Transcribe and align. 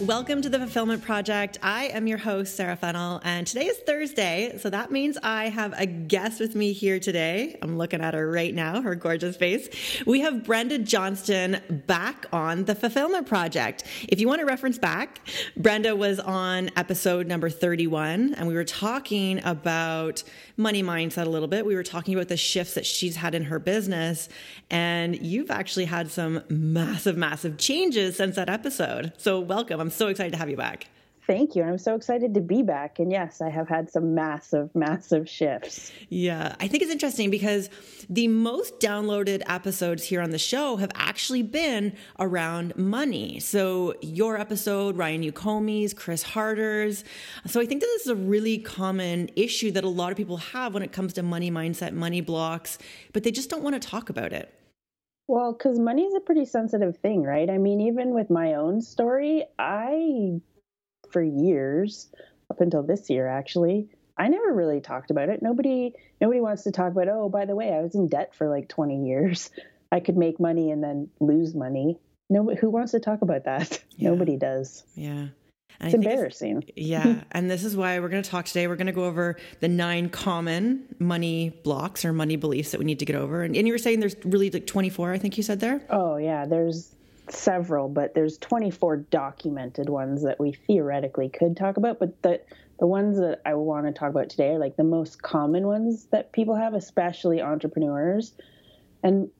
Welcome 0.00 0.40
to 0.40 0.48
the 0.48 0.58
Fulfillment 0.58 1.02
Project. 1.02 1.58
I 1.62 1.84
am 1.88 2.06
your 2.06 2.16
host, 2.16 2.56
Sarah 2.56 2.76
Fennell, 2.76 3.20
and 3.24 3.46
today 3.46 3.66
is 3.66 3.76
Thursday, 3.76 4.56
so 4.58 4.70
that 4.70 4.90
means 4.90 5.18
I 5.22 5.50
have 5.50 5.74
a 5.78 5.84
guest 5.84 6.40
with 6.40 6.54
me 6.54 6.72
here 6.72 6.98
today. 6.98 7.58
I'm 7.60 7.76
looking 7.76 8.00
at 8.00 8.14
her 8.14 8.28
right 8.28 8.54
now, 8.54 8.80
her 8.80 8.94
gorgeous 8.94 9.36
face. 9.36 9.68
We 10.06 10.20
have 10.20 10.44
Brenda 10.44 10.78
Johnston 10.78 11.60
back 11.86 12.24
on 12.32 12.64
the 12.64 12.74
Fulfillment 12.74 13.26
Project. 13.26 13.84
If 14.08 14.18
you 14.18 14.26
want 14.26 14.40
to 14.40 14.46
reference 14.46 14.78
back, 14.78 15.20
Brenda 15.58 15.94
was 15.94 16.18
on 16.18 16.70
episode 16.74 17.26
number 17.26 17.50
31, 17.50 18.34
and 18.34 18.48
we 18.48 18.54
were 18.54 18.64
talking 18.64 19.44
about 19.44 20.24
money 20.56 20.82
mindset 20.82 21.26
a 21.26 21.30
little 21.30 21.48
bit. 21.48 21.64
We 21.66 21.74
were 21.74 21.82
talking 21.82 22.14
about 22.14 22.28
the 22.28 22.36
shifts 22.36 22.74
that 22.74 22.86
she's 22.86 23.16
had 23.16 23.34
in 23.34 23.44
her 23.44 23.58
business, 23.58 24.28
and 24.70 25.20
you've 25.20 25.50
actually 25.50 25.86
had 25.86 26.10
some 26.10 26.42
massive, 26.48 27.16
massive 27.16 27.58
changes 27.58 28.16
since 28.16 28.36
that 28.36 28.48
episode. 28.48 29.12
So, 29.16 29.40
welcome. 29.40 29.80
I'm 29.80 29.90
so 29.90 30.08
excited 30.08 30.32
to 30.32 30.38
have 30.38 30.50
you 30.50 30.56
back. 30.56 30.88
Thank 31.24 31.54
you. 31.54 31.62
I'm 31.62 31.78
so 31.78 31.94
excited 31.94 32.34
to 32.34 32.40
be 32.40 32.62
back. 32.62 32.98
And 32.98 33.12
yes, 33.12 33.40
I 33.40 33.48
have 33.48 33.68
had 33.68 33.88
some 33.88 34.12
massive, 34.14 34.70
massive 34.74 35.28
shifts. 35.28 35.92
Yeah. 36.08 36.56
I 36.58 36.66
think 36.66 36.82
it's 36.82 36.90
interesting 36.90 37.30
because 37.30 37.70
the 38.10 38.26
most 38.26 38.80
downloaded 38.80 39.42
episodes 39.46 40.04
here 40.04 40.20
on 40.20 40.30
the 40.30 40.38
show 40.38 40.76
have 40.76 40.90
actually 40.96 41.42
been 41.42 41.94
around 42.18 42.76
money. 42.76 43.38
So 43.38 43.94
your 44.02 44.36
episode, 44.36 44.96
Ryan 44.96 45.22
Yokome's, 45.22 45.94
Chris 45.94 46.24
Harder's. 46.24 47.04
So 47.46 47.60
I 47.60 47.66
think 47.66 47.82
that 47.82 47.86
this 47.86 48.02
is 48.02 48.08
a 48.08 48.16
really 48.16 48.58
common 48.58 49.30
issue 49.36 49.70
that 49.72 49.84
a 49.84 49.88
lot 49.88 50.10
of 50.10 50.16
people 50.16 50.38
have 50.38 50.74
when 50.74 50.82
it 50.82 50.90
comes 50.90 51.12
to 51.14 51.22
money 51.22 51.52
mindset, 51.52 51.92
money 51.92 52.20
blocks, 52.20 52.78
but 53.12 53.22
they 53.22 53.30
just 53.30 53.48
don't 53.48 53.62
want 53.62 53.80
to 53.80 53.88
talk 53.88 54.10
about 54.10 54.32
it. 54.32 54.52
Well, 55.28 55.52
because 55.52 55.78
money 55.78 56.02
is 56.02 56.14
a 56.14 56.20
pretty 56.20 56.44
sensitive 56.44 56.96
thing, 56.96 57.22
right? 57.22 57.48
I 57.48 57.58
mean, 57.58 57.80
even 57.80 58.12
with 58.12 58.28
my 58.28 58.54
own 58.54 58.80
story, 58.80 59.44
I 59.56 60.40
for 61.12 61.22
years, 61.22 62.08
up 62.52 62.60
until 62.60 62.82
this 62.82 63.08
year 63.10 63.26
actually. 63.26 63.88
I 64.16 64.28
never 64.28 64.52
really 64.52 64.80
talked 64.80 65.10
about 65.10 65.30
it. 65.30 65.42
Nobody 65.42 65.94
nobody 66.20 66.40
wants 66.40 66.64
to 66.64 66.70
talk 66.70 66.92
about, 66.92 67.08
oh, 67.08 67.28
by 67.28 67.46
the 67.46 67.56
way, 67.56 67.72
I 67.72 67.80
was 67.80 67.94
in 67.94 68.08
debt 68.08 68.34
for 68.34 68.48
like 68.48 68.68
20 68.68 69.06
years. 69.06 69.50
I 69.92 70.00
could 70.00 70.16
make 70.16 70.40
money 70.40 70.70
and 70.70 70.82
then 70.82 71.10
lose 71.20 71.54
money. 71.54 71.98
No, 72.30 72.54
who 72.54 72.70
wants 72.70 72.92
to 72.92 73.00
talk 73.00 73.22
about 73.22 73.44
that? 73.44 73.82
Yeah. 73.94 74.08
Nobody 74.08 74.38
does. 74.38 74.84
Yeah. 74.94 75.28
And 75.78 75.94
it's 75.94 75.94
embarrassing. 75.94 76.64
It's, 76.68 76.72
yeah. 76.76 77.22
and 77.30 77.50
this 77.50 77.62
is 77.62 77.76
why 77.76 78.00
we're 78.00 78.08
going 78.08 78.22
to 78.22 78.28
talk 78.28 78.46
today. 78.46 78.66
We're 78.66 78.76
going 78.76 78.86
to 78.86 78.92
go 78.92 79.04
over 79.04 79.36
the 79.60 79.68
nine 79.68 80.08
common 80.08 80.86
money 80.98 81.50
blocks 81.62 82.06
or 82.06 82.12
money 82.12 82.36
beliefs 82.36 82.70
that 82.70 82.78
we 82.78 82.86
need 82.86 82.98
to 83.00 83.04
get 83.04 83.16
over. 83.16 83.42
And, 83.42 83.54
and 83.54 83.66
you 83.66 83.74
were 83.74 83.78
saying 83.78 84.00
there's 84.00 84.16
really 84.24 84.50
like 84.50 84.66
24, 84.66 85.12
I 85.12 85.18
think 85.18 85.36
you 85.36 85.42
said 85.42 85.60
there? 85.60 85.82
Oh, 85.90 86.16
yeah. 86.16 86.46
There's 86.46 86.94
several, 87.28 87.88
but 87.88 88.14
there's 88.14 88.38
24 88.38 88.96
documented 88.96 89.88
ones 89.88 90.22
that 90.22 90.40
we 90.40 90.52
theoretically 90.52 91.28
could 91.28 91.56
talk 91.56 91.76
about. 91.76 91.98
But 91.98 92.20
the 92.22 92.40
the 92.82 92.86
ones 92.88 93.16
that 93.18 93.40
I 93.46 93.54
want 93.54 93.86
to 93.86 93.92
talk 93.92 94.10
about 94.10 94.28
today 94.28 94.48
are 94.50 94.58
like 94.58 94.76
the 94.76 94.82
most 94.82 95.22
common 95.22 95.68
ones 95.68 96.06
that 96.10 96.32
people 96.32 96.56
have, 96.56 96.74
especially 96.74 97.40
entrepreneurs. 97.40 98.32
And 99.04 99.30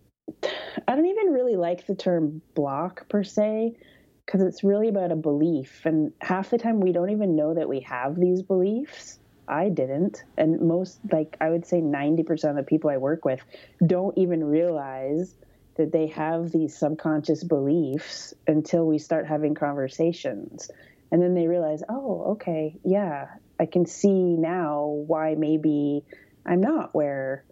I 0.86 0.94
don't 0.94 1.06
even 1.06 1.32
really 1.32 1.56
like 1.56 1.84
the 1.86 1.96
term 1.96 2.40
block 2.54 3.08
per 3.08 3.24
se, 3.24 3.76
because 4.24 4.42
it's 4.42 4.62
really 4.62 4.86
about 4.86 5.10
a 5.10 5.16
belief. 5.16 5.80
And 5.84 6.12
half 6.20 6.50
the 6.50 6.58
time 6.58 6.78
we 6.78 6.92
don't 6.92 7.10
even 7.10 7.34
know 7.34 7.52
that 7.52 7.68
we 7.68 7.80
have 7.80 8.14
these 8.14 8.42
beliefs. 8.42 9.18
I 9.48 9.70
didn't. 9.70 10.22
And 10.38 10.60
most, 10.60 11.00
like, 11.10 11.36
I 11.40 11.50
would 11.50 11.66
say 11.66 11.80
90% 11.80 12.50
of 12.50 12.54
the 12.54 12.62
people 12.62 12.90
I 12.90 12.96
work 12.96 13.24
with 13.24 13.40
don't 13.84 14.16
even 14.16 14.44
realize 14.44 15.34
that 15.76 15.92
they 15.92 16.08
have 16.08 16.50
these 16.50 16.76
subconscious 16.76 17.44
beliefs 17.44 18.34
until 18.46 18.86
we 18.86 18.98
start 18.98 19.26
having 19.26 19.54
conversations. 19.54 20.70
And 21.10 21.22
then 21.22 21.34
they 21.34 21.46
realize, 21.46 21.82
oh, 21.88 22.32
okay, 22.32 22.78
yeah, 22.84 23.28
I 23.60 23.66
can 23.66 23.86
see 23.86 24.36
now 24.36 24.86
why 25.06 25.34
maybe 25.34 26.04
I'm 26.46 26.60
not 26.60 26.94
where 26.94 27.44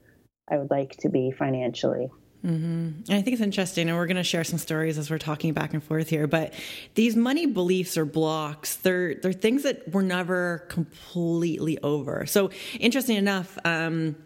I 0.51 0.59
would 0.59 0.71
like 0.71 0.97
to 0.99 1.09
be 1.09 1.31
financially. 1.31 2.11
Mm-hmm. 2.45 3.13
I 3.13 3.21
think 3.21 3.35
it's 3.35 3.43
interesting, 3.43 3.89
and 3.89 3.99
we're 3.99 4.07
going 4.07 4.17
to 4.17 4.25
share 4.25 4.45
some 4.45 4.59
stories 4.59 4.97
as 4.97 5.11
we're 5.11 5.19
talking 5.19 5.53
back 5.53 5.75
and 5.75 5.85
forth 5.85 6.09
here. 6.09 6.27
But 6.27 6.55
these 6.95 7.15
money 7.15 7.45
beliefs 7.45 7.99
or 7.99 8.07
blocks, 8.07 8.77
they're 8.77 9.17
they're 9.17 9.35
things 9.35 9.63
that 9.65 9.93
we're 9.93 10.01
never 10.03 10.65
completely 10.71 11.79
over. 11.83 12.25
So 12.25 12.51
interesting 12.79 13.17
enough, 13.17 13.59
um, 13.67 14.17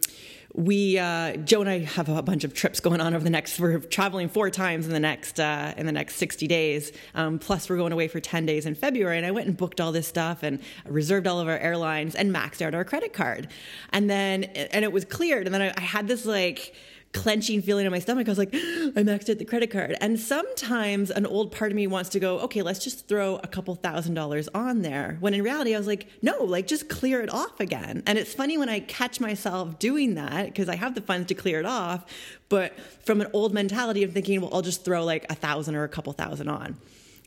we 0.55 0.99
uh, 0.99 1.37
Joe 1.39 1.61
and 1.61 1.69
I 1.69 1.81
have 1.81 2.09
a 2.09 2.23
bunch 2.23 2.45
of 2.45 2.55
trips 2.55 2.79
going 2.79 3.01
on 3.01 3.13
over 3.13 3.25
the 3.25 3.31
next. 3.31 3.59
We're 3.59 3.81
traveling 3.81 4.29
four 4.29 4.51
times 4.51 4.87
in 4.87 4.93
the 4.93 5.01
next 5.01 5.41
uh, 5.41 5.75
in 5.77 5.85
the 5.85 5.93
next 5.93 6.17
sixty 6.17 6.47
days. 6.47 6.93
Um, 7.15 7.41
plus, 7.41 7.69
we're 7.69 7.77
going 7.77 7.93
away 7.93 8.07
for 8.07 8.21
ten 8.21 8.47
days 8.47 8.65
in 8.65 8.77
February. 8.77 9.17
And 9.17 9.27
I 9.27 9.33
went 9.33 9.49
and 9.49 9.57
booked 9.57 9.81
all 9.81 9.91
this 9.91 10.07
stuff 10.07 10.45
and 10.45 10.61
reserved 10.87 11.27
all 11.27 11.41
of 11.41 11.49
our 11.49 11.59
airlines 11.59 12.15
and 12.15 12.33
maxed 12.33 12.63
out 12.63 12.75
our 12.75 12.85
credit 12.85 13.13
card. 13.13 13.49
And 13.93 14.09
then 14.09 14.45
and 14.45 14.85
it 14.85 14.93
was 14.93 15.05
cleared. 15.05 15.47
And 15.47 15.55
then 15.55 15.63
I, 15.63 15.75
I 15.77 15.81
had 15.81 16.07
this 16.07 16.25
like 16.25 16.75
clenching 17.15 17.63
feeling 17.63 17.87
in 17.87 17.93
my 17.93 17.99
stomach. 17.99 18.29
I 18.29 18.31
was 18.31 18.39
like, 18.39 18.51
I 18.55 19.03
maxed 19.03 19.31
out 19.31 19.39
the 19.39 19.47
credit 19.47 19.71
card. 19.71 19.97
And 20.01 20.21
sometimes 20.21 21.11
an 21.11 21.25
old 21.25 21.53
part 21.53 21.71
of 21.73 21.77
me 21.77 21.87
wants 21.87 22.11
to 22.11 22.21
go, 22.21 22.41
okay, 22.41 22.61
let's 22.61 22.85
just 22.85 23.09
throw 23.09 23.37
a 23.37 23.47
couple 23.47 23.75
thousand 23.77 24.15
dollars 24.15 24.49
on 24.55 24.83
there. 24.83 25.17
When 25.21 25.33
in 25.33 25.43
reality, 25.43 25.75
I 25.75 25.79
was 25.79 25.87
like, 25.87 26.09
no, 26.21 26.45
like 26.45 26.67
just 26.67 26.89
clear 26.91 27.23
it 27.23 27.33
off 27.33 27.61
again. 27.61 28.03
And 28.07 28.19
it's 28.19 28.35
funny 28.35 28.59
when 28.59 28.69
I 28.69 28.81
catch 28.81 29.21
myself 29.21 29.79
doing 29.79 30.17
that 30.17 30.47
because 30.47 30.69
I 30.69 30.77
have 30.77 30.95
the 30.95 31.01
funds 31.01 31.29
to 31.29 31.35
clear 31.35 31.61
it 31.61 31.67
off. 31.67 32.05
But 32.51 32.79
from 33.05 33.21
an 33.21 33.29
old 33.33 33.55
mentality 33.55 34.03
of 34.03 34.13
thinking, 34.13 34.41
well, 34.43 34.51
I'll 34.53 34.63
just 34.63 34.85
throw 34.85 35.05
like 35.05 35.25
a 35.31 35.35
thousand 35.35 35.77
or 35.77 35.85
a 35.85 35.89
couple 35.89 36.13
thousand 36.13 36.49
on. 36.49 36.77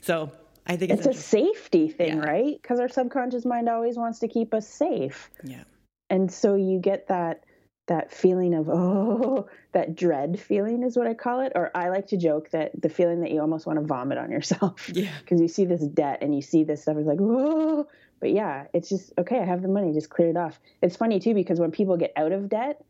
So 0.01 0.31
I 0.67 0.75
think 0.75 0.91
it's, 0.91 1.05
it's 1.05 1.17
a 1.17 1.21
safety 1.21 1.87
thing, 1.89 2.17
yeah. 2.17 2.25
right? 2.25 2.61
Because 2.61 2.79
our 2.79 2.89
subconscious 2.89 3.45
mind 3.45 3.69
always 3.69 3.97
wants 3.97 4.19
to 4.19 4.27
keep 4.27 4.53
us 4.53 4.67
safe. 4.67 5.29
Yeah. 5.43 5.63
And 6.09 6.31
so 6.31 6.55
you 6.55 6.79
get 6.79 7.07
that 7.07 7.43
that 7.87 8.11
feeling 8.11 8.53
of 8.53 8.69
oh 8.69 9.47
that 9.71 9.95
dread 9.95 10.39
feeling 10.39 10.83
is 10.83 10.95
what 10.95 11.07
i 11.07 11.13
call 11.13 11.41
it. 11.41 11.51
Or 11.55 11.71
i 11.75 11.89
like 11.89 12.07
to 12.07 12.17
joke 12.17 12.51
that 12.51 12.71
the 12.79 12.89
feeling 12.89 13.21
that 13.21 13.31
you 13.31 13.41
almost 13.41 13.65
want 13.65 13.79
to 13.79 13.85
vomit 13.85 14.17
on 14.17 14.31
yourself. 14.31 14.89
Yeah. 14.93 15.11
Because 15.19 15.41
you 15.41 15.47
see 15.47 15.65
this 15.65 15.81
debt 15.81 16.19
and 16.21 16.35
you 16.35 16.41
see 16.41 16.63
this 16.63 16.83
stuff 16.83 16.97
it's 16.97 17.07
like 17.07 17.19
oh. 17.21 17.87
But 18.19 18.31
yeah 18.31 18.65
it's 18.73 18.89
just 18.89 19.13
okay 19.17 19.39
i 19.39 19.45
have 19.45 19.61
the 19.61 19.67
money 19.67 19.93
just 19.93 20.09
clear 20.09 20.29
it 20.29 20.37
off. 20.37 20.59
It's 20.81 20.95
funny 20.95 21.19
too 21.19 21.33
because 21.33 21.59
when 21.59 21.71
people 21.71 21.97
get 21.97 22.13
out 22.15 22.31
of 22.31 22.49
debt 22.49 22.83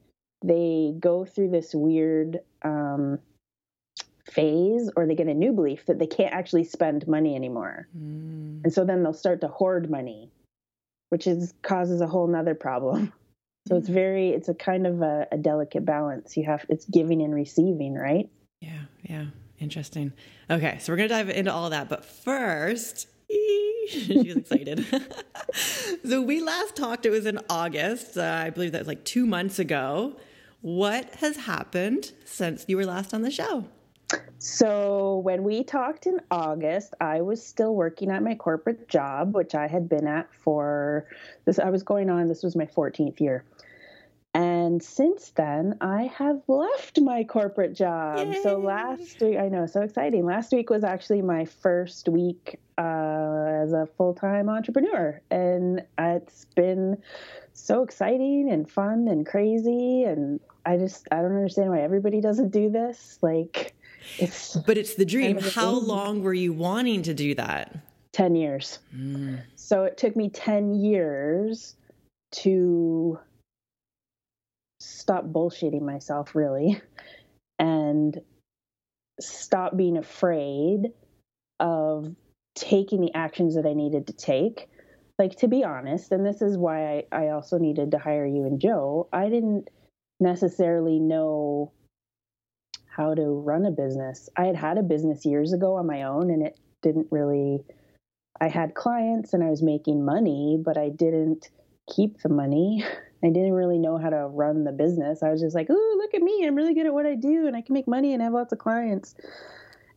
they 0.44 0.94
go 1.00 1.26
through 1.26 1.50
this 1.50 1.74
weird 1.74 2.42
um, 2.62 3.18
phase 4.32 4.92
or 4.96 5.08
they 5.08 5.16
get 5.16 5.28
a 5.28 5.34
new 5.34 5.52
belief 5.52 5.88
that 5.88 5.98
they 5.98 6.06
can't 6.06 6.34
actually 6.34 6.64
spend 6.64 7.08
money 7.08 7.36
anymore. 7.36 7.88
Mm. 7.98 8.64
and 8.64 8.74
so 8.74 8.86
then 8.86 9.04
they'll 9.04 9.14
start 9.14 9.42
to 9.42 9.48
hoard 9.48 9.90
money 9.90 10.30
which 11.10 11.28
is 11.28 11.54
causes 11.62 12.02
a 12.02 12.08
whole 12.08 12.28
nother 12.28 12.56
problem 12.56 13.14
so 13.68 13.76
it's 13.76 13.90
very, 13.90 14.30
it's 14.30 14.50
a 14.50 14.54
kind 14.54 14.88
of 14.88 15.02
a, 15.02 15.28
a 15.32 15.38
delicate 15.38 15.86
balance. 15.86 16.38
You 16.38 16.46
have, 16.46 16.66
it's 16.70 16.86
giving 16.86 17.22
and 17.22 17.34
receiving, 17.34 17.96
right? 17.96 18.30
Yeah, 18.62 18.82
yeah. 19.04 19.26
Interesting. 19.60 20.14
Okay, 20.50 20.78
so 20.80 20.94
we're 20.94 20.98
going 20.98 21.10
to 21.10 21.16
dive 21.16 21.30
into 21.30 21.52
all 21.52 21.70
that. 21.72 21.90
But 21.90 22.06
first, 22.06 23.08
she's 23.90 24.36
excited. 24.36 24.86
so 26.06 26.22
we 26.22 26.42
last 26.42 26.76
talked, 26.76 27.06
it 27.06 27.10
was 27.10 27.26
in 27.26 27.40
August. 27.50 28.18
Uh, 28.18 28.42
I 28.46 28.50
believe 28.52 28.72
that 28.74 28.80
was 28.80 28.88
like 28.88 29.04
two 29.04 29.26
months 29.26 29.60
ago. 29.60 30.16
What 30.62 31.16
has 31.16 31.38
happened 31.38 32.12
since 32.26 32.66
you 32.68 32.78
were 32.78 32.86
last 32.86 33.14
on 33.14 33.22
the 33.22 33.32
show? 33.32 33.66
So, 34.40 35.18
when 35.18 35.44
we 35.44 35.64
talked 35.64 36.06
in 36.06 36.22
August, 36.32 36.94
I 37.02 37.22
was 37.22 37.46
still 37.46 37.76
working 37.76 38.10
at 38.10 38.24
my 38.24 38.36
corporate 38.36 38.88
job, 38.88 39.36
which 39.36 39.54
I 39.54 39.68
had 39.68 39.90
been 39.90 40.08
at 40.08 40.34
for 40.34 41.08
this. 41.46 41.60
I 41.60 41.70
was 41.70 41.84
going 41.84 42.10
on, 42.10 42.28
this 42.28 42.44
was 42.44 42.56
my 42.56 42.66
14th 42.66 43.20
year. 43.20 43.44
And 44.38 44.84
since 44.84 45.32
then, 45.32 45.80
I 45.82 46.12
have 46.16 46.44
left 46.48 47.02
my 47.02 47.24
corporate 47.24 47.74
job. 47.74 48.20
Yay. 48.20 48.44
So 48.44 48.60
last 48.60 49.20
week, 49.20 49.36
I 49.36 49.50
know, 49.50 49.66
so 49.66 49.82
exciting. 49.82 50.28
Last 50.28 50.52
week 50.52 50.70
was 50.70 50.84
actually 50.84 51.24
my 51.24 51.46
first 51.46 52.08
week 52.08 52.60
uh, 52.78 52.82
as 53.64 53.74
a 53.74 53.88
full 53.98 54.14
time 54.14 54.48
entrepreneur. 54.48 55.20
And 55.32 55.82
it's 55.98 56.46
been 56.54 57.02
so 57.54 57.82
exciting 57.82 58.52
and 58.52 58.70
fun 58.70 59.08
and 59.08 59.26
crazy. 59.26 60.04
And 60.04 60.40
I 60.68 60.78
just, 60.78 61.08
I 61.12 61.16
don't 61.16 61.36
understand 61.36 61.72
why 61.72 61.82
everybody 61.82 62.22
doesn't 62.22 62.50
do 62.50 62.70
this. 62.70 63.18
Like, 63.24 63.74
it's 64.20 64.56
but 64.56 64.78
it's 64.78 64.94
the 64.94 65.06
dream. 65.06 65.40
How 65.40 65.72
long 65.72 66.22
were 66.22 66.36
you 66.36 66.54
wanting 66.54 67.02
to 67.02 67.16
do 67.16 67.34
that? 67.34 67.76
10 68.12 68.36
years. 68.36 68.78
So 69.56 69.86
it 69.86 69.98
took 69.98 70.16
me 70.16 70.30
10 70.30 70.76
years 70.76 71.76
to 72.34 73.18
stop 74.88 75.26
bullshitting 75.26 75.82
myself, 75.82 76.36
really, 76.36 76.82
and 77.60 78.20
stop 79.20 79.76
being 79.76 79.98
afraid 79.98 80.92
of 81.60 82.16
taking 82.56 83.02
the 83.02 83.14
actions 83.14 83.56
that 83.56 83.66
I 83.66 83.74
needed 83.74 84.08
to 84.08 84.14
take. 84.14 84.70
Like, 85.20 85.36
to 85.38 85.48
be 85.48 85.64
honest, 85.64 86.12
and 86.12 86.26
this 86.26 86.42
is 86.42 86.58
why 86.58 87.04
I, 87.12 87.26
I 87.26 87.30
also 87.30 87.58
needed 87.58 87.92
to 87.92 87.98
hire 87.98 88.26
you 88.26 88.46
and 88.46 88.60
Joe, 88.60 89.10
I 89.12 89.30
didn't 89.30 89.70
necessarily 90.20 91.00
know 91.00 91.72
how 92.86 93.14
to 93.14 93.24
run 93.24 93.66
a 93.66 93.72
business. 93.72 94.30
I 94.38 94.46
had 94.46 94.56
had 94.56 94.78
a 94.78 94.84
business 94.84 95.26
years 95.26 95.54
ago 95.54 95.76
on 95.76 95.88
my 95.88 96.04
own, 96.04 96.30
and 96.30 96.44
it 96.44 96.60
didn't 96.82 97.08
really 97.10 97.64
I 98.40 98.48
had 98.48 98.76
clients 98.76 99.34
and 99.34 99.44
I 99.44 99.50
was 99.50 99.64
making 99.64 100.06
money, 100.06 100.58
but 100.64 100.78
I 100.78 100.90
didn't 100.90 101.50
keep 101.94 102.22
the 102.22 102.30
money. 102.30 102.86
I 103.24 103.28
didn't 103.28 103.54
really 103.54 103.80
know 103.80 103.98
how 103.98 104.10
to 104.10 104.28
run 104.28 104.64
the 104.64 104.72
business. 104.72 105.24
I 105.24 105.32
was 105.32 105.42
just 105.42 105.56
like, 105.56 105.70
"Ooh, 105.70 105.96
look 105.98 106.14
at 106.14 106.22
me. 106.22 106.46
I'm 106.46 106.56
really 106.56 106.74
good 106.74 106.86
at 106.86 106.94
what 106.94 107.06
I 107.06 107.16
do 107.16 107.48
and 107.48 107.56
I 107.56 107.62
can 107.62 107.74
make 107.74 107.88
money 107.88 108.14
and 108.14 108.22
have 108.22 108.34
lots 108.34 108.54
of 108.54 108.60
clients." 108.60 109.16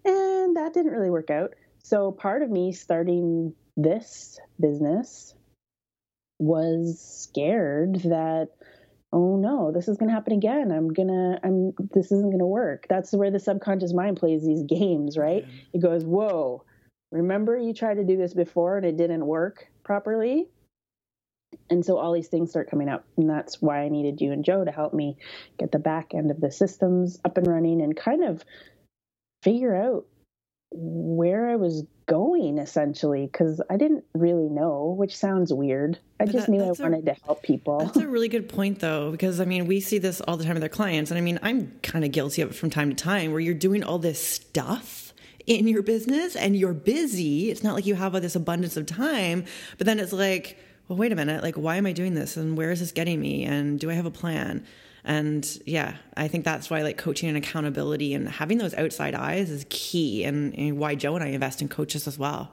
And 0.04 0.56
that 0.56 0.72
didn't 0.72 0.92
really 0.92 1.10
work 1.10 1.30
out. 1.30 1.54
So 1.82 2.12
part 2.12 2.42
of 2.42 2.50
me 2.50 2.72
starting 2.72 3.54
this 3.76 4.38
business 4.58 5.34
was 6.38 7.00
scared 7.00 7.96
that 8.04 8.48
oh 9.12 9.36
no, 9.36 9.72
this 9.72 9.88
is 9.88 9.96
going 9.96 10.08
to 10.08 10.14
happen 10.14 10.32
again. 10.32 10.70
I'm 10.70 10.92
going 10.92 11.08
to 11.08 11.40
I'm 11.42 11.72
this 11.92 12.06
isn't 12.06 12.30
going 12.30 12.38
to 12.38 12.46
work. 12.46 12.86
That's 12.88 13.12
where 13.12 13.30
the 13.30 13.40
subconscious 13.40 13.92
mind 13.92 14.16
plays 14.16 14.44
these 14.44 14.62
games, 14.62 15.18
right? 15.18 15.44
It 15.72 15.82
goes, 15.82 16.04
"Whoa, 16.04 16.64
remember 17.10 17.58
you 17.58 17.74
tried 17.74 17.94
to 17.94 18.04
do 18.04 18.16
this 18.16 18.34
before 18.34 18.76
and 18.76 18.86
it 18.86 18.96
didn't 18.96 19.26
work 19.26 19.66
properly 19.82 20.48
and 21.70 21.84
so 21.84 21.96
all 21.98 22.12
these 22.12 22.28
things 22.28 22.50
start 22.50 22.68
coming 22.70 22.88
up 22.88 23.04
and 23.16 23.28
that's 23.30 23.62
why 23.62 23.80
i 23.82 23.88
needed 23.88 24.20
you 24.20 24.32
and 24.32 24.44
joe 24.44 24.64
to 24.64 24.70
help 24.72 24.92
me 24.92 25.16
get 25.58 25.70
the 25.72 25.78
back 25.78 26.12
end 26.14 26.30
of 26.30 26.40
the 26.40 26.50
systems 26.50 27.18
up 27.24 27.36
and 27.38 27.46
running 27.46 27.80
and 27.80 27.96
kind 27.96 28.22
of 28.24 28.44
figure 29.42 29.74
out 29.74 30.04
where 30.72 31.48
i 31.50 31.56
was 31.56 31.84
going 32.06 32.58
essentially 32.58 33.26
because 33.26 33.60
i 33.70 33.76
didn't 33.76 34.04
really 34.14 34.48
know 34.48 34.94
which 34.98 35.16
sounds 35.16 35.52
weird 35.52 35.98
i 36.20 36.24
But 36.24 36.32
just 36.32 36.46
that- 36.46 36.52
knew 36.52 36.62
i 36.62 36.66
a- 36.68 36.72
wanted 36.82 37.06
to 37.06 37.14
help 37.24 37.42
people 37.42 37.78
That's 37.80 37.96
a 37.96 38.06
really 38.08 38.28
good 38.28 38.48
point, 38.48 38.78
though, 38.80 39.10
because 39.10 39.40
I 39.40 39.44
mean, 39.44 39.66
we 39.66 39.80
see 39.80 39.98
this 39.98 40.20
all 40.20 40.36
the 40.36 40.44
time 40.44 40.54
with 40.54 40.62
our 40.62 40.68
clients. 40.68 41.10
And 41.10 41.18
I 41.18 41.20
mean, 41.20 41.38
I'm 41.42 41.78
kind 41.82 42.04
of 42.04 42.12
guilty 42.12 42.42
of 42.42 42.50
it 42.50 42.54
from 42.54 42.68
time 42.70 42.90
to 42.90 42.96
time 42.96 43.30
where 43.32 43.40
you're 43.40 43.54
doing 43.54 43.82
all 43.82 43.98
this 43.98 44.24
stuff 44.24 45.12
in 45.46 45.66
your 45.66 45.82
business 45.82 46.36
and 46.36 46.54
you're 46.56 46.74
busy. 46.74 47.50
It's 47.50 47.62
not 47.62 47.74
like 47.74 47.86
you 47.86 47.94
have 47.94 48.14
all 48.14 48.20
this 48.20 48.36
abundance 48.36 48.76
of 48.76 48.86
time, 48.86 49.44
but 49.78 49.86
then 49.86 49.98
it's 49.98 50.12
like, 50.12 50.58
well, 50.90 50.96
wait 50.96 51.12
a 51.12 51.14
minute, 51.14 51.40
like, 51.44 51.54
why 51.54 51.76
am 51.76 51.86
I 51.86 51.92
doing 51.92 52.14
this? 52.14 52.36
And 52.36 52.58
where 52.58 52.72
is 52.72 52.80
this 52.80 52.90
getting 52.90 53.20
me? 53.20 53.44
And 53.44 53.78
do 53.78 53.88
I 53.90 53.94
have 53.94 54.06
a 54.06 54.10
plan? 54.10 54.66
And 55.04 55.48
yeah, 55.64 55.98
I 56.16 56.26
think 56.26 56.44
that's 56.44 56.68
why 56.68 56.82
like 56.82 56.98
coaching 56.98 57.28
and 57.28 57.38
accountability 57.38 58.12
and 58.12 58.28
having 58.28 58.58
those 58.58 58.74
outside 58.74 59.14
eyes 59.14 59.50
is 59.50 59.64
key 59.70 60.24
and, 60.24 60.52
and 60.58 60.78
why 60.78 60.96
Joe 60.96 61.14
and 61.14 61.22
I 61.22 61.28
invest 61.28 61.62
in 61.62 61.68
coaches 61.68 62.08
as 62.08 62.18
well. 62.18 62.50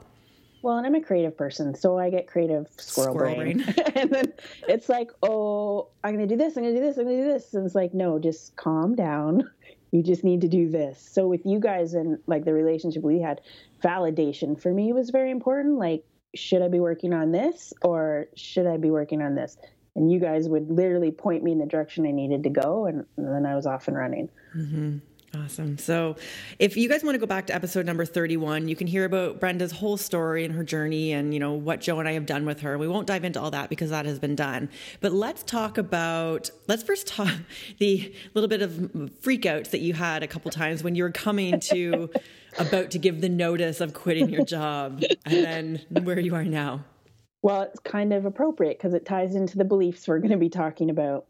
Well, 0.62 0.76
and 0.76 0.86
I'm 0.86 0.94
a 0.94 1.00
creative 1.00 1.36
person, 1.36 1.74
so 1.74 1.98
I 1.98 2.10
get 2.10 2.28
creative 2.28 2.68
squirrel, 2.76 3.14
Squirrel 3.14 3.34
brain. 3.34 3.64
brain. 3.64 3.74
and 3.96 4.10
then 4.12 4.32
it's 4.68 4.88
like, 4.88 5.10
oh, 5.24 5.88
I'm 6.04 6.14
going 6.14 6.28
to 6.28 6.32
do 6.32 6.38
this, 6.38 6.56
I'm 6.56 6.62
going 6.62 6.76
to 6.76 6.80
do 6.80 6.86
this, 6.86 6.96
I'm 6.96 7.06
going 7.06 7.16
to 7.16 7.22
do 7.24 7.32
this. 7.32 7.54
And 7.54 7.66
it's 7.66 7.74
like, 7.74 7.92
no, 7.92 8.20
just 8.20 8.54
calm 8.54 8.94
down. 8.94 9.50
You 9.90 10.02
just 10.02 10.22
need 10.22 10.42
to 10.42 10.48
do 10.48 10.68
this. 10.68 11.00
So 11.00 11.26
with 11.26 11.46
you 11.46 11.58
guys 11.58 11.94
and 11.94 12.18
like 12.26 12.44
the 12.44 12.52
relationship 12.52 13.02
we 13.02 13.22
had, 13.22 13.40
validation 13.82 14.60
for 14.60 14.70
me 14.70 14.92
was 14.92 15.08
very 15.08 15.30
important. 15.30 15.78
Like, 15.78 16.04
should 16.34 16.62
I 16.62 16.68
be 16.68 16.80
working 16.80 17.12
on 17.12 17.32
this 17.32 17.72
or 17.82 18.26
should 18.36 18.66
I 18.66 18.76
be 18.76 18.90
working 18.90 19.22
on 19.22 19.34
this? 19.34 19.56
And 19.96 20.12
you 20.12 20.20
guys 20.20 20.48
would 20.48 20.70
literally 20.70 21.10
point 21.10 21.42
me 21.42 21.52
in 21.52 21.58
the 21.58 21.66
direction 21.66 22.06
I 22.06 22.12
needed 22.12 22.44
to 22.44 22.50
go, 22.50 22.86
and, 22.86 23.04
and 23.16 23.26
then 23.26 23.46
I 23.46 23.56
was 23.56 23.66
off 23.66 23.88
and 23.88 23.96
running. 23.96 24.28
Mm-hmm. 24.56 24.98
Awesome. 25.34 25.76
So, 25.76 26.16
if 26.58 26.76
you 26.78 26.88
guys 26.88 27.04
want 27.04 27.14
to 27.14 27.18
go 27.18 27.26
back 27.26 27.48
to 27.48 27.54
episode 27.54 27.84
number 27.84 28.06
31, 28.06 28.66
you 28.66 28.74
can 28.74 28.86
hear 28.86 29.04
about 29.04 29.38
Brenda's 29.38 29.72
whole 29.72 29.98
story 29.98 30.44
and 30.46 30.54
her 30.54 30.64
journey 30.64 31.12
and, 31.12 31.34
you 31.34 31.40
know, 31.40 31.52
what 31.52 31.82
Joe 31.82 31.98
and 31.98 32.08
I 32.08 32.12
have 32.12 32.24
done 32.24 32.46
with 32.46 32.60
her. 32.60 32.78
We 32.78 32.88
won't 32.88 33.06
dive 33.06 33.24
into 33.24 33.38
all 33.38 33.50
that 33.50 33.68
because 33.68 33.90
that 33.90 34.06
has 34.06 34.18
been 34.18 34.34
done. 34.34 34.70
But 35.00 35.12
let's 35.12 35.42
talk 35.42 35.76
about, 35.76 36.50
let's 36.66 36.82
first 36.82 37.06
talk 37.06 37.34
the 37.78 38.14
little 38.32 38.48
bit 38.48 38.62
of 38.62 38.70
freakouts 38.70 39.70
that 39.70 39.80
you 39.80 39.92
had 39.92 40.22
a 40.22 40.26
couple 40.26 40.50
times 40.50 40.82
when 40.82 40.94
you 40.94 41.02
were 41.02 41.12
coming 41.12 41.60
to, 41.60 42.08
about 42.58 42.90
to 42.92 42.98
give 42.98 43.20
the 43.20 43.28
notice 43.28 43.82
of 43.82 43.92
quitting 43.92 44.30
your 44.30 44.44
job 44.46 45.02
and 45.26 45.84
then 45.90 46.04
where 46.04 46.18
you 46.18 46.34
are 46.34 46.44
now. 46.44 46.84
Well, 47.42 47.62
it's 47.62 47.80
kind 47.80 48.14
of 48.14 48.24
appropriate 48.24 48.78
because 48.78 48.94
it 48.94 49.04
ties 49.04 49.34
into 49.34 49.58
the 49.58 49.64
beliefs 49.64 50.08
we're 50.08 50.18
going 50.18 50.30
to 50.30 50.38
be 50.38 50.48
talking 50.48 50.88
about. 50.88 51.26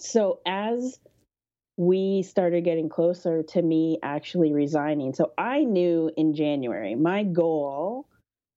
So, 0.00 0.40
as 0.46 0.98
we 1.80 2.22
started 2.22 2.62
getting 2.62 2.90
closer 2.90 3.42
to 3.42 3.62
me 3.62 3.98
actually 4.02 4.52
resigning, 4.52 5.14
so 5.14 5.32
I 5.38 5.64
knew 5.64 6.10
in 6.14 6.34
January, 6.34 6.94
my 6.94 7.22
goal 7.22 8.06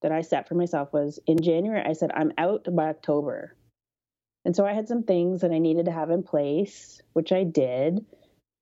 that 0.01 0.11
I 0.11 0.19
set 0.19 0.49
for 0.49 0.55
myself 0.55 0.91
was 0.91 1.21
in 1.25 1.41
January, 1.41 1.81
I 1.85 1.93
said, 1.93 2.11
I'm 2.13 2.33
out 2.37 2.67
by 2.75 2.89
October. 2.89 3.55
And 4.43 4.53
so 4.53 4.65
I 4.65 4.73
had 4.73 4.89
some 4.89 5.03
things 5.03 5.39
that 5.39 5.51
I 5.51 5.59
needed 5.59 5.85
to 5.85 5.91
have 5.93 6.09
in 6.09 6.23
place, 6.23 7.01
which 7.13 7.31
I 7.31 7.45
did. 7.45 8.05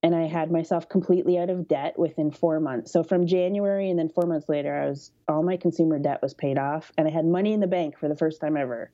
And 0.04 0.14
I 0.14 0.28
had 0.28 0.52
myself 0.52 0.88
completely 0.88 1.40
out 1.40 1.50
of 1.50 1.68
debt 1.68 1.98
within 1.98 2.30
four 2.30 2.60
months. 2.60 2.92
So 2.92 3.02
from 3.02 3.26
January 3.26 3.90
and 3.90 3.98
then 3.98 4.10
four 4.10 4.28
months 4.28 4.48
later, 4.48 4.76
I 4.76 4.90
was 4.90 5.12
all 5.28 5.42
my 5.42 5.58
consumer 5.58 5.98
debt 5.98 6.22
was 6.22 6.36
paid 6.36 6.60
off 6.60 6.92
and 7.00 7.08
I 7.08 7.12
had 7.12 7.26
money 7.26 7.54
in 7.54 7.62
the 7.62 7.68
bank 7.68 7.98
for 7.98 8.08
the 8.08 8.16
first 8.16 8.40
time 8.40 8.58
ever. 8.58 8.92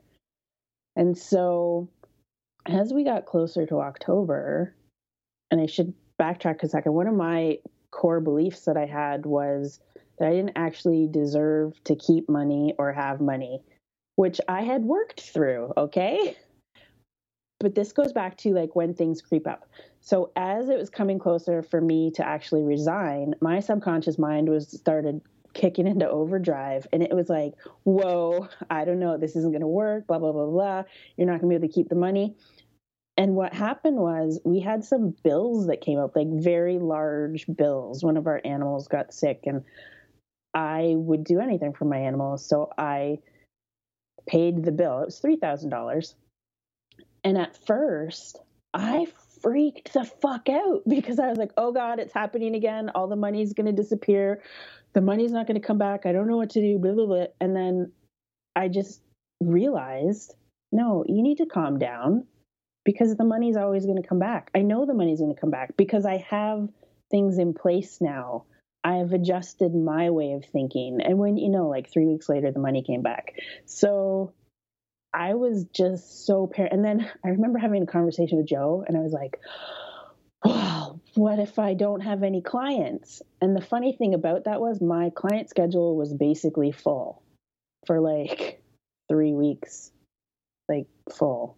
And 0.96 1.18
so 1.18 1.90
as 2.66 2.94
we 2.94 3.04
got 3.04 3.26
closer 3.26 3.66
to 3.66 3.82
October, 3.82 4.74
and 5.52 5.62
I 5.62 5.66
should 5.66 5.94
backtrack 6.20 6.64
a 6.64 6.68
second, 6.68 6.94
one 6.94 7.08
of 7.08 7.14
my 7.14 7.60
core 7.92 8.20
beliefs 8.20 8.66
that 8.66 8.78
I 8.78 8.86
had 8.86 9.26
was 9.26 9.80
that 10.20 10.28
I 10.28 10.32
didn't 10.32 10.58
actually 10.58 11.08
deserve 11.10 11.82
to 11.86 11.96
keep 11.96 12.28
money 12.28 12.74
or 12.78 12.92
have 12.92 13.22
money, 13.22 13.62
which 14.16 14.42
I 14.48 14.62
had 14.62 14.84
worked 14.84 15.22
through, 15.22 15.74
okay? 15.78 16.36
But 17.60 17.76
this 17.76 17.92
goes 17.92 18.14
back 18.14 18.38
to 18.38 18.54
like 18.54 18.76
when 18.76 18.94
things 18.94 19.22
creep 19.22 19.48
up. 19.48 19.68
So 20.02 20.32
as 20.36 20.70
it 20.70 20.78
was 20.78 20.90
coming 20.90 21.20
closer 21.20 21.64
for 21.64 21.82
me 21.82 22.12
to 22.12 22.26
actually 22.26 22.64
resign, 22.64 23.34
my 23.42 23.60
subconscious 23.60 24.18
mind 24.18 24.50
was 24.50 24.70
started 24.70 25.22
kicking 25.54 25.88
into 25.88 26.08
overdrive 26.08 26.88
and 26.94 27.02
it 27.02 27.14
was 27.14 27.30
like, 27.30 27.54
whoa, 27.84 28.48
I 28.70 28.86
don't 28.86 29.00
know, 29.00 29.18
this 29.18 29.36
isn't 29.36 29.52
gonna 29.52 29.68
work, 29.68 30.08
blah, 30.08 30.20
blah, 30.20 30.32
blah, 30.32 30.46
blah. 30.46 30.84
You're 31.16 31.28
not 31.28 31.42
gonna 31.42 31.50
be 31.50 31.56
able 31.56 31.68
to 31.68 31.74
keep 31.74 31.90
the 31.90 31.96
money. 31.96 32.36
And 33.18 33.36
what 33.36 33.54
happened 33.54 33.98
was 33.98 34.40
we 34.46 34.60
had 34.60 34.86
some 34.86 35.16
bills 35.24 35.68
that 35.68 35.82
came 35.82 35.98
up, 35.98 36.16
like 36.16 36.28
very 36.30 36.78
large 36.78 37.48
bills. 37.48 38.04
One 38.04 38.16
of 38.16 38.28
our 38.28 38.40
animals 38.46 38.88
got 38.88 39.14
sick 39.14 39.42
and 39.46 39.64
I 40.54 40.94
would 40.96 41.24
do 41.24 41.40
anything 41.40 41.74
for 41.74 41.86
my 41.86 41.98
animals. 41.98 42.48
So 42.48 42.72
I 42.78 43.20
paid 44.28 44.64
the 44.64 44.72
bill. 44.72 45.02
It 45.02 45.06
was 45.06 45.22
$3,000. 45.22 46.14
And 47.24 47.38
at 47.38 47.58
first, 47.66 48.40
I 48.74 49.08
freaked 49.42 49.94
the 49.94 50.04
fuck 50.04 50.48
out 50.48 50.84
because 50.88 51.18
I 51.20 51.28
was 51.28 51.40
like, 51.40 51.52
oh 51.58 51.72
God, 51.72 52.00
it's 52.00 52.14
happening 52.14 52.54
again. 52.54 52.92
All 52.94 53.08
the 53.08 53.16
money's 53.16 53.54
going 53.54 53.66
to 53.66 53.72
disappear. 53.72 54.44
The 54.94 55.02
money's 55.02 55.32
not 55.32 55.48
going 55.48 55.60
to 55.60 55.68
come 55.68 55.80
back. 55.80 56.06
I 56.06 56.12
don't 56.12 56.28
know 56.28 56.38
what 56.38 56.52
to 56.52 56.62
do, 56.62 56.78
blah, 56.78 56.94
blah, 56.94 57.06
blah. 57.08 57.26
And 57.42 57.56
then 57.56 57.92
I 58.56 58.68
just 58.68 59.02
realized 59.42 60.36
no, 60.72 61.06
you 61.08 61.22
need 61.22 61.38
to 61.38 61.46
calm 61.46 61.80
down 61.80 62.26
because 62.88 63.14
the 63.18 63.26
money's 63.26 63.58
always 63.58 63.86
going 63.86 64.02
to 64.02 64.08
come 64.08 64.18
back. 64.18 64.50
I 64.56 64.62
know 64.62 64.86
the 64.86 64.94
money's 64.94 65.20
going 65.20 65.36
to 65.36 65.40
come 65.40 65.52
back 65.52 65.76
because 65.76 66.06
I 66.06 66.26
have 66.30 66.70
things 67.12 67.38
in 67.38 67.54
place 67.54 67.98
now. 68.00 68.46
I 68.82 68.96
have 69.00 69.12
adjusted 69.12 69.76
my 69.76 70.10
way 70.10 70.32
of 70.32 70.46
thinking. 70.46 71.00
And 71.04 71.18
when, 71.18 71.36
you 71.36 71.50
know, 71.50 71.68
like 71.68 71.92
three 71.92 72.06
weeks 72.06 72.30
later, 72.30 72.50
the 72.50 72.62
money 72.62 72.84
came 72.84 73.02
back. 73.02 73.34
So 73.66 74.32
I 75.14 75.34
was 75.34 75.66
just 75.66 76.26
so 76.26 76.48
par 76.48 76.70
And 76.72 76.86
then 76.86 77.12
I 77.26 77.28
remember 77.28 77.60
having 77.60 77.84
a 77.84 77.88
conversation 77.88 78.38
with 78.38 78.48
Joe, 78.48 78.86
and 78.88 78.96
I 78.96 79.02
was 79.02 79.12
like, 79.12 79.38
wow, 80.46 81.02
what 81.16 81.40
if 81.40 81.60
I 81.60 81.74
don't 81.74 82.00
have 82.00 82.24
any 82.24 82.42
clients? 82.42 83.22
And 83.42 83.54
the 83.54 83.60
funny 83.62 83.98
thing 83.98 84.14
about 84.14 84.46
that 84.46 84.62
was 84.62 84.80
my 84.80 85.10
client 85.14 85.50
schedule 85.50 85.98
was 85.98 86.14
basically 86.14 86.72
full 86.72 87.22
for 87.86 88.00
like 88.00 88.62
three 89.10 89.34
weeks, 89.34 89.92
like 90.70 90.88
full. 91.12 91.58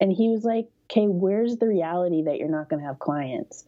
And 0.00 0.12
he 0.12 0.28
was 0.28 0.44
like, 0.44 0.68
okay, 0.90 1.06
where's 1.06 1.56
the 1.56 1.68
reality 1.68 2.22
that 2.24 2.38
you're 2.38 2.48
not 2.48 2.68
going 2.68 2.80
to 2.80 2.86
have 2.86 2.98
clients? 2.98 3.64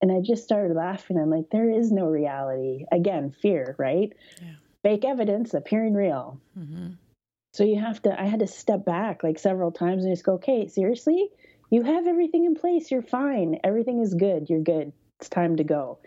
And 0.00 0.10
I 0.10 0.20
just 0.20 0.42
started 0.42 0.74
laughing. 0.74 1.16
I'm 1.16 1.30
like, 1.30 1.50
there 1.50 1.70
is 1.70 1.92
no 1.92 2.06
reality. 2.06 2.84
Again, 2.90 3.30
fear, 3.40 3.76
right? 3.78 4.12
Yeah. 4.40 4.54
Fake 4.82 5.04
evidence 5.04 5.54
appearing 5.54 5.94
real. 5.94 6.40
Mm-hmm. 6.58 6.94
So 7.52 7.64
you 7.64 7.78
have 7.78 8.02
to, 8.02 8.20
I 8.20 8.24
had 8.24 8.40
to 8.40 8.46
step 8.46 8.84
back 8.84 9.22
like 9.22 9.38
several 9.38 9.70
times 9.70 10.04
and 10.04 10.12
just 10.12 10.24
go, 10.24 10.34
okay, 10.34 10.66
seriously? 10.66 11.28
You 11.70 11.82
have 11.82 12.06
everything 12.06 12.44
in 12.44 12.56
place. 12.56 12.90
You're 12.90 13.02
fine. 13.02 13.60
Everything 13.62 14.00
is 14.00 14.14
good. 14.14 14.50
You're 14.50 14.62
good. 14.62 14.92
It's 15.22 15.28
time 15.28 15.54
to 15.54 15.62
go. 15.62 15.98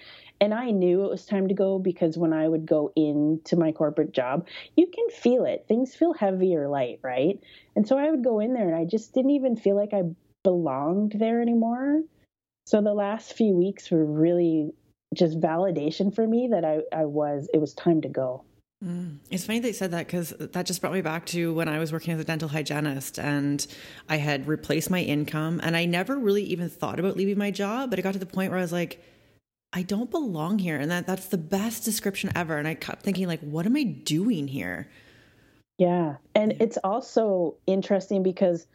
And 0.41 0.53
I 0.53 0.72
knew 0.72 1.05
it 1.05 1.10
was 1.10 1.25
time 1.25 1.48
to 1.48 1.53
go 1.53 1.79
because 1.79 2.17
when 2.17 2.34
I 2.34 2.50
would 2.50 2.65
go 2.65 2.91
into 2.98 3.55
my 3.55 3.72
corporate 3.72 4.12
job, 4.12 4.45
you 4.75 4.88
can 4.88 5.10
feel 5.10 5.45
it. 5.45 5.63
Things 5.69 5.95
feel 5.95 6.12
heavy 6.12 6.53
or 6.57 6.67
light, 6.67 7.00
right? 7.01 7.39
And 7.77 7.88
so 7.88 7.98
I 7.98 8.12
would 8.12 8.25
go 8.25 8.41
in 8.41 8.53
there 8.53 8.67
and 8.67 8.75
I 8.75 8.84
just 8.84 9.13
didn't 9.13 9.31
even 9.31 9.55
feel 9.55 9.77
like 9.77 9.93
I 9.93 10.01
belonged 10.43 11.13
there 11.17 11.41
anymore. 11.41 12.01
So 12.65 12.81
the 12.81 12.93
last 12.93 13.38
few 13.38 13.53
weeks 13.53 13.89
were 13.89 14.03
really 14.03 14.74
just 15.13 15.39
validation 15.39 16.13
for 16.13 16.27
me 16.27 16.50
that 16.51 16.65
I, 16.65 16.79
I 16.91 17.05
was, 17.05 17.48
it 17.53 17.60
was 17.60 17.74
time 17.74 18.01
to 18.01 18.10
go. 18.10 18.43
Mm. 18.86 19.18
It's 19.32 19.46
funny 19.46 19.60
they 19.60 19.74
said 19.74 19.92
that 19.92 20.06
because 20.06 20.30
that 20.38 20.65
just 20.65 20.80
brought 20.80 20.94
me 20.94 21.01
back 21.01 21.25
to 21.27 21.54
when 21.54 21.68
I 21.68 21.80
was 21.80 21.92
working 21.92 22.13
as 22.13 22.20
a 22.20 22.24
dental 22.24 22.48
hygienist 22.48 23.18
and 23.18 23.65
I 24.08 24.18
had 24.18 24.48
replaced 24.48 24.92
my 24.92 25.01
income 25.01 25.60
and 25.63 25.75
I 25.75 25.86
never 25.86 26.18
really 26.18 26.44
even 26.44 26.70
thought 26.70 27.00
about 27.00 27.18
leaving 27.18 27.38
my 27.38 27.50
job, 27.50 27.89
but 27.89 27.98
it 27.98 28.04
got 28.04 28.13
to 28.13 28.20
the 28.20 28.25
point 28.25 28.51
where 28.51 28.60
I 28.60 28.62
was 28.62 28.72
like, 28.72 29.04
I 29.74 29.82
don't 29.82 30.12
belong 30.12 30.60
here. 30.60 30.77
And 30.77 30.92
that 30.92 31.08
that's 31.08 31.27
the 31.27 31.38
best 31.38 31.84
description 31.84 32.32
ever. 32.36 32.58
And 32.58 32.68
I 32.68 32.75
kept 32.75 33.01
thinking, 33.01 33.27
like, 33.27 33.42
what 33.42 33.65
am 33.65 33.75
I 33.75 33.84
doing 33.84 34.48
here? 34.48 34.88
Yeah. 35.77 36.15
And 36.34 36.54
it's 36.62 36.77
also 36.84 37.56
interesting 37.68 38.24
because 38.24 38.68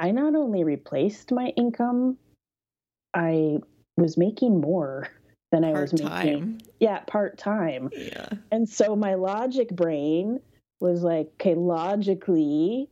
I 0.00 0.10
not 0.10 0.34
only 0.34 0.64
replaced 0.64 1.30
my 1.30 1.48
income, 1.56 2.16
I 3.14 3.58
was 3.96 4.16
making 4.16 4.60
more 4.60 5.08
than 5.52 5.64
I 5.64 5.72
was 5.72 5.92
making. 5.92 6.62
Yeah, 6.80 7.00
part 7.00 7.38
time. 7.38 7.90
Yeah. 7.96 8.28
And 8.50 8.68
so 8.68 8.96
my 8.96 9.14
logic 9.14 9.70
brain 9.70 10.40
was 10.80 11.02
like, 11.02 11.28
okay, 11.34 11.54
logically, 11.54 12.88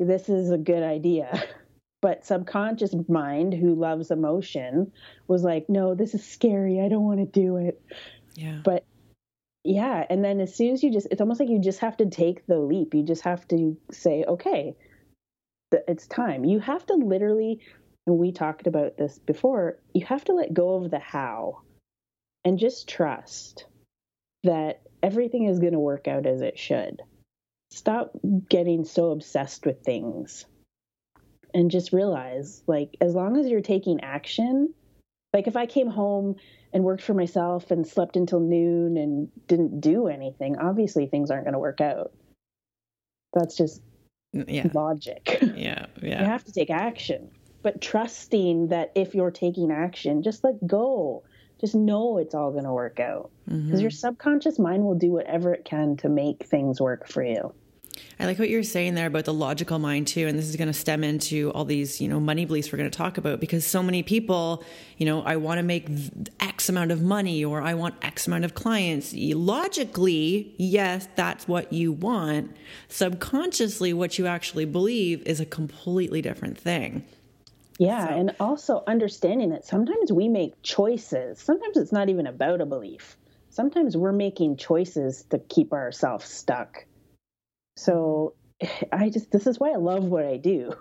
this 0.00 0.28
is 0.28 0.50
a 0.50 0.58
good 0.58 0.82
idea. 0.82 1.42
But 2.02 2.26
subconscious 2.26 2.94
mind, 3.08 3.54
who 3.54 3.74
loves 3.74 4.10
emotion, 4.10 4.92
was 5.26 5.42
like, 5.42 5.70
no, 5.70 5.94
this 5.94 6.12
is 6.12 6.22
scary. 6.22 6.82
I 6.82 6.90
don't 6.90 7.04
want 7.04 7.20
to 7.20 7.40
do 7.40 7.56
it. 7.56 7.80
Yeah. 8.34 8.60
But 8.62 8.84
yeah. 9.64 10.04
And 10.10 10.22
then 10.22 10.38
as 10.40 10.54
soon 10.54 10.74
as 10.74 10.82
you 10.82 10.92
just, 10.92 11.08
it's 11.10 11.22
almost 11.22 11.40
like 11.40 11.48
you 11.48 11.58
just 11.58 11.78
have 11.78 11.96
to 11.96 12.04
take 12.10 12.46
the 12.46 12.58
leap. 12.58 12.92
You 12.92 13.04
just 13.04 13.22
have 13.22 13.48
to 13.48 13.78
say, 13.90 14.22
okay, 14.28 14.76
it's 15.88 16.06
time. 16.06 16.44
You 16.44 16.60
have 16.60 16.84
to 16.88 16.92
literally, 16.92 17.60
and 18.06 18.18
we 18.18 18.32
talked 18.32 18.66
about 18.66 18.98
this 18.98 19.18
before, 19.18 19.78
you 19.94 20.04
have 20.04 20.24
to 20.24 20.34
let 20.34 20.52
go 20.52 20.74
of 20.74 20.90
the 20.90 20.98
how 20.98 21.62
and 22.44 22.58
just 22.58 22.88
trust 22.88 23.66
that 24.44 24.82
everything 25.02 25.44
is 25.44 25.58
going 25.58 25.72
to 25.72 25.78
work 25.78 26.08
out 26.08 26.26
as 26.26 26.40
it 26.40 26.58
should. 26.58 27.02
Stop 27.70 28.12
getting 28.48 28.84
so 28.84 29.10
obsessed 29.10 29.66
with 29.66 29.82
things 29.82 30.46
and 31.54 31.70
just 31.70 31.92
realize 31.92 32.62
like 32.66 32.96
as 33.00 33.14
long 33.14 33.38
as 33.38 33.46
you're 33.46 33.62
taking 33.62 34.00
action 34.02 34.74
like 35.32 35.46
if 35.46 35.56
i 35.56 35.64
came 35.64 35.88
home 35.88 36.34
and 36.72 36.82
worked 36.82 37.02
for 37.02 37.14
myself 37.14 37.70
and 37.70 37.86
slept 37.86 38.16
until 38.16 38.40
noon 38.40 38.96
and 38.96 39.28
didn't 39.46 39.80
do 39.80 40.08
anything 40.08 40.58
obviously 40.58 41.06
things 41.06 41.30
aren't 41.30 41.44
going 41.44 41.54
to 41.54 41.58
work 41.58 41.80
out. 41.80 42.12
That's 43.32 43.56
just 43.56 43.80
yeah. 44.32 44.68
logic. 44.74 45.38
Yeah 45.56 45.86
yeah. 46.02 46.20
You 46.20 46.26
have 46.26 46.44
to 46.44 46.52
take 46.52 46.70
action. 46.70 47.30
But 47.62 47.80
trusting 47.80 48.68
that 48.68 48.92
if 48.94 49.14
you're 49.14 49.30
taking 49.30 49.70
action 49.70 50.22
just 50.22 50.42
let 50.44 50.66
go 50.66 51.22
just 51.60 51.74
know 51.74 52.18
it's 52.18 52.34
all 52.34 52.50
going 52.50 52.64
to 52.64 52.72
work 52.72 53.00
out 53.00 53.30
because 53.46 53.60
mm-hmm. 53.62 53.78
your 53.78 53.90
subconscious 53.90 54.58
mind 54.58 54.84
will 54.84 54.94
do 54.94 55.10
whatever 55.10 55.52
it 55.52 55.64
can 55.64 55.96
to 55.96 56.08
make 56.08 56.44
things 56.44 56.80
work 56.80 57.08
for 57.08 57.22
you 57.22 57.52
I 58.18 58.26
like 58.26 58.38
what 58.38 58.48
you're 58.48 58.62
saying 58.62 58.94
there 58.94 59.06
about 59.06 59.24
the 59.24 59.34
logical 59.34 59.78
mind 59.78 60.06
too, 60.06 60.26
and 60.26 60.38
this 60.38 60.48
is 60.48 60.56
going 60.56 60.68
to 60.68 60.74
stem 60.74 61.04
into 61.04 61.50
all 61.52 61.64
these, 61.64 62.00
you 62.00 62.08
know, 62.08 62.20
money 62.20 62.44
beliefs 62.44 62.72
we're 62.72 62.78
going 62.78 62.90
to 62.90 62.96
talk 62.96 63.18
about 63.18 63.40
because 63.40 63.66
so 63.66 63.82
many 63.82 64.02
people, 64.02 64.64
you 64.98 65.06
know, 65.06 65.22
I 65.22 65.36
want 65.36 65.58
to 65.58 65.62
make 65.62 65.88
X 66.40 66.68
amount 66.68 66.90
of 66.90 67.02
money 67.02 67.44
or 67.44 67.60
I 67.60 67.74
want 67.74 67.94
X 68.02 68.26
amount 68.26 68.44
of 68.44 68.54
clients. 68.54 69.12
Logically, 69.14 70.54
yes, 70.58 71.08
that's 71.16 71.48
what 71.48 71.72
you 71.72 71.92
want. 71.92 72.56
Subconsciously, 72.88 73.92
what 73.92 74.18
you 74.18 74.26
actually 74.26 74.64
believe 74.64 75.22
is 75.26 75.40
a 75.40 75.46
completely 75.46 76.22
different 76.22 76.58
thing. 76.58 77.04
Yeah, 77.78 78.08
so. 78.08 78.14
and 78.14 78.36
also 78.38 78.84
understanding 78.86 79.50
that 79.50 79.64
sometimes 79.64 80.12
we 80.12 80.28
make 80.28 80.62
choices. 80.62 81.40
Sometimes 81.40 81.76
it's 81.76 81.92
not 81.92 82.08
even 82.08 82.26
about 82.26 82.60
a 82.60 82.66
belief. 82.66 83.16
Sometimes 83.50 83.96
we're 83.96 84.12
making 84.12 84.56
choices 84.56 85.24
to 85.30 85.38
keep 85.38 85.72
ourselves 85.72 86.26
stuck 86.26 86.86
so 87.76 88.34
I 88.92 89.10
just, 89.10 89.30
this 89.30 89.46
is 89.46 89.58
why 89.58 89.70
I 89.70 89.76
love 89.76 90.04
what 90.04 90.24
I 90.24 90.36
do. 90.36 90.74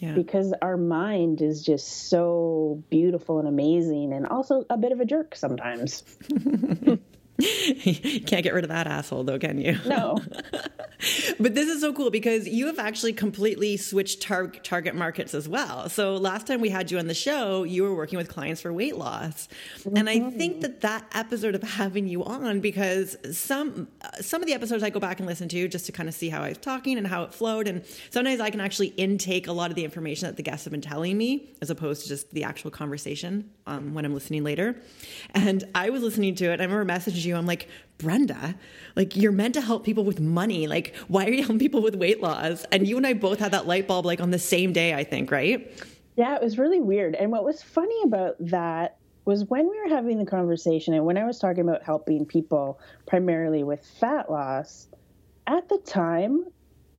Yeah. 0.00 0.14
Because 0.14 0.54
our 0.62 0.76
mind 0.76 1.42
is 1.42 1.64
just 1.64 2.08
so 2.08 2.84
beautiful 2.88 3.40
and 3.40 3.48
amazing 3.48 4.12
and 4.12 4.26
also 4.28 4.64
a 4.70 4.78
bit 4.78 4.92
of 4.92 5.00
a 5.00 5.04
jerk 5.04 5.34
sometimes. 5.34 6.04
you 7.38 8.20
can't 8.26 8.42
get 8.42 8.52
rid 8.52 8.64
of 8.64 8.70
that 8.70 8.86
asshole 8.86 9.24
though, 9.24 9.38
can 9.38 9.58
you? 9.58 9.78
No. 9.86 10.18
but 11.38 11.54
this 11.54 11.68
is 11.68 11.80
so 11.80 11.92
cool 11.92 12.10
because 12.10 12.48
you 12.48 12.66
have 12.66 12.78
actually 12.78 13.12
completely 13.12 13.76
switched 13.76 14.20
tar- 14.20 14.48
target 14.48 14.96
markets 14.96 15.34
as 15.34 15.48
well. 15.48 15.88
So 15.88 16.16
last 16.16 16.46
time 16.46 16.60
we 16.60 16.68
had 16.68 16.90
you 16.90 16.98
on 16.98 17.06
the 17.06 17.14
show, 17.14 17.62
you 17.62 17.84
were 17.84 17.94
working 17.94 18.16
with 18.16 18.28
clients 18.28 18.60
for 18.60 18.72
weight 18.72 18.96
loss. 18.96 19.48
Mm-hmm. 19.78 19.96
And 19.96 20.10
I 20.10 20.30
think 20.30 20.54
mm-hmm. 20.54 20.60
that 20.62 20.80
that 20.80 21.04
episode 21.14 21.54
of 21.54 21.62
having 21.62 22.08
you 22.08 22.24
on 22.24 22.60
because 22.60 23.16
some 23.36 23.88
some 24.20 24.42
of 24.42 24.46
the 24.48 24.54
episodes 24.54 24.82
I 24.82 24.90
go 24.90 25.00
back 25.00 25.20
and 25.20 25.28
listen 25.28 25.48
to 25.50 25.68
just 25.68 25.86
to 25.86 25.92
kind 25.92 26.08
of 26.08 26.14
see 26.14 26.28
how 26.28 26.42
I 26.42 26.48
was 26.48 26.58
talking 26.58 26.98
and 26.98 27.06
how 27.06 27.22
it 27.22 27.32
flowed 27.32 27.68
and 27.68 27.84
sometimes 28.10 28.40
I 28.40 28.50
can 28.50 28.60
actually 28.60 28.88
intake 28.88 29.46
a 29.46 29.52
lot 29.52 29.70
of 29.70 29.76
the 29.76 29.84
information 29.84 30.26
that 30.26 30.36
the 30.36 30.42
guests 30.42 30.64
have 30.64 30.72
been 30.72 30.80
telling 30.80 31.16
me 31.16 31.52
as 31.62 31.70
opposed 31.70 32.02
to 32.02 32.08
just 32.08 32.30
the 32.32 32.44
actual 32.44 32.70
conversation 32.70 33.50
um, 33.66 33.94
when 33.94 34.04
I'm 34.04 34.14
listening 34.14 34.42
later. 34.42 34.76
And 35.34 35.62
I 35.74 35.90
was 35.90 36.02
listening 36.02 36.34
to 36.36 36.46
it. 36.46 36.60
I 36.60 36.64
remember 36.64 36.84
messaging 36.84 37.27
you. 37.28 37.36
I'm 37.36 37.46
like, 37.46 37.68
Brenda, 37.98 38.54
like 38.96 39.16
you're 39.16 39.32
meant 39.32 39.54
to 39.54 39.60
help 39.60 39.84
people 39.84 40.04
with 40.04 40.20
money. 40.20 40.66
Like, 40.66 40.94
why 41.08 41.26
are 41.26 41.30
you 41.30 41.42
helping 41.42 41.58
people 41.58 41.82
with 41.82 41.94
weight 41.94 42.22
loss? 42.22 42.64
And 42.72 42.86
you 42.86 42.96
and 42.96 43.06
I 43.06 43.12
both 43.12 43.38
had 43.38 43.52
that 43.52 43.66
light 43.66 43.86
bulb 43.86 44.06
like 44.06 44.20
on 44.20 44.30
the 44.30 44.38
same 44.38 44.72
day, 44.72 44.94
I 44.94 45.04
think, 45.04 45.30
right? 45.30 45.70
Yeah, 46.16 46.34
it 46.34 46.42
was 46.42 46.58
really 46.58 46.80
weird. 46.80 47.14
And 47.14 47.30
what 47.30 47.44
was 47.44 47.62
funny 47.62 48.02
about 48.04 48.36
that 48.40 48.96
was 49.24 49.44
when 49.44 49.68
we 49.68 49.78
were 49.78 49.88
having 49.88 50.18
the 50.18 50.24
conversation 50.24 50.94
and 50.94 51.04
when 51.04 51.18
I 51.18 51.24
was 51.24 51.38
talking 51.38 51.60
about 51.60 51.82
helping 51.82 52.24
people 52.24 52.80
primarily 53.06 53.62
with 53.62 53.84
fat 54.00 54.30
loss, 54.30 54.88
at 55.46 55.68
the 55.68 55.78
time, 55.78 56.44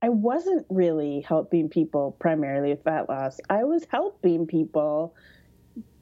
I 0.02 0.08
wasn't 0.08 0.66
really 0.70 1.20
helping 1.20 1.68
people 1.68 2.16
primarily 2.18 2.70
with 2.70 2.84
fat 2.84 3.08
loss. 3.08 3.40
I 3.50 3.64
was 3.64 3.86
helping 3.90 4.46
people 4.46 5.14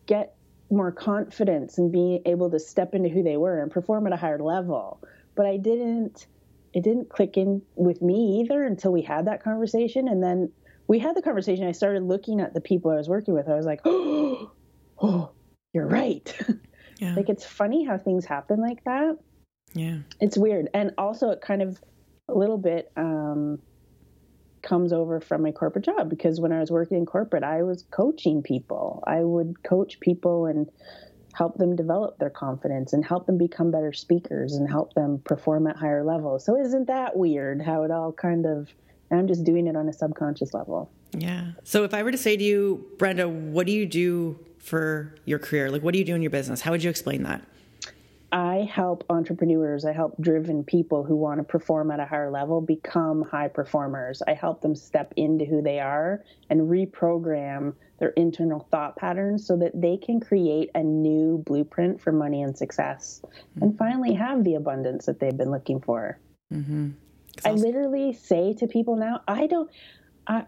get 0.07 0.37
more 0.71 0.93
confidence 0.93 1.79
and 1.79 1.91
being 1.91 2.23
able 2.27 2.51
to 2.51 2.59
step 2.59 2.95
into 2.95 3.09
who 3.09 3.23
they 3.23 3.37
were 3.37 3.61
and 3.61 3.71
perform 3.71 4.07
at 4.07 4.13
a 4.13 4.17
higher 4.17 4.39
level. 4.39 5.01
But 5.35 5.47
I 5.47 5.57
didn't 5.57 6.27
it 6.75 6.85
didn't 6.85 7.09
click 7.09 7.37
in 7.37 7.63
with 7.77 8.03
me 8.03 8.41
either 8.41 8.63
until 8.63 8.93
we 8.93 9.03
had 9.03 9.27
that 9.27 9.43
conversation 9.43 10.07
and 10.07 10.23
then 10.23 10.53
we 10.87 10.99
had 10.99 11.17
the 11.17 11.23
conversation 11.23 11.67
I 11.67 11.73
started 11.73 12.03
looking 12.03 12.41
at 12.41 12.55
the 12.55 12.61
people 12.61 12.91
I 12.91 12.97
was 12.97 13.09
working 13.09 13.35
with. 13.35 13.49
I 13.49 13.55
was 13.55 13.67
like, 13.67 13.81
"Oh, 13.85 14.51
oh 15.01 15.31
you're 15.73 15.87
right." 15.87 16.35
Yeah. 17.01 17.15
like 17.15 17.29
it's 17.29 17.45
funny 17.45 17.85
how 17.85 17.97
things 17.97 18.25
happen 18.25 18.61
like 18.61 18.83
that. 18.83 19.19
Yeah. 19.73 19.99
It's 20.21 20.37
weird. 20.37 20.69
And 20.75 20.91
also 20.99 21.31
it 21.31 21.41
kind 21.41 21.63
of 21.63 21.81
a 22.29 22.35
little 22.35 22.59
bit 22.59 22.91
um 22.97 23.61
comes 24.63 24.93
over 24.93 25.21
from 25.21 25.43
my 25.43 25.53
corporate 25.53 25.85
job 25.85 26.09
because 26.09 26.41
when 26.41 26.53
I 26.53 26.61
was 26.61 26.71
working 26.71 26.99
in 26.99 27.07
corporate, 27.07 27.45
I 27.45 27.63
was 27.63 27.85
coaching 27.91 28.43
people. 28.43 29.03
I 29.07 29.23
would 29.23 29.63
coach 29.63 30.01
people 30.01 30.47
and 30.47 30.69
help 31.35 31.57
them 31.57 31.77
develop 31.77 32.19
their 32.19 32.31
confidence 32.31 32.93
and 32.93 33.05
help 33.05 33.27
them 33.27 33.39
become 33.39 33.71
better 33.71 33.93
speakers 33.93 34.55
and 34.55 34.69
help 34.69 34.95
them 34.95 35.21
perform 35.25 35.67
at 35.67 35.77
higher 35.77 36.05
levels. 36.05 36.45
So 36.45 36.57
isn't 36.57 36.87
that 36.87 37.17
weird 37.17 37.63
how 37.63 37.85
it 37.85 37.91
all 37.91 38.13
kind 38.13 38.47
of 38.47 38.69
I'm 39.11 39.27
just 39.27 39.45
doing 39.45 39.67
it 39.67 39.77
on 39.77 39.89
a 39.89 39.93
subconscious 39.93 40.53
level. 40.53 40.91
Yeah. 41.13 41.53
So 41.65 41.85
if 41.85 41.95
I 41.95 42.03
were 42.03 42.13
to 42.13 42.19
say 42.19 42.37
to 42.37 42.45
you, 42.45 42.87
Brenda, 42.99 43.29
what 43.29 43.67
do 43.67 43.73
you 43.73 43.87
do 43.87 44.39
for 44.59 45.15
your 45.25 45.39
career? 45.39 45.71
Like 45.71 45.83
what 45.83 45.93
do 45.93 45.99
you 45.99 46.05
do 46.05 46.15
in 46.15 46.23
your 46.23 46.31
business? 46.31 46.61
How 46.61 46.73
would 46.73 46.83
you 46.83 46.91
explain 46.91 47.23
that? 47.23 47.43
I 48.31 48.69
help 48.71 49.05
entrepreneurs, 49.09 49.87
I 49.87 49.93
help 49.93 50.21
driven 50.21 50.63
people 50.63 51.03
who 51.03 51.17
want 51.17 51.39
to 51.39 51.45
perform 51.45 51.91
at 51.91 51.99
a 51.99 52.05
higher 52.05 52.31
level 52.31 52.61
become 52.61 53.23
high 53.23 53.49
performers. 53.49 54.23
I 54.27 54.35
help 54.35 54.61
them 54.61 54.75
step 54.75 55.15
into 55.17 55.47
who 55.47 55.63
they 55.63 55.81
are 55.81 56.23
and 56.51 56.63
reprogram 56.63 57.75
their 57.99 58.11
internal 58.11 58.69
thought 58.71 58.97
patterns 58.97 59.47
so 59.47 59.57
that 59.57 59.81
they 59.81 59.97
can 59.97 60.21
create 60.21 60.71
a 60.75 60.83
new 60.83 61.43
blueprint 61.47 62.01
for 62.01 62.13
money 62.13 62.43
and 62.43 62.57
success 62.57 63.23
mm-hmm. 63.25 63.63
and 63.63 63.79
finally 63.79 64.13
have 64.15 64.45
the 64.45 64.55
abundance 64.57 65.07
that 65.07 65.21
they've 65.21 65.37
been 65.37 65.51
looking 65.51 65.81
for. 65.81 66.19
Mm-hmm. 66.53 66.91
I 67.45 67.53
literally 67.53 68.13
say 68.13 68.53
to 68.55 68.67
people 68.67 68.97
now, 68.97 69.23
I 69.27 69.47
don't, 69.47 69.71
I, 70.27 70.45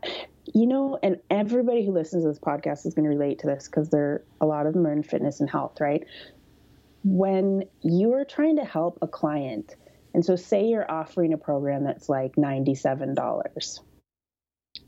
you 0.53 0.67
know, 0.67 0.99
and 1.03 1.19
everybody 1.31 1.85
who 1.85 1.93
listens 1.93 2.25
to 2.25 2.29
this 2.29 2.39
podcast 2.39 2.85
is 2.85 2.95
going 2.95 3.05
to 3.05 3.11
relate 3.11 3.39
to 3.41 3.47
this 3.47 3.67
because 3.67 3.89
they're 3.89 4.23
a 4.41 4.47
lot 4.47 4.67
of 4.67 4.75
them 4.75 4.87
are 4.87 4.93
in 4.93 5.03
fitness 5.03 5.41
and 5.41 5.49
health, 5.49 5.81
right? 5.81 6.05
When 7.03 7.65
you 7.83 8.15
are 8.15 8.25
trying 8.25 8.57
to 8.57 8.65
help 8.65 8.99
a 9.03 9.09
client, 9.09 9.77
and 10.15 10.25
so 10.25 10.37
say 10.37 10.67
you're 10.67 10.91
offering 10.91 11.33
a 11.33 11.39
program 11.39 11.85
that's 11.85 12.09
like 12.09 12.37
$97, 12.37 13.81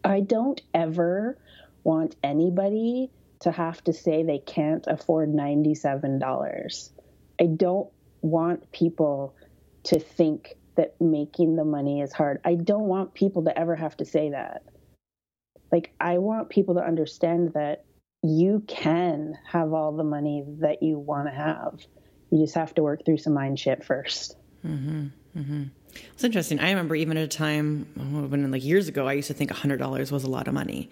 I 0.04 0.20
don't 0.20 0.60
ever 0.74 1.38
want 1.84 2.16
anybody 2.22 3.10
to 3.40 3.50
have 3.50 3.82
to 3.84 3.92
say 3.92 4.22
they 4.22 4.38
can't 4.38 4.86
afford 4.86 5.32
$97. 5.32 6.90
I 7.40 7.46
don't 7.46 7.88
want 8.20 8.70
people 8.72 9.34
to 9.84 9.98
think 9.98 10.54
that 10.76 11.00
making 11.00 11.56
the 11.56 11.64
money 11.64 12.00
is 12.00 12.12
hard. 12.12 12.40
I 12.44 12.54
don't 12.54 12.86
want 12.86 13.14
people 13.14 13.44
to 13.44 13.58
ever 13.58 13.74
have 13.74 13.96
to 13.98 14.04
say 14.04 14.30
that. 14.30 14.62
Like, 15.70 15.92
I 16.00 16.18
want 16.18 16.50
people 16.50 16.74
to 16.74 16.84
understand 16.84 17.54
that 17.54 17.84
you 18.22 18.62
can 18.66 19.34
have 19.50 19.72
all 19.72 19.92
the 19.92 20.04
money 20.04 20.44
that 20.60 20.82
you 20.82 20.98
want 20.98 21.26
to 21.26 21.34
have. 21.34 21.80
You 22.32 22.38
just 22.38 22.54
have 22.54 22.74
to 22.74 22.82
work 22.82 23.04
through 23.04 23.18
some 23.18 23.34
mind 23.34 23.60
shit 23.60 23.82
1st 23.82 24.34
mm-hmm, 24.66 25.06
mm-hmm. 25.36 25.62
It's 26.14 26.24
interesting. 26.24 26.58
I 26.60 26.70
remember 26.70 26.94
even 26.94 27.18
at 27.18 27.24
a 27.24 27.28
time 27.28 27.86
when 27.94 28.50
like 28.50 28.64
years 28.64 28.88
ago, 28.88 29.06
I 29.06 29.12
used 29.12 29.28
to 29.28 29.34
think 29.34 29.50
hundred 29.50 29.76
dollars 29.76 30.10
was 30.10 30.24
a 30.24 30.30
lot 30.30 30.48
of 30.48 30.54
money, 30.54 30.88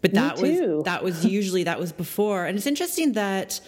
but 0.00 0.12
that 0.14 0.40
was 0.40 0.84
that 0.84 1.04
was 1.04 1.24
usually 1.24 1.62
that 1.64 1.78
was 1.78 1.92
before. 1.92 2.44
And 2.44 2.58
it's 2.58 2.66
interesting 2.66 3.12
that 3.12 3.60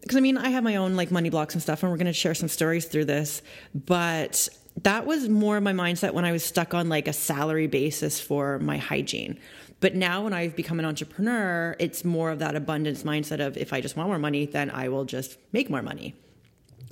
because 0.00 0.16
I 0.16 0.20
mean 0.20 0.36
I 0.36 0.48
have 0.48 0.64
my 0.64 0.74
own 0.74 0.96
like 0.96 1.12
money 1.12 1.30
blocks 1.30 1.54
and 1.54 1.62
stuff, 1.62 1.84
and 1.84 1.92
we're 1.92 1.98
going 1.98 2.06
to 2.08 2.12
share 2.12 2.34
some 2.34 2.48
stories 2.48 2.86
through 2.86 3.04
this. 3.04 3.42
But 3.74 4.48
that 4.82 5.06
was 5.06 5.28
more 5.28 5.60
my 5.60 5.72
mindset 5.72 6.12
when 6.12 6.24
I 6.24 6.32
was 6.32 6.44
stuck 6.44 6.74
on 6.74 6.88
like 6.88 7.06
a 7.06 7.12
salary 7.12 7.68
basis 7.68 8.20
for 8.20 8.58
my 8.58 8.78
hygiene. 8.78 9.38
But 9.78 9.94
now 9.94 10.24
when 10.24 10.32
I've 10.32 10.56
become 10.56 10.80
an 10.80 10.84
entrepreneur, 10.84 11.76
it's 11.78 12.04
more 12.04 12.30
of 12.30 12.40
that 12.40 12.56
abundance 12.56 13.04
mindset 13.04 13.44
of 13.44 13.56
if 13.56 13.72
I 13.72 13.80
just 13.80 13.96
want 13.96 14.08
more 14.08 14.18
money, 14.18 14.46
then 14.46 14.70
I 14.70 14.88
will 14.88 15.04
just 15.04 15.38
make 15.52 15.70
more 15.70 15.82
money 15.82 16.16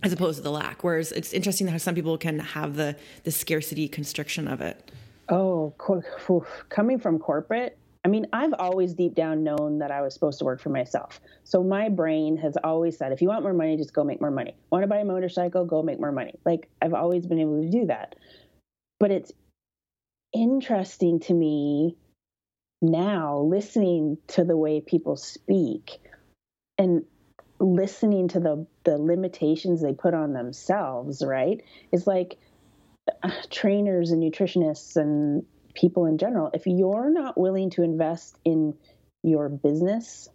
as 0.03 0.13
opposed 0.13 0.39
to 0.39 0.43
the 0.43 0.51
lack. 0.51 0.83
Whereas 0.83 1.13
it's 1.13 1.33
interesting 1.33 1.67
how 1.67 1.79
some 1.79 1.95
people 1.95 2.17
can 2.19 2.39
have 2.39 2.77
the 2.77 2.97
the 3.25 3.31
scarcity 3.31 3.89
constriction 3.89 4.49
of 4.49 4.61
it. 4.61 4.91
Oh, 5.29 5.73
coming 6.69 6.99
from 6.99 7.19
corporate, 7.19 7.79
I 8.05 8.09
mean, 8.09 8.27
I've 8.33 8.55
always 8.55 8.95
deep 8.95 9.15
down 9.15 9.45
known 9.45 9.79
that 9.79 9.91
I 9.91 10.01
was 10.01 10.15
supposed 10.15 10.39
to 10.39 10.45
work 10.45 10.61
for 10.61 10.71
myself. 10.71 11.21
So 11.45 11.63
my 11.63 11.89
brain 11.89 12.37
has 12.39 12.57
always 12.65 12.97
said, 12.97 13.13
if 13.13 13.21
you 13.21 13.29
want 13.29 13.43
more 13.43 13.53
money, 13.53 13.77
just 13.77 13.93
go 13.93 14.03
make 14.03 14.21
more 14.21 14.31
money. 14.31 14.57
Want 14.71 14.83
to 14.83 14.89
buy 14.89 14.99
a 14.99 15.05
motorcycle? 15.05 15.65
Go 15.67 15.83
make 15.83 16.01
more 16.01 16.13
money. 16.13 16.35
Like 16.45 16.69
I've 16.81 16.95
always 16.95 17.27
been 17.27 17.39
able 17.39 17.63
to 17.63 17.71
do 17.71 17.87
that. 17.87 18.17
But 18.99 19.11
it's 19.11 19.33
interesting 20.33 21.21
to 21.21 21.35
me 21.35 21.97
now 22.81 23.39
listening 23.41 24.17
to 24.29 24.45
the 24.45 24.57
way 24.57 24.81
people 24.81 25.17
speak 25.17 26.01
and 26.79 27.05
listening 27.61 28.29
to 28.29 28.41
the 28.41 28.67
the 28.85 28.99
limitations 28.99 29.83
they 29.83 29.93
put 29.93 30.15
on 30.15 30.33
themselves 30.33 31.23
right 31.25 31.63
is 31.93 32.07
like 32.07 32.39
uh, 33.23 33.31
trainers 33.51 34.11
and 34.11 34.23
nutritionists 34.23 34.97
and 34.97 35.45
people 35.75 36.07
in 36.07 36.19
general 36.19 36.51
if 36.55 36.67
you're 36.67 37.11
not 37.11 37.39
willing 37.39 37.71
to 37.71 37.83
invest 37.83 38.39
in 38.45 38.75
your 39.23 39.49
business 39.49 40.29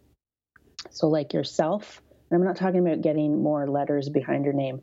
so 0.90 1.08
like 1.08 1.32
yourself 1.32 2.00
and 2.30 2.38
i'm 2.38 2.46
not 2.46 2.56
talking 2.56 2.80
about 2.80 3.02
getting 3.02 3.42
more 3.42 3.68
letters 3.68 4.08
behind 4.08 4.44
your 4.44 4.54
name 4.54 4.80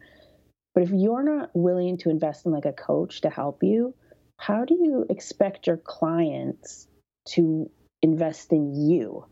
but 0.75 0.83
if 0.83 0.91
you're 0.91 1.23
not 1.23 1.49
willing 1.53 1.97
to 1.97 2.09
invest 2.09 2.45
in 2.45 2.51
like 2.51 2.65
a 2.65 2.73
coach 2.73 3.21
to 3.21 3.29
help 3.29 3.63
you 3.63 3.93
how 4.37 4.65
do 4.65 4.75
you 4.75 5.05
expect 5.09 5.67
your 5.67 5.77
clients 5.77 6.87
to 7.25 7.69
invest 8.01 8.51
in 8.51 8.73
you. 8.89 9.25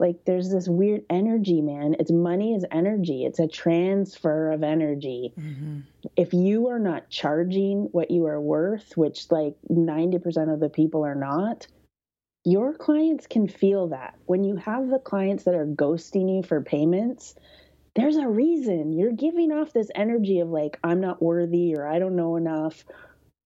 Like 0.00 0.24
there's 0.24 0.50
this 0.50 0.68
weird 0.68 1.04
energy, 1.08 1.60
man. 1.60 1.94
It's 2.00 2.10
money 2.10 2.54
is 2.54 2.64
energy. 2.70 3.24
It's 3.24 3.38
a 3.38 3.46
transfer 3.46 4.50
of 4.50 4.62
energy. 4.62 5.32
Mm-hmm. 5.38 5.80
If 6.16 6.32
you 6.32 6.68
are 6.68 6.80
not 6.80 7.10
charging 7.10 7.84
what 7.92 8.10
you 8.10 8.26
are 8.26 8.40
worth, 8.40 8.96
which 8.96 9.30
like 9.30 9.54
90% 9.70 10.52
of 10.52 10.60
the 10.60 10.68
people 10.68 11.04
are 11.04 11.14
not, 11.14 11.68
your 12.44 12.74
clients 12.74 13.26
can 13.26 13.48
feel 13.48 13.88
that. 13.88 14.16
When 14.26 14.44
you 14.44 14.56
have 14.56 14.88
the 14.88 14.98
clients 14.98 15.44
that 15.44 15.54
are 15.54 15.66
ghosting 15.66 16.34
you 16.36 16.42
for 16.42 16.60
payments, 16.60 17.36
there's 17.94 18.16
a 18.16 18.28
reason. 18.28 18.92
You're 18.92 19.12
giving 19.12 19.52
off 19.52 19.72
this 19.72 19.90
energy 19.94 20.40
of 20.40 20.48
like, 20.48 20.78
I'm 20.82 21.00
not 21.00 21.22
worthy 21.22 21.74
or 21.76 21.86
I 21.86 22.00
don't 22.00 22.16
know 22.16 22.36
enough. 22.36 22.84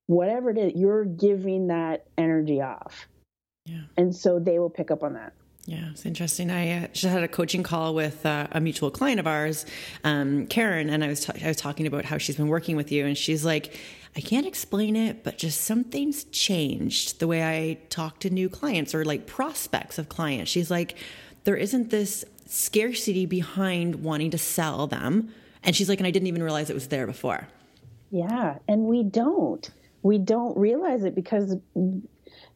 Whatever 0.07 0.51
it 0.51 0.59
is, 0.59 0.73
you're 0.75 1.05
giving 1.05 1.67
that 1.67 2.07
energy 2.17 2.63
off. 2.63 3.07
Yeah. 3.67 3.83
And 3.99 4.17
so 4.17 4.39
they 4.39 4.59
will 4.59 4.71
pick 4.71 4.91
up 4.91 5.03
on 5.03 5.13
that. 5.13 5.35
Yeah, 5.69 5.91
it's 5.91 6.07
interesting. 6.07 6.51
I 6.51 6.85
uh, 6.85 6.87
just 6.95 7.13
had 7.13 7.23
a 7.23 7.29
coaching 7.29 7.63
call 7.63 7.95
with 7.95 8.25
uh, 8.25 8.47
a 8.53 8.59
mutual 8.59 8.91
client 8.91 9.21
of 9.21 9.27
ours, 9.27 9.67
um, 10.03 10.47
Karen, 10.47 10.89
and 10.89 11.05
I 11.05 11.09
was 11.09 11.29
I 11.29 11.47
was 11.47 11.59
talking 11.59 11.87
about 11.87 12.07
how 12.07 12.17
she's 12.17 12.37
been 12.37 12.49
working 12.49 12.75
with 12.75 12.91
you, 12.91 13.05
and 13.05 13.19
she's 13.19 13.45
like, 13.45 13.79
I 14.17 14.23
can't 14.23 14.47
explain 14.47 14.97
it, 14.97 15.23
but 15.25 15.37
just 15.37 15.61
something's 15.61 16.25
changed 16.25 17.21
the 17.21 17.27
way 17.27 17.45
I 17.45 17.75
talk 17.91 18.19
to 18.21 18.31
new 18.31 18.49
clients 18.49 18.95
or 18.95 19.05
like 19.05 19.27
prospects 19.27 19.99
of 19.99 20.09
clients. 20.09 20.51
She's 20.51 20.71
like, 20.71 20.97
there 21.45 21.57
isn't 21.57 21.91
this 21.91 22.25
scarcity 22.47 23.27
behind 23.27 23.97
wanting 23.97 24.31
to 24.31 24.39
sell 24.39 24.87
them, 24.87 25.35
and 25.63 25.77
she's 25.77 25.91
like, 25.91 26.01
and 26.01 26.07
I 26.07 26.11
didn't 26.11 26.29
even 26.29 26.43
realize 26.43 26.71
it 26.71 26.75
was 26.75 26.89
there 26.89 27.07
before. 27.07 27.47
Yeah, 28.11 28.57
and 28.69 28.85
we 28.85 29.03
don't. 29.03 29.71
We 30.03 30.17
don't 30.17 30.57
realize 30.57 31.05
it 31.05 31.15
because 31.15 31.57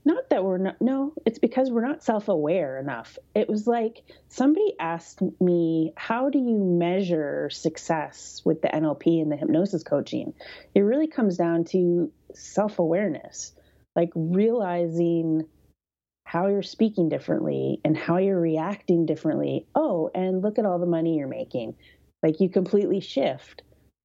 not 0.04 0.30
that 0.30 0.44
we're 0.44 0.58
not 0.58 0.80
no 0.80 1.12
it's 1.24 1.38
because 1.38 1.70
we're 1.70 1.86
not 1.86 2.02
self-aware 2.02 2.78
enough. 2.78 3.18
It 3.34 3.48
was 3.48 3.66
like 3.66 4.02
somebody 4.28 4.74
asked 4.80 5.20
me 5.40 5.92
how 5.96 6.28
do 6.28 6.38
you 6.38 6.58
measure 6.58 7.50
success 7.50 8.42
with 8.44 8.62
the 8.62 8.68
nlp 8.68 9.06
and 9.06 9.30
the 9.30 9.36
hypnosis 9.36 9.82
coaching? 9.82 10.34
It 10.74 10.80
really 10.80 11.06
comes 11.08 11.36
down 11.36 11.64
to 11.66 12.10
self-awareness 12.34 13.52
like 13.94 14.10
realizing 14.14 15.46
how 16.24 16.46
you're 16.46 16.62
speaking 16.62 17.08
differently 17.08 17.80
and 17.84 17.96
how 17.96 18.16
you're 18.16 18.40
reacting 18.40 19.06
differently. 19.06 19.66
Oh 19.74 20.10
and 20.14 20.42
look 20.42 20.58
at 20.58 20.64
all 20.64 20.78
the 20.78 20.86
money 20.86 21.18
you're 21.18 21.28
making. 21.28 21.74
Like 22.22 22.40
you 22.40 22.48
completely 22.48 23.00
shift 23.00 23.62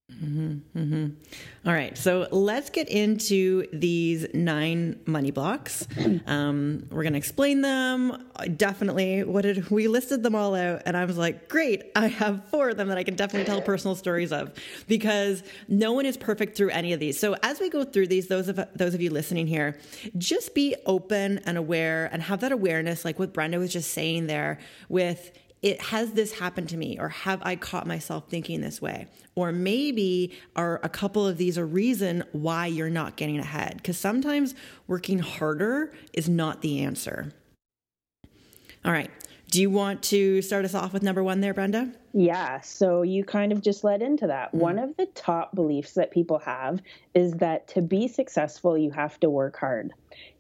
Mm-hmm, 0.10 0.80
mm-hmm. 0.80 1.08
All 1.68 1.74
right, 1.74 1.98
so 1.98 2.30
let's 2.32 2.70
get 2.70 2.88
into 2.88 3.68
these 3.74 4.26
nine 4.34 5.02
money 5.06 5.32
blocks. 5.32 5.88
Um, 6.28 6.86
we're 6.90 7.04
going 7.04 7.14
to 7.14 7.20
explain 7.20 7.62
them. 7.62 8.26
Definitely, 8.58 9.24
what 9.24 9.44
did 9.44 9.70
we 9.70 9.88
listed 9.88 10.24
them 10.24 10.36
all 10.36 10.56
out, 10.56 10.82
and 10.86 10.98
I 10.98 11.06
was 11.06 11.18
like, 11.18 11.48
great, 11.48 11.84
I 11.96 12.08
have 12.08 12.50
four 12.50 12.70
of 12.70 12.78
them 12.78 12.90
that 12.90 12.98
I 12.98 13.04
can 13.04 13.16
definitely 13.16 13.46
tell 13.46 13.62
personal 13.62 13.96
stories 13.96 14.32
of 14.32 14.52
because 14.88 15.44
no 15.68 15.94
one 15.94 16.06
is 16.06 16.18
perfect 16.18 16.58
through 16.58 16.70
any 16.72 16.92
of 16.92 17.00
these. 17.00 17.20
So 17.20 17.36
as 17.44 17.60
we 17.60 17.70
go 17.70 17.84
through 17.84 18.08
these, 18.08 18.28
those 18.28 18.50
of 18.50 18.60
those 18.76 18.94
of 18.94 19.02
you 19.02 19.10
listening 19.10 19.48
here, 19.48 19.78
just 20.18 20.54
be 20.54 20.76
open 20.86 21.40
and 21.46 21.58
aware, 21.58 22.10
and 22.12 22.22
have 22.24 22.42
that 22.42 22.52
awareness, 22.52 23.06
like 23.06 23.20
what 23.20 23.34
Brenda 23.34 23.60
was 23.60 23.72
just 23.72 23.92
saying 23.94 24.28
there, 24.28 24.60
with 24.90 25.32
it 25.62 25.82
has 25.82 26.12
this 26.12 26.34
happened 26.34 26.70
to 26.70 26.78
me 26.78 26.98
or 27.00 27.10
have 27.10 27.42
I 27.44 27.56
caught 27.56 27.88
myself 27.88 28.30
thinking 28.30 28.62
this 28.62 28.82
way? 28.82 29.08
Or 29.36 29.52
maybe 29.52 30.38
are 30.56 30.80
a 30.84 30.90
couple 30.90 31.26
of 31.26 31.38
these 31.38 31.58
a 31.58 31.66
reason 31.66 32.24
why 32.32 32.68
you're 32.68 32.90
not 32.90 33.16
getting 33.16 33.40
ahead? 33.40 33.78
Because 33.78 33.98
sometimes 33.98 34.56
working 34.88 35.20
harder 35.20 35.94
is 36.14 36.30
not 36.30 36.62
the 36.62 36.82
answer. 36.82 37.34
All 38.86 38.92
right. 38.92 39.12
Do 39.50 39.62
you 39.62 39.70
want 39.70 40.04
to 40.04 40.42
start 40.42 40.66
us 40.66 40.76
off 40.76 40.92
with 40.92 41.04
number 41.04 41.24
one 41.24 41.40
there, 41.40 41.54
Brenda? 41.54 41.92
Yeah. 42.14 42.60
So 42.62 43.02
you 43.02 43.24
kind 43.24 43.52
of 43.52 43.62
just 43.62 43.84
led 43.84 44.02
into 44.02 44.28
that. 44.28 44.54
Mm. 44.54 44.60
One 44.60 44.80
of 44.80 44.96
the 44.98 45.06
top 45.08 45.56
beliefs 45.56 45.94
that 45.94 46.12
people 46.12 46.40
have 46.40 46.82
is 47.14 47.32
that 47.34 47.68
to 47.70 47.82
be 47.82 48.08
successful, 48.08 48.78
you 48.78 48.92
have 48.92 49.20
to 49.22 49.30
work 49.30 49.58
hard. 49.58 49.94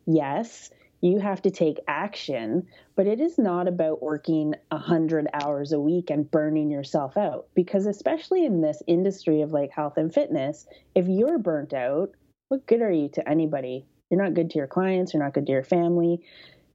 Yes, 0.05 0.71
you 1.01 1.19
have 1.19 1.41
to 1.43 1.51
take 1.51 1.79
action, 1.87 2.67
but 2.95 3.05
it 3.05 3.19
is 3.19 3.37
not 3.37 3.67
about 3.67 4.01
working 4.01 4.55
100 4.69 5.27
hours 5.33 5.71
a 5.71 5.79
week 5.79 6.09
and 6.09 6.29
burning 6.29 6.71
yourself 6.71 7.17
out. 7.17 7.47
Because, 7.53 7.85
especially 7.85 8.45
in 8.45 8.61
this 8.61 8.81
industry 8.87 9.41
of 9.41 9.51
like 9.51 9.71
health 9.71 9.97
and 9.97 10.13
fitness, 10.13 10.65
if 10.95 11.07
you're 11.07 11.37
burnt 11.37 11.73
out, 11.73 12.11
what 12.49 12.65
good 12.65 12.81
are 12.81 12.91
you 12.91 13.09
to 13.09 13.29
anybody? 13.29 13.85
You're 14.09 14.23
not 14.23 14.33
good 14.33 14.49
to 14.51 14.57
your 14.57 14.67
clients, 14.67 15.13
you're 15.13 15.23
not 15.23 15.33
good 15.33 15.45
to 15.45 15.51
your 15.51 15.63
family. 15.63 16.21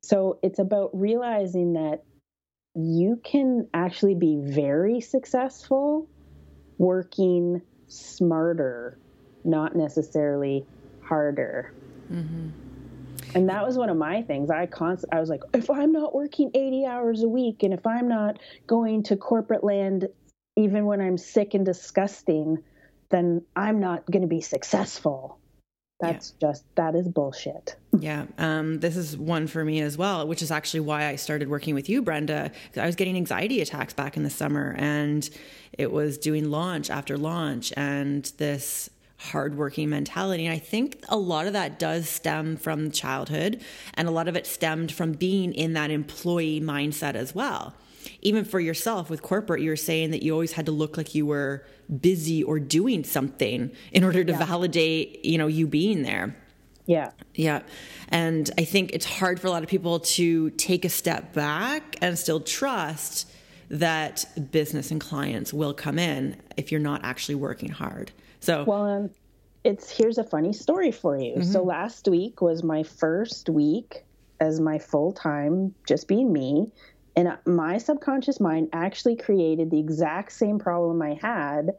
So, 0.02 0.38
it's 0.42 0.58
about 0.58 0.90
realizing 0.92 1.72
that 1.72 2.04
you 2.74 3.20
can 3.22 3.68
actually 3.74 4.14
be 4.14 4.36
very 4.40 5.00
successful 5.00 6.08
working 6.78 7.60
smarter, 7.88 8.98
not 9.44 9.76
necessarily 9.76 10.64
harder. 11.02 11.74
Mm-hmm 12.10 12.61
and 13.34 13.48
that 13.48 13.64
was 13.64 13.76
one 13.76 13.88
of 13.88 13.96
my 13.96 14.22
things. 14.22 14.50
I 14.50 14.66
const- 14.66 15.04
i 15.12 15.20
was 15.20 15.28
like 15.28 15.42
if 15.54 15.70
i'm 15.70 15.92
not 15.92 16.14
working 16.14 16.50
80 16.54 16.86
hours 16.86 17.22
a 17.22 17.28
week 17.28 17.62
and 17.62 17.72
if 17.72 17.86
i'm 17.86 18.08
not 18.08 18.38
going 18.66 19.02
to 19.04 19.16
corporate 19.16 19.64
land 19.64 20.08
even 20.56 20.84
when 20.84 21.00
i'm 21.00 21.18
sick 21.18 21.54
and 21.54 21.64
disgusting 21.64 22.58
then 23.10 23.42
i'm 23.56 23.80
not 23.80 24.10
going 24.10 24.22
to 24.22 24.28
be 24.28 24.40
successful. 24.40 25.38
That's 26.00 26.34
yeah. 26.40 26.48
just 26.48 26.64
that 26.74 26.96
is 26.96 27.06
bullshit. 27.06 27.76
Yeah 27.96 28.26
um, 28.36 28.80
this 28.80 28.96
is 28.96 29.16
one 29.16 29.46
for 29.46 29.64
me 29.64 29.80
as 29.80 29.96
well 29.96 30.26
which 30.26 30.42
is 30.42 30.50
actually 30.50 30.80
why 30.80 31.06
i 31.06 31.16
started 31.16 31.48
working 31.48 31.74
with 31.74 31.88
you 31.88 32.02
brenda. 32.02 32.50
I 32.76 32.86
was 32.86 32.96
getting 32.96 33.16
anxiety 33.16 33.60
attacks 33.60 33.94
back 33.94 34.16
in 34.16 34.24
the 34.24 34.30
summer 34.30 34.74
and 34.76 35.28
it 35.72 35.92
was 35.92 36.18
doing 36.18 36.50
launch 36.50 36.90
after 36.90 37.16
launch 37.16 37.72
and 37.76 38.24
this 38.38 38.90
hardworking 39.30 39.88
mentality. 39.88 40.46
And 40.46 40.54
I 40.54 40.58
think 40.58 41.04
a 41.08 41.16
lot 41.16 41.46
of 41.46 41.52
that 41.52 41.78
does 41.78 42.08
stem 42.08 42.56
from 42.56 42.90
childhood, 42.90 43.62
and 43.94 44.08
a 44.08 44.10
lot 44.10 44.28
of 44.28 44.36
it 44.36 44.46
stemmed 44.46 44.92
from 44.92 45.12
being 45.12 45.52
in 45.54 45.72
that 45.74 45.90
employee 45.90 46.60
mindset 46.60 47.14
as 47.14 47.34
well. 47.34 47.74
even 48.20 48.44
for 48.44 48.60
yourself 48.60 49.10
with 49.10 49.22
corporate, 49.22 49.60
you 49.60 49.70
were 49.70 49.76
saying 49.76 50.10
that 50.10 50.22
you 50.22 50.32
always 50.32 50.52
had 50.52 50.66
to 50.66 50.72
look 50.72 50.96
like 50.96 51.14
you 51.14 51.26
were 51.26 51.64
busy 52.00 52.42
or 52.42 52.58
doing 52.58 53.04
something 53.04 53.70
in 53.92 54.04
order 54.04 54.24
to 54.24 54.32
yeah. 54.32 54.38
validate, 54.44 55.24
you 55.24 55.38
know, 55.38 55.46
you 55.46 55.66
being 55.66 56.02
there. 56.02 56.36
Yeah. 56.86 57.10
Yeah. 57.34 57.62
And 58.08 58.50
I 58.58 58.64
think 58.64 58.92
it's 58.92 59.06
hard 59.06 59.40
for 59.40 59.46
a 59.46 59.50
lot 59.50 59.62
of 59.62 59.68
people 59.68 60.00
to 60.00 60.50
take 60.50 60.84
a 60.84 60.88
step 60.88 61.32
back 61.32 61.96
and 62.00 62.18
still 62.18 62.40
trust 62.40 63.30
that 63.70 64.24
business 64.50 64.90
and 64.90 65.00
clients 65.00 65.52
will 65.52 65.72
come 65.72 65.98
in 65.98 66.36
if 66.56 66.70
you're 66.70 66.80
not 66.80 67.04
actually 67.04 67.36
working 67.36 67.70
hard. 67.70 68.10
So, 68.42 68.64
well, 68.64 68.86
um, 68.86 69.10
it's 69.62 69.88
here's 69.88 70.18
a 70.18 70.24
funny 70.24 70.52
story 70.52 70.90
for 70.90 71.16
you. 71.16 71.34
Mm-hmm. 71.34 71.52
So, 71.52 71.62
last 71.62 72.08
week 72.08 72.42
was 72.42 72.64
my 72.64 72.82
first 72.82 73.48
week 73.48 74.04
as 74.40 74.60
my 74.60 74.78
full 74.80 75.12
time, 75.12 75.74
just 75.86 76.08
being 76.08 76.32
me. 76.32 76.70
And 77.14 77.38
my 77.46 77.78
subconscious 77.78 78.40
mind 78.40 78.70
actually 78.72 79.16
created 79.16 79.70
the 79.70 79.78
exact 79.78 80.32
same 80.32 80.58
problem 80.58 81.00
I 81.02 81.18
had 81.22 81.72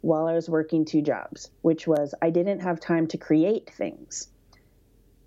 while 0.00 0.26
I 0.26 0.32
was 0.32 0.48
working 0.48 0.84
two 0.84 1.02
jobs, 1.02 1.50
which 1.62 1.86
was 1.86 2.14
I 2.22 2.30
didn't 2.30 2.60
have 2.60 2.80
time 2.80 3.06
to 3.08 3.18
create 3.18 3.70
things. 3.70 4.28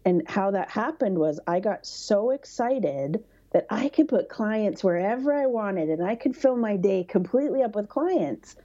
And 0.06 0.28
how 0.28 0.52
that 0.52 0.72
happened 0.72 1.20
was 1.20 1.40
I 1.46 1.60
got 1.60 1.86
so 1.86 2.32
excited 2.32 3.24
that 3.52 3.68
I 3.70 3.90
could 3.90 4.08
put 4.08 4.30
clients 4.30 4.84
wherever 4.84 5.34
I 5.34 5.46
wanted 5.46 5.90
and 5.90 6.04
I 6.04 6.16
could 6.16 6.36
fill 6.36 6.56
my 6.56 6.78
day 6.78 7.04
completely 7.04 7.62
up 7.62 7.76
with 7.76 7.90
clients 7.90 8.56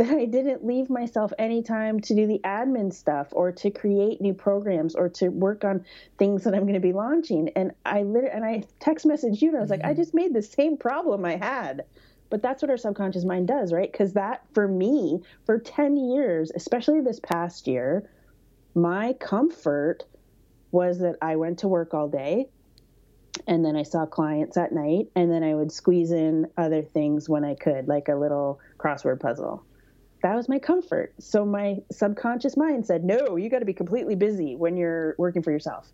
that 0.00 0.16
I 0.16 0.24
didn't 0.24 0.64
leave 0.64 0.88
myself 0.88 1.32
any 1.38 1.62
time 1.62 2.00
to 2.00 2.14
do 2.14 2.26
the 2.26 2.40
admin 2.42 2.92
stuff 2.92 3.28
or 3.32 3.52
to 3.52 3.70
create 3.70 4.20
new 4.20 4.32
programs 4.32 4.94
or 4.94 5.10
to 5.10 5.28
work 5.28 5.62
on 5.62 5.84
things 6.16 6.44
that 6.44 6.54
I'm 6.54 6.62
going 6.62 6.74
to 6.74 6.80
be 6.80 6.94
launching. 6.94 7.50
And 7.50 7.72
I 7.84 8.02
literally, 8.02 8.34
and 8.34 8.44
I 8.44 8.64
text 8.78 9.06
messaged 9.06 9.42
you 9.42 9.48
and 9.48 9.58
I 9.58 9.60
was 9.60 9.70
mm-hmm. 9.70 9.80
like, 9.80 9.84
I 9.84 9.92
mm-hmm. 9.92 10.00
just 10.00 10.14
made 10.14 10.32
the 10.32 10.42
same 10.42 10.78
problem 10.78 11.26
I 11.26 11.36
had. 11.36 11.84
But 12.30 12.40
that's 12.40 12.62
what 12.62 12.70
our 12.70 12.78
subconscious 12.78 13.24
mind 13.24 13.48
does, 13.48 13.72
right? 13.72 13.90
Because 13.90 14.14
that, 14.14 14.44
for 14.54 14.66
me, 14.66 15.20
for 15.44 15.58
10 15.58 15.96
years, 15.96 16.50
especially 16.54 17.00
this 17.00 17.20
past 17.20 17.66
year, 17.66 18.08
my 18.74 19.12
comfort 19.14 20.04
was 20.70 21.00
that 21.00 21.16
I 21.20 21.36
went 21.36 21.58
to 21.58 21.68
work 21.68 21.92
all 21.92 22.08
day 22.08 22.48
and 23.46 23.64
then 23.64 23.76
I 23.76 23.82
saw 23.82 24.06
clients 24.06 24.56
at 24.56 24.72
night, 24.72 25.08
and 25.14 25.30
then 25.30 25.42
I 25.42 25.54
would 25.54 25.72
squeeze 25.72 26.10
in 26.10 26.48
other 26.56 26.82
things 26.82 27.28
when 27.28 27.44
I 27.44 27.54
could, 27.54 27.86
like 27.86 28.08
a 28.08 28.16
little 28.16 28.60
crossword 28.78 29.20
puzzle. 29.20 29.64
That 30.22 30.34
was 30.34 30.48
my 30.48 30.58
comfort. 30.58 31.14
So 31.18 31.44
my 31.44 31.78
subconscious 31.90 32.56
mind 32.56 32.86
said, 32.86 33.04
no, 33.04 33.36
you 33.36 33.48
got 33.48 33.60
to 33.60 33.64
be 33.64 33.72
completely 33.72 34.14
busy 34.14 34.56
when 34.56 34.76
you're 34.76 35.14
working 35.18 35.42
for 35.42 35.50
yourself. 35.50 35.88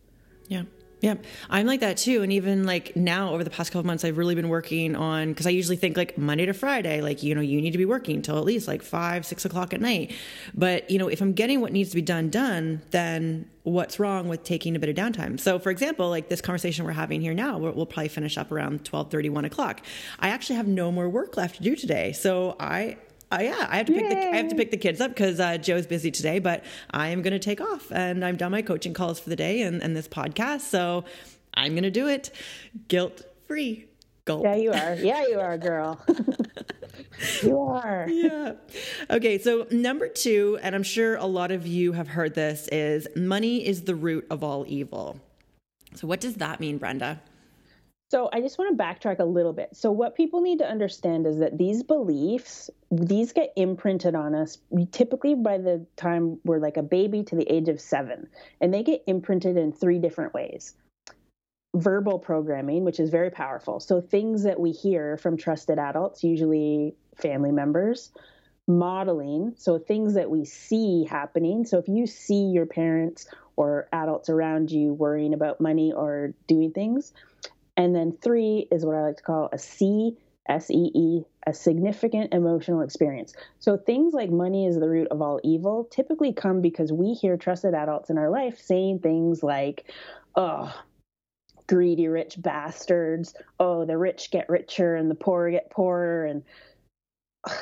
Yeah. 0.48 0.62
Yeah, 1.02 1.16
I'm 1.50 1.66
like 1.66 1.80
that 1.80 1.98
too. 1.98 2.22
And 2.22 2.32
even 2.32 2.64
like 2.64 2.96
now, 2.96 3.34
over 3.34 3.44
the 3.44 3.50
past 3.50 3.70
couple 3.70 3.86
months, 3.86 4.02
I've 4.02 4.16
really 4.16 4.34
been 4.34 4.48
working 4.48 4.96
on 4.96 5.28
because 5.28 5.46
I 5.46 5.50
usually 5.50 5.76
think 5.76 5.94
like 5.94 6.16
Monday 6.16 6.46
to 6.46 6.54
Friday, 6.54 7.02
like, 7.02 7.22
you 7.22 7.34
know, 7.34 7.42
you 7.42 7.60
need 7.60 7.72
to 7.72 7.78
be 7.78 7.84
working 7.84 8.22
till 8.22 8.38
at 8.38 8.44
least 8.44 8.66
like 8.66 8.80
five, 8.80 9.26
six 9.26 9.44
o'clock 9.44 9.74
at 9.74 9.80
night. 9.82 10.14
But, 10.54 10.90
you 10.90 10.98
know, 10.98 11.08
if 11.08 11.20
I'm 11.20 11.34
getting 11.34 11.60
what 11.60 11.70
needs 11.72 11.90
to 11.90 11.96
be 11.96 12.02
done, 12.02 12.30
done, 12.30 12.80
then 12.92 13.48
what's 13.64 13.98
wrong 13.98 14.26
with 14.26 14.42
taking 14.42 14.74
a 14.74 14.78
bit 14.78 14.88
of 14.88 14.96
downtime? 14.96 15.38
So, 15.38 15.58
for 15.58 15.68
example, 15.68 16.08
like 16.08 16.30
this 16.30 16.40
conversation 16.40 16.86
we're 16.86 16.92
having 16.92 17.20
here 17.20 17.34
now, 17.34 17.58
we'll, 17.58 17.84
probably 17.84 18.08
finish 18.08 18.38
up 18.38 18.50
around 18.50 18.84
12 18.86 19.10
30, 19.10 19.28
1 19.28 19.44
o'clock. 19.44 19.82
I 20.18 20.30
actually 20.30 20.56
have 20.56 20.66
no 20.66 20.90
more 20.90 21.10
work 21.10 21.36
left 21.36 21.56
to 21.56 21.62
do 21.62 21.76
today. 21.76 22.12
So 22.12 22.56
I 22.58 22.96
Oh 23.36 23.42
yeah, 23.42 23.66
I 23.68 23.76
have 23.76 23.86
to 23.86 23.92
pick 23.92 24.08
the 24.08 24.16
I 24.16 24.36
have 24.36 24.48
to 24.48 24.54
pick 24.54 24.70
the 24.70 24.78
kids 24.78 24.98
up 24.98 25.10
because 25.10 25.38
uh, 25.40 25.58
Joe's 25.58 25.86
busy 25.86 26.10
today, 26.10 26.38
but 26.38 26.64
I 26.90 27.08
am 27.08 27.20
going 27.20 27.34
to 27.34 27.38
take 27.38 27.60
off 27.60 27.92
and 27.92 28.24
I'm 28.24 28.36
done 28.36 28.50
my 28.50 28.62
coaching 28.62 28.94
calls 28.94 29.20
for 29.20 29.28
the 29.28 29.36
day 29.36 29.60
and, 29.60 29.82
and 29.82 29.94
this 29.94 30.08
podcast, 30.08 30.62
so 30.62 31.04
I'm 31.52 31.72
going 31.72 31.82
to 31.82 31.90
do 31.90 32.08
it 32.08 32.30
guilt 32.88 33.22
free. 33.46 33.86
Gulp. 34.24 34.42
Yeah, 34.42 34.56
you 34.56 34.72
are. 34.72 34.94
Yeah, 34.94 35.26
you 35.28 35.38
are, 35.38 35.56
girl. 35.56 36.00
you 37.42 37.60
are. 37.60 38.08
yeah. 38.08 38.54
Okay, 39.08 39.38
so 39.38 39.66
number 39.70 40.08
two, 40.08 40.58
and 40.62 40.74
I'm 40.74 40.82
sure 40.82 41.14
a 41.14 41.26
lot 41.26 41.52
of 41.52 41.64
you 41.64 41.92
have 41.92 42.08
heard 42.08 42.34
this, 42.34 42.68
is 42.72 43.06
money 43.14 43.64
is 43.64 43.82
the 43.82 43.94
root 43.94 44.26
of 44.28 44.42
all 44.42 44.64
evil. 44.66 45.20
So 45.94 46.08
what 46.08 46.20
does 46.20 46.34
that 46.36 46.58
mean, 46.58 46.78
Brenda? 46.78 47.20
So 48.08 48.28
I 48.32 48.40
just 48.40 48.56
want 48.56 48.76
to 48.76 48.82
backtrack 48.82 49.18
a 49.18 49.24
little 49.24 49.52
bit. 49.52 49.70
So 49.72 49.90
what 49.90 50.14
people 50.14 50.40
need 50.40 50.60
to 50.60 50.64
understand 50.64 51.26
is 51.26 51.38
that 51.38 51.58
these 51.58 51.82
beliefs, 51.82 52.70
these 52.90 53.32
get 53.32 53.52
imprinted 53.56 54.14
on 54.14 54.34
us 54.34 54.58
typically 54.92 55.34
by 55.34 55.58
the 55.58 55.84
time 55.96 56.38
we're 56.44 56.60
like 56.60 56.76
a 56.76 56.84
baby 56.84 57.24
to 57.24 57.34
the 57.34 57.52
age 57.52 57.68
of 57.68 57.80
7, 57.80 58.28
and 58.60 58.72
they 58.72 58.84
get 58.84 59.02
imprinted 59.08 59.56
in 59.56 59.72
three 59.72 59.98
different 59.98 60.34
ways. 60.34 60.74
Verbal 61.74 62.20
programming, 62.20 62.84
which 62.84 63.00
is 63.00 63.10
very 63.10 63.30
powerful. 63.30 63.80
So 63.80 64.00
things 64.00 64.44
that 64.44 64.60
we 64.60 64.70
hear 64.70 65.16
from 65.16 65.36
trusted 65.36 65.80
adults, 65.80 66.22
usually 66.22 66.94
family 67.16 67.50
members, 67.50 68.12
modeling, 68.68 69.54
so 69.56 69.78
things 69.78 70.14
that 70.14 70.30
we 70.30 70.44
see 70.44 71.04
happening. 71.04 71.64
So 71.64 71.78
if 71.78 71.88
you 71.88 72.06
see 72.06 72.46
your 72.46 72.66
parents 72.66 73.26
or 73.56 73.88
adults 73.92 74.28
around 74.28 74.70
you 74.70 74.92
worrying 74.92 75.34
about 75.34 75.60
money 75.60 75.92
or 75.92 76.34
doing 76.46 76.72
things, 76.72 77.12
and 77.76 77.94
then 77.94 78.12
three 78.12 78.68
is 78.70 78.84
what 78.84 78.96
I 78.96 79.02
like 79.02 79.16
to 79.18 79.22
call 79.22 79.48
a 79.52 79.58
C 79.58 80.16
S 80.48 80.70
E 80.70 80.90
E, 80.94 81.24
a 81.46 81.52
significant 81.52 82.32
emotional 82.32 82.80
experience. 82.80 83.34
So 83.58 83.76
things 83.76 84.14
like 84.14 84.30
money 84.30 84.66
is 84.66 84.78
the 84.78 84.88
root 84.88 85.08
of 85.10 85.20
all 85.20 85.40
evil 85.42 85.84
typically 85.90 86.32
come 86.32 86.60
because 86.60 86.92
we 86.92 87.14
hear 87.14 87.36
trusted 87.36 87.74
adults 87.74 88.10
in 88.10 88.18
our 88.18 88.30
life 88.30 88.60
saying 88.60 89.00
things 89.00 89.42
like, 89.42 89.92
oh, 90.36 90.72
greedy 91.66 92.08
rich 92.08 92.40
bastards. 92.40 93.34
Oh, 93.58 93.84
the 93.84 93.98
rich 93.98 94.30
get 94.30 94.48
richer 94.48 94.94
and 94.94 95.10
the 95.10 95.16
poor 95.16 95.50
get 95.50 95.70
poorer. 95.70 96.26
And 96.26 96.44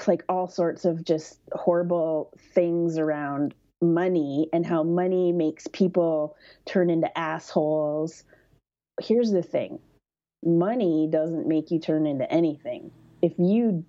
like 0.07 0.22
all 0.29 0.48
sorts 0.48 0.85
of 0.85 1.05
just 1.05 1.40
horrible 1.53 2.33
things 2.55 2.98
around 2.98 3.55
money 3.81 4.48
and 4.53 4.64
how 4.64 4.83
money 4.83 5.33
makes 5.33 5.66
people 5.68 6.37
turn 6.66 6.90
into 6.90 7.18
assholes. 7.18 8.24
Here's 9.00 9.31
the 9.31 9.42
thing 9.42 9.79
money 10.44 11.09
doesn't 11.11 11.46
make 11.46 11.70
you 11.70 11.78
turn 11.78 12.07
into 12.07 12.30
anything. 12.30 12.90
If 13.22 13.33
you 13.38 13.85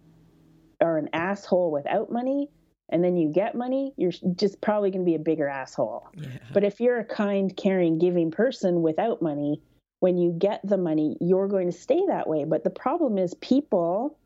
are 0.81 0.97
an 0.97 1.09
asshole 1.13 1.71
without 1.71 2.11
money 2.11 2.49
and 2.89 3.03
then 3.03 3.15
you 3.15 3.31
get 3.31 3.55
money, 3.55 3.93
you're 3.97 4.11
just 4.35 4.61
probably 4.61 4.91
going 4.91 5.03
to 5.03 5.09
be 5.09 5.15
a 5.15 5.19
bigger 5.19 5.47
asshole. 5.47 6.07
Yeah. 6.15 6.29
But 6.53 6.63
if 6.63 6.79
you're 6.79 6.99
a 6.99 7.05
kind, 7.05 7.55
caring, 7.55 7.97
giving 7.97 8.31
person 8.31 8.81
without 8.81 9.21
money, 9.21 9.61
when 9.99 10.17
you 10.17 10.35
get 10.37 10.61
the 10.63 10.77
money, 10.77 11.17
you're 11.19 11.47
going 11.47 11.71
to 11.71 11.77
stay 11.77 12.01
that 12.07 12.27
way. 12.27 12.43
But 12.43 12.63
the 12.63 12.69
problem 12.69 13.17
is, 13.17 13.33
people 13.35 14.17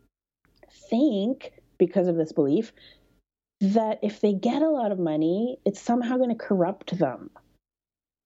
think, 0.90 1.54
because 1.78 2.08
of 2.08 2.18
this 2.18 2.34
belief, 2.34 2.74
that 3.62 4.00
if 4.02 4.20
they 4.20 4.34
get 4.34 4.62
a 4.62 4.70
lot 4.70 4.92
of 4.92 5.00
money, 5.00 5.58
it's 5.66 5.82
somehow 5.82 6.18
going 6.18 6.30
to 6.30 6.36
corrupt 6.36 6.98
them. 6.98 7.30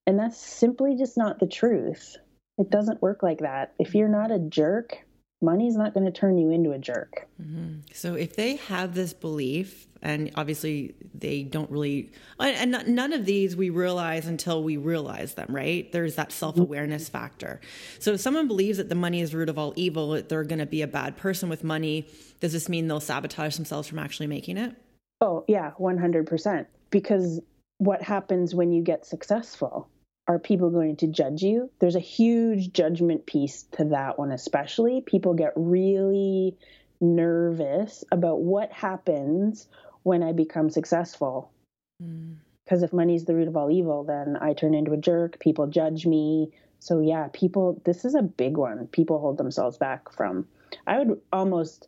And 0.07 0.17
that's 0.17 0.37
simply 0.37 0.95
just 0.95 1.17
not 1.17 1.39
the 1.39 1.47
truth. 1.47 2.17
It 2.57 2.69
doesn't 2.69 3.01
work 3.01 3.23
like 3.23 3.39
that. 3.39 3.73
If 3.79 3.95
you're 3.95 4.09
not 4.09 4.31
a 4.31 4.39
jerk, 4.39 4.97
money's 5.41 5.75
not 5.75 5.93
going 5.93 6.05
to 6.05 6.11
turn 6.11 6.37
you 6.37 6.51
into 6.51 6.71
a 6.71 6.79
jerk. 6.79 7.27
Mm-hmm. 7.41 7.79
So 7.93 8.15
if 8.15 8.35
they 8.35 8.55
have 8.55 8.95
this 8.95 9.13
belief, 9.13 9.87
and 10.01 10.31
obviously 10.35 10.95
they 11.13 11.43
don't 11.43 11.69
really, 11.69 12.11
and 12.39 12.83
none 12.87 13.13
of 13.13 13.25
these 13.25 13.55
we 13.55 13.69
realize 13.69 14.25
until 14.25 14.63
we 14.63 14.77
realize 14.77 15.33
them, 15.33 15.47
right? 15.49 15.91
There's 15.91 16.15
that 16.15 16.31
self 16.31 16.57
awareness 16.57 17.05
mm-hmm. 17.05 17.17
factor. 17.17 17.61
So 17.99 18.13
if 18.13 18.21
someone 18.21 18.47
believes 18.47 18.77
that 18.77 18.89
the 18.89 18.95
money 18.95 19.21
is 19.21 19.31
the 19.31 19.37
root 19.37 19.49
of 19.49 19.57
all 19.57 19.73
evil, 19.75 20.11
that 20.11 20.29
they're 20.29 20.43
going 20.43 20.59
to 20.59 20.65
be 20.65 20.81
a 20.81 20.87
bad 20.87 21.17
person 21.17 21.49
with 21.49 21.63
money, 21.63 22.07
does 22.39 22.53
this 22.53 22.69
mean 22.69 22.87
they'll 22.87 22.99
sabotage 22.99 23.55
themselves 23.55 23.87
from 23.87 23.99
actually 23.99 24.27
making 24.27 24.57
it? 24.57 24.75
Oh, 25.21 25.45
yeah, 25.47 25.71
100%. 25.79 26.65
Because 26.89 27.39
what 27.77 28.01
happens 28.01 28.53
when 28.53 28.71
you 28.71 28.83
get 28.83 29.05
successful? 29.05 29.89
Are 30.27 30.39
people 30.39 30.69
going 30.69 30.95
to 30.97 31.07
judge 31.07 31.41
you? 31.41 31.69
There's 31.79 31.95
a 31.95 32.01
huge 32.01 32.71
judgment 32.71 33.25
piece 33.25 33.63
to 33.73 33.85
that 33.85 34.17
one, 34.17 34.31
especially. 34.31 35.01
People 35.01 35.33
get 35.33 35.53
really 35.55 36.57
nervous 37.01 38.03
about 38.11 38.39
what 38.41 38.71
happens 38.71 39.67
when 40.03 40.23
I 40.23 40.31
become 40.31 40.69
successful. 40.69 41.51
Because 41.99 42.81
mm. 42.81 42.83
if 42.83 42.93
money's 42.93 43.25
the 43.25 43.35
root 43.35 43.49
of 43.49 43.57
all 43.57 43.69
evil, 43.69 44.05
then 44.05 44.37
I 44.39 44.53
turn 44.53 44.73
into 44.73 44.93
a 44.93 44.97
jerk, 44.97 45.39
people 45.39 45.67
judge 45.67 46.05
me. 46.05 46.51
So, 46.79 47.01
yeah, 47.01 47.27
people, 47.31 47.81
this 47.83 48.05
is 48.05 48.15
a 48.15 48.21
big 48.21 48.55
one. 48.57 48.87
People 48.87 49.19
hold 49.19 49.37
themselves 49.37 49.77
back 49.77 50.11
from. 50.11 50.47
I 50.87 50.99
would 50.99 51.19
almost 51.31 51.87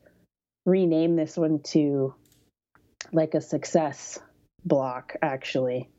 rename 0.65 1.15
this 1.15 1.37
one 1.37 1.59
to 1.59 2.13
like 3.13 3.33
a 3.33 3.41
success 3.41 4.19
block, 4.65 5.15
actually. 5.21 5.89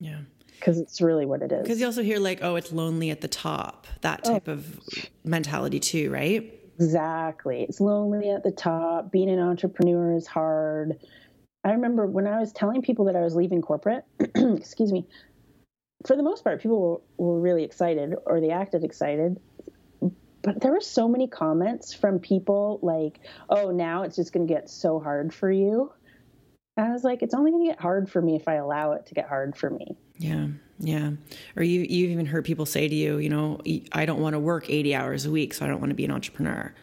Yeah 0.00 0.20
because 0.60 0.78
it's 0.78 1.00
really 1.00 1.26
what 1.26 1.42
it 1.42 1.50
is. 1.50 1.62
Because 1.62 1.80
you 1.80 1.86
also 1.86 2.02
hear 2.02 2.18
like, 2.18 2.40
oh, 2.42 2.56
it's 2.56 2.70
lonely 2.70 3.10
at 3.10 3.20
the 3.20 3.28
top, 3.28 3.86
that 4.02 4.20
oh. 4.24 4.32
type 4.32 4.48
oh. 4.48 4.52
of 4.52 4.80
mentality 5.24 5.80
too, 5.80 6.10
right? 6.10 6.54
Exactly. 6.78 7.62
It's 7.62 7.80
lonely 7.80 8.30
at 8.30 8.44
the 8.44 8.52
top. 8.52 9.10
Being 9.10 9.28
an 9.28 9.40
entrepreneur 9.40 10.14
is 10.16 10.26
hard. 10.26 10.98
I 11.64 11.72
remember 11.72 12.06
when 12.06 12.26
I 12.26 12.38
was 12.38 12.52
telling 12.52 12.80
people 12.82 13.06
that 13.06 13.16
I 13.16 13.20
was 13.20 13.34
leaving 13.34 13.60
corporate, 13.60 14.04
excuse 14.34 14.92
me, 14.92 15.06
for 16.06 16.16
the 16.16 16.22
most 16.22 16.42
part, 16.42 16.62
people 16.62 17.02
were, 17.18 17.26
were 17.26 17.40
really 17.40 17.64
excited 17.64 18.14
or 18.24 18.40
they 18.40 18.50
acted 18.50 18.84
excited. 18.84 19.38
but 20.42 20.60
there 20.62 20.72
were 20.72 20.80
so 20.80 21.06
many 21.06 21.28
comments 21.28 21.92
from 21.92 22.18
people 22.18 22.78
like, 22.82 23.20
"Oh, 23.50 23.70
now 23.70 24.04
it's 24.04 24.16
just 24.16 24.32
going 24.32 24.46
to 24.46 24.52
get 24.52 24.70
so 24.70 25.00
hard 25.00 25.34
for 25.34 25.50
you." 25.52 25.92
And 26.78 26.86
I 26.86 26.92
was 26.92 27.04
like, 27.04 27.22
"It's 27.22 27.34
only 27.34 27.50
going 27.50 27.64
to 27.64 27.70
get 27.72 27.80
hard 27.80 28.10
for 28.10 28.22
me 28.22 28.36
if 28.36 28.48
I 28.48 28.54
allow 28.54 28.92
it 28.92 29.06
to 29.06 29.14
get 29.14 29.28
hard 29.28 29.54
for 29.54 29.68
me." 29.68 29.98
Yeah, 30.20 30.48
yeah. 30.78 31.12
Or 31.56 31.62
you, 31.62 31.80
you've 31.80 32.10
even 32.10 32.26
heard 32.26 32.44
people 32.44 32.66
say 32.66 32.88
to 32.88 32.94
you, 32.94 33.18
you 33.18 33.30
know, 33.30 33.58
I 33.92 34.04
don't 34.04 34.20
want 34.20 34.34
to 34.34 34.38
work 34.38 34.68
eighty 34.68 34.94
hours 34.94 35.24
a 35.24 35.30
week, 35.30 35.54
so 35.54 35.64
I 35.64 35.68
don't 35.68 35.80
want 35.80 35.90
to 35.90 35.94
be 35.94 36.04
an 36.04 36.10
entrepreneur. 36.10 36.74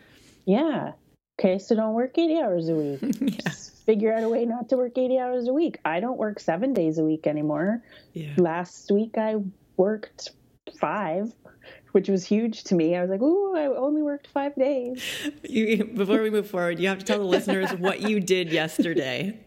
Yeah. 0.46 0.94
Okay, 1.40 1.60
so 1.60 1.76
don't 1.76 1.94
work 1.94 2.18
eighty 2.18 2.40
hours 2.40 2.68
a 2.68 2.76
week. 2.76 3.00
yeah. 3.22 3.52
Figure 3.86 4.12
out 4.12 4.24
a 4.24 4.30
way 4.30 4.46
not 4.46 4.70
to 4.70 4.78
work 4.78 4.98
eighty 4.98 5.20
hours 5.20 5.48
a 5.48 5.54
week. 5.54 5.80
I 5.86 6.00
don't 6.00 6.18
work 6.18 6.40
seven 6.40 6.74
days 6.74 6.98
a 6.98 7.04
week 7.04 7.28
anymore. 7.28 7.84
Yeah. 8.14 8.34
Last 8.38 8.92
week 8.92 9.18
I 9.18 9.36
worked 9.78 10.32
five 10.82 11.32
which 11.94 12.10
was 12.10 12.24
huge 12.24 12.64
to 12.66 12.76
me. 12.76 12.96
I 12.96 13.02
was 13.02 13.10
like, 13.10 13.22
"Ooh, 13.22 13.56
I 13.56 13.66
only 13.66 14.04
worked 14.04 14.28
five 14.28 14.56
days." 14.56 15.04
You, 15.50 15.86
before 15.86 16.22
we 16.22 16.30
move 16.30 16.48
forward, 16.50 16.80
you 16.80 16.90
have 16.90 17.00
to 17.00 17.06
tell 17.06 17.18
the 17.18 17.24
listeners 17.38 17.72
what 17.72 18.02
you 18.02 18.20
did 18.20 18.52
yesterday. 18.52 19.40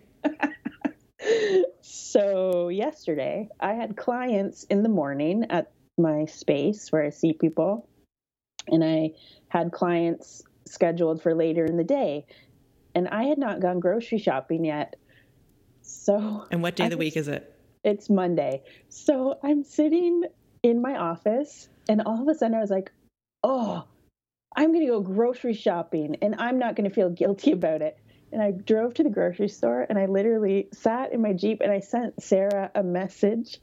So 2.10 2.68
yesterday, 2.70 3.48
I 3.60 3.74
had 3.74 3.96
clients 3.96 4.64
in 4.64 4.82
the 4.82 4.88
morning 4.88 5.46
at 5.48 5.70
my 5.96 6.24
space 6.24 6.90
where 6.90 7.04
I 7.04 7.10
see 7.10 7.32
people, 7.32 7.88
and 8.66 8.82
I 8.82 9.12
had 9.48 9.70
clients 9.70 10.42
scheduled 10.66 11.22
for 11.22 11.36
later 11.36 11.64
in 11.64 11.76
the 11.76 11.84
day, 11.84 12.26
and 12.96 13.06
I 13.06 13.24
had 13.24 13.38
not 13.38 13.60
gone 13.60 13.78
grocery 13.78 14.18
shopping 14.18 14.64
yet. 14.64 14.96
So, 15.82 16.46
and 16.50 16.62
what 16.62 16.74
day 16.74 16.84
of 16.84 16.90
the 16.90 16.96
week 16.96 17.16
is 17.16 17.28
it? 17.28 17.54
It's 17.84 18.10
Monday. 18.10 18.64
So 18.88 19.38
I'm 19.44 19.62
sitting 19.62 20.24
in 20.64 20.82
my 20.82 20.96
office 20.96 21.68
and 21.88 22.02
all 22.02 22.20
of 22.20 22.28
a 22.28 22.34
sudden 22.34 22.56
I 22.56 22.60
was 22.60 22.70
like, 22.70 22.90
oh, 23.44 23.84
I'm 24.56 24.72
going 24.72 24.84
to 24.84 24.92
go 24.92 25.00
grocery 25.00 25.54
shopping 25.54 26.16
and 26.20 26.34
I'm 26.38 26.58
not 26.58 26.74
going 26.74 26.88
to 26.88 26.94
feel 26.94 27.08
guilty 27.08 27.52
about 27.60 27.82
it. 27.82 27.98
And 28.32 28.40
I 28.40 28.52
drove 28.52 28.94
to 28.94 29.02
the 29.02 29.10
grocery 29.10 29.48
store 29.48 29.86
and 29.88 29.98
I 29.98 30.06
literally 30.06 30.68
sat 30.72 31.12
in 31.12 31.20
my 31.20 31.32
Jeep 31.32 31.60
and 31.60 31.72
I 31.72 31.80
sent 31.80 32.22
Sarah 32.22 32.70
a 32.74 32.82
message. 32.82 33.58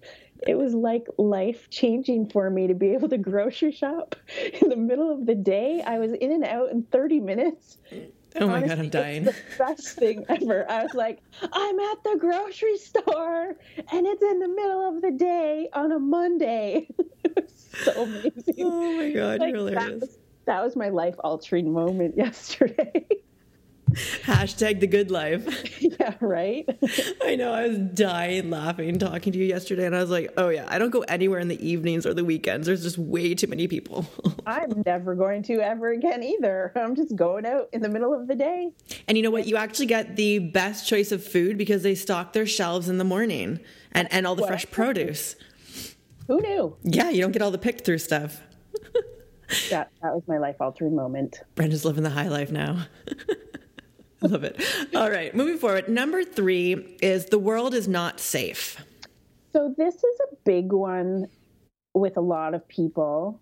It 0.45 0.55
was 0.55 0.73
like 0.73 1.07
life 1.17 1.69
changing 1.69 2.29
for 2.29 2.49
me 2.49 2.67
to 2.67 2.73
be 2.75 2.89
able 2.89 3.09
to 3.09 3.17
grocery 3.17 3.71
shop 3.71 4.15
in 4.61 4.69
the 4.69 4.75
middle 4.75 5.11
of 5.11 5.25
the 5.25 5.35
day. 5.35 5.81
I 5.85 5.99
was 5.99 6.11
in 6.11 6.31
and 6.31 6.43
out 6.43 6.69
in 6.71 6.83
30 6.83 7.19
minutes. 7.21 7.77
Oh 8.39 8.47
my 8.47 8.57
Honestly, 8.57 8.67
god, 8.67 8.79
I'm 8.79 8.89
dying. 8.89 9.23
the 9.23 9.35
best 9.57 9.97
thing 9.97 10.25
ever. 10.29 10.69
I 10.69 10.83
was 10.83 10.93
like, 10.93 11.21
I'm 11.41 11.79
at 11.79 12.03
the 12.03 12.17
grocery 12.19 12.77
store 12.77 13.55
and 13.91 14.07
it's 14.07 14.21
in 14.21 14.39
the 14.39 14.47
middle 14.47 14.95
of 14.95 15.01
the 15.01 15.11
day 15.11 15.69
on 15.73 15.91
a 15.91 15.99
Monday. 15.99 16.87
it 17.23 17.35
was 17.35 17.67
so 17.83 18.03
amazing. 18.03 18.55
Oh 18.59 18.97
my 18.97 19.11
god, 19.11 19.39
like, 19.39 19.55
hilarious. 19.55 19.83
That 19.83 19.99
was, 20.01 20.17
that 20.45 20.63
was 20.63 20.75
my 20.75 20.89
life 20.89 21.15
altering 21.23 21.71
moment 21.73 22.15
yesterday. 22.17 23.05
Hashtag 24.23 24.81
the 24.81 24.87
good 24.87 25.11
life. 25.11 25.47
yeah, 25.81 26.15
right. 26.19 26.67
I 27.23 27.35
know. 27.35 27.53
I 27.53 27.67
was 27.67 27.77
dying 27.77 28.49
laughing 28.49 28.99
talking 28.99 29.31
to 29.31 29.39
you 29.39 29.45
yesterday, 29.45 29.85
and 29.85 29.95
I 29.95 30.01
was 30.01 30.09
like, 30.09 30.33
"Oh 30.35 30.49
yeah, 30.49 30.65
I 30.67 30.77
don't 30.77 30.89
go 30.89 31.01
anywhere 31.01 31.39
in 31.39 31.47
the 31.47 31.65
evenings 31.65 32.05
or 32.05 32.13
the 32.13 32.25
weekends. 32.25 32.67
There's 32.67 32.83
just 32.83 32.97
way 32.97 33.33
too 33.33 33.47
many 33.47 33.67
people." 33.67 34.05
I'm 34.45 34.83
never 34.85 35.15
going 35.15 35.43
to 35.43 35.61
ever 35.61 35.91
again 35.91 36.21
either. 36.21 36.73
I'm 36.75 36.95
just 36.95 37.15
going 37.15 37.45
out 37.45 37.69
in 37.71 37.81
the 37.81 37.89
middle 37.89 38.13
of 38.13 38.27
the 38.27 38.35
day. 38.35 38.71
And 39.07 39.17
you 39.17 39.23
know 39.23 39.31
what? 39.31 39.47
You 39.47 39.55
actually 39.55 39.85
get 39.85 40.17
the 40.17 40.39
best 40.39 40.87
choice 40.87 41.11
of 41.13 41.23
food 41.23 41.57
because 41.57 41.83
they 41.83 41.95
stock 41.95 42.33
their 42.33 42.45
shelves 42.45 42.89
in 42.89 42.97
the 42.97 43.05
morning 43.05 43.59
and 43.93 44.11
and 44.11 44.27
all 44.27 44.35
the 44.35 44.41
what? 44.41 44.49
fresh 44.49 44.69
produce. 44.69 45.37
Who 46.27 46.41
knew? 46.41 46.75
Yeah, 46.83 47.09
you 47.09 47.21
don't 47.21 47.31
get 47.31 47.41
all 47.41 47.51
the 47.51 47.57
picked 47.57 47.85
through 47.85 47.99
stuff. 47.99 48.41
that 49.69 49.91
that 50.01 50.13
was 50.13 50.23
my 50.27 50.39
life 50.39 50.57
altering 50.59 50.93
moment. 50.93 51.41
Brenda's 51.55 51.85
living 51.85 52.03
the 52.03 52.09
high 52.09 52.27
life 52.27 52.51
now. 52.51 52.85
Love 54.21 54.43
it. 54.43 54.59
All 54.95 55.11
right, 55.11 55.35
moving 55.35 55.57
forward. 55.57 55.87
Number 55.89 56.23
three 56.23 56.97
is 57.01 57.25
the 57.25 57.37
world 57.37 57.75
is 57.75 57.87
not 57.87 58.19
safe. 58.19 58.83
So 59.53 59.73
this 59.77 59.95
is 59.95 60.19
a 60.31 60.35
big 60.43 60.71
one 60.71 61.27
with 61.93 62.17
a 62.17 62.21
lot 62.21 62.53
of 62.53 62.67
people 62.67 63.39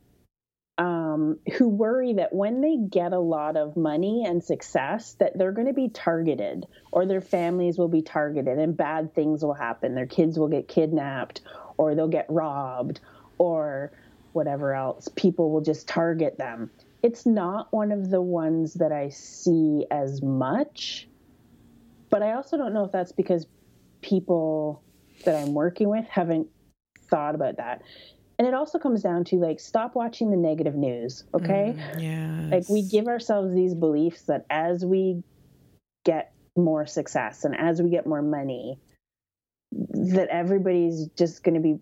um, 0.77 1.39
who 1.57 1.69
worry 1.69 2.13
that 2.13 2.33
when 2.33 2.59
they 2.59 2.75
get 2.75 3.13
a 3.13 3.19
lot 3.19 3.55
of 3.55 3.77
money 3.77 4.25
and 4.25 4.43
success, 4.43 5.13
that 5.19 5.37
they're 5.37 5.53
going 5.53 5.67
to 5.67 5.73
be 5.73 5.87
targeted, 5.87 6.65
or 6.91 7.05
their 7.05 7.21
families 7.21 7.77
will 7.77 7.87
be 7.87 8.01
targeted, 8.01 8.59
and 8.59 8.75
bad 8.75 9.15
things 9.15 9.43
will 9.43 9.53
happen. 9.53 9.95
Their 9.95 10.05
kids 10.05 10.37
will 10.37 10.49
get 10.49 10.67
kidnapped, 10.67 11.41
or 11.77 11.95
they'll 11.95 12.09
get 12.09 12.25
robbed, 12.27 12.99
or 13.37 13.93
whatever 14.33 14.73
else. 14.73 15.07
People 15.15 15.51
will 15.51 15.61
just 15.61 15.87
target 15.87 16.37
them 16.37 16.69
it's 17.05 17.23
not 17.23 17.71
one 17.71 17.91
of 17.91 18.09
the 18.09 18.19
ones 18.19 18.73
that 18.73 18.91
I 18.91 19.09
see 19.09 19.85
as 19.91 20.23
much. 20.23 21.07
But 22.09 22.23
I 22.23 22.33
also 22.33 22.57
don't 22.57 22.73
know 22.73 22.83
if 22.83 22.91
that's 22.91 23.11
because 23.11 23.45
people 24.01 24.81
that 25.23 25.35
I'm 25.35 25.53
working 25.53 25.87
with 25.87 26.05
haven't 26.07 26.47
thought 27.07 27.35
about 27.35 27.57
that. 27.57 27.83
And 28.39 28.47
it 28.47 28.55
also 28.55 28.79
comes 28.79 29.03
down 29.03 29.23
to 29.25 29.35
like 29.35 29.59
stop 29.59 29.93
watching 29.93 30.31
the 30.31 30.35
negative 30.37 30.73
news, 30.73 31.25
okay? 31.35 31.75
Mm, 31.77 32.01
yeah. 32.01 32.55
Like 32.57 32.67
we 32.69 32.81
give 32.81 33.05
ourselves 33.05 33.53
these 33.53 33.75
beliefs 33.75 34.23
that 34.23 34.47
as 34.49 34.83
we 34.83 35.21
get 36.05 36.33
more 36.57 36.87
success 36.87 37.45
and 37.45 37.55
as 37.55 37.83
we 37.83 37.91
get 37.91 38.07
more 38.07 38.23
money 38.23 38.79
that 39.71 40.29
everybody's 40.29 41.05
just 41.09 41.43
going 41.43 41.53
to 41.53 41.61
be 41.61 41.77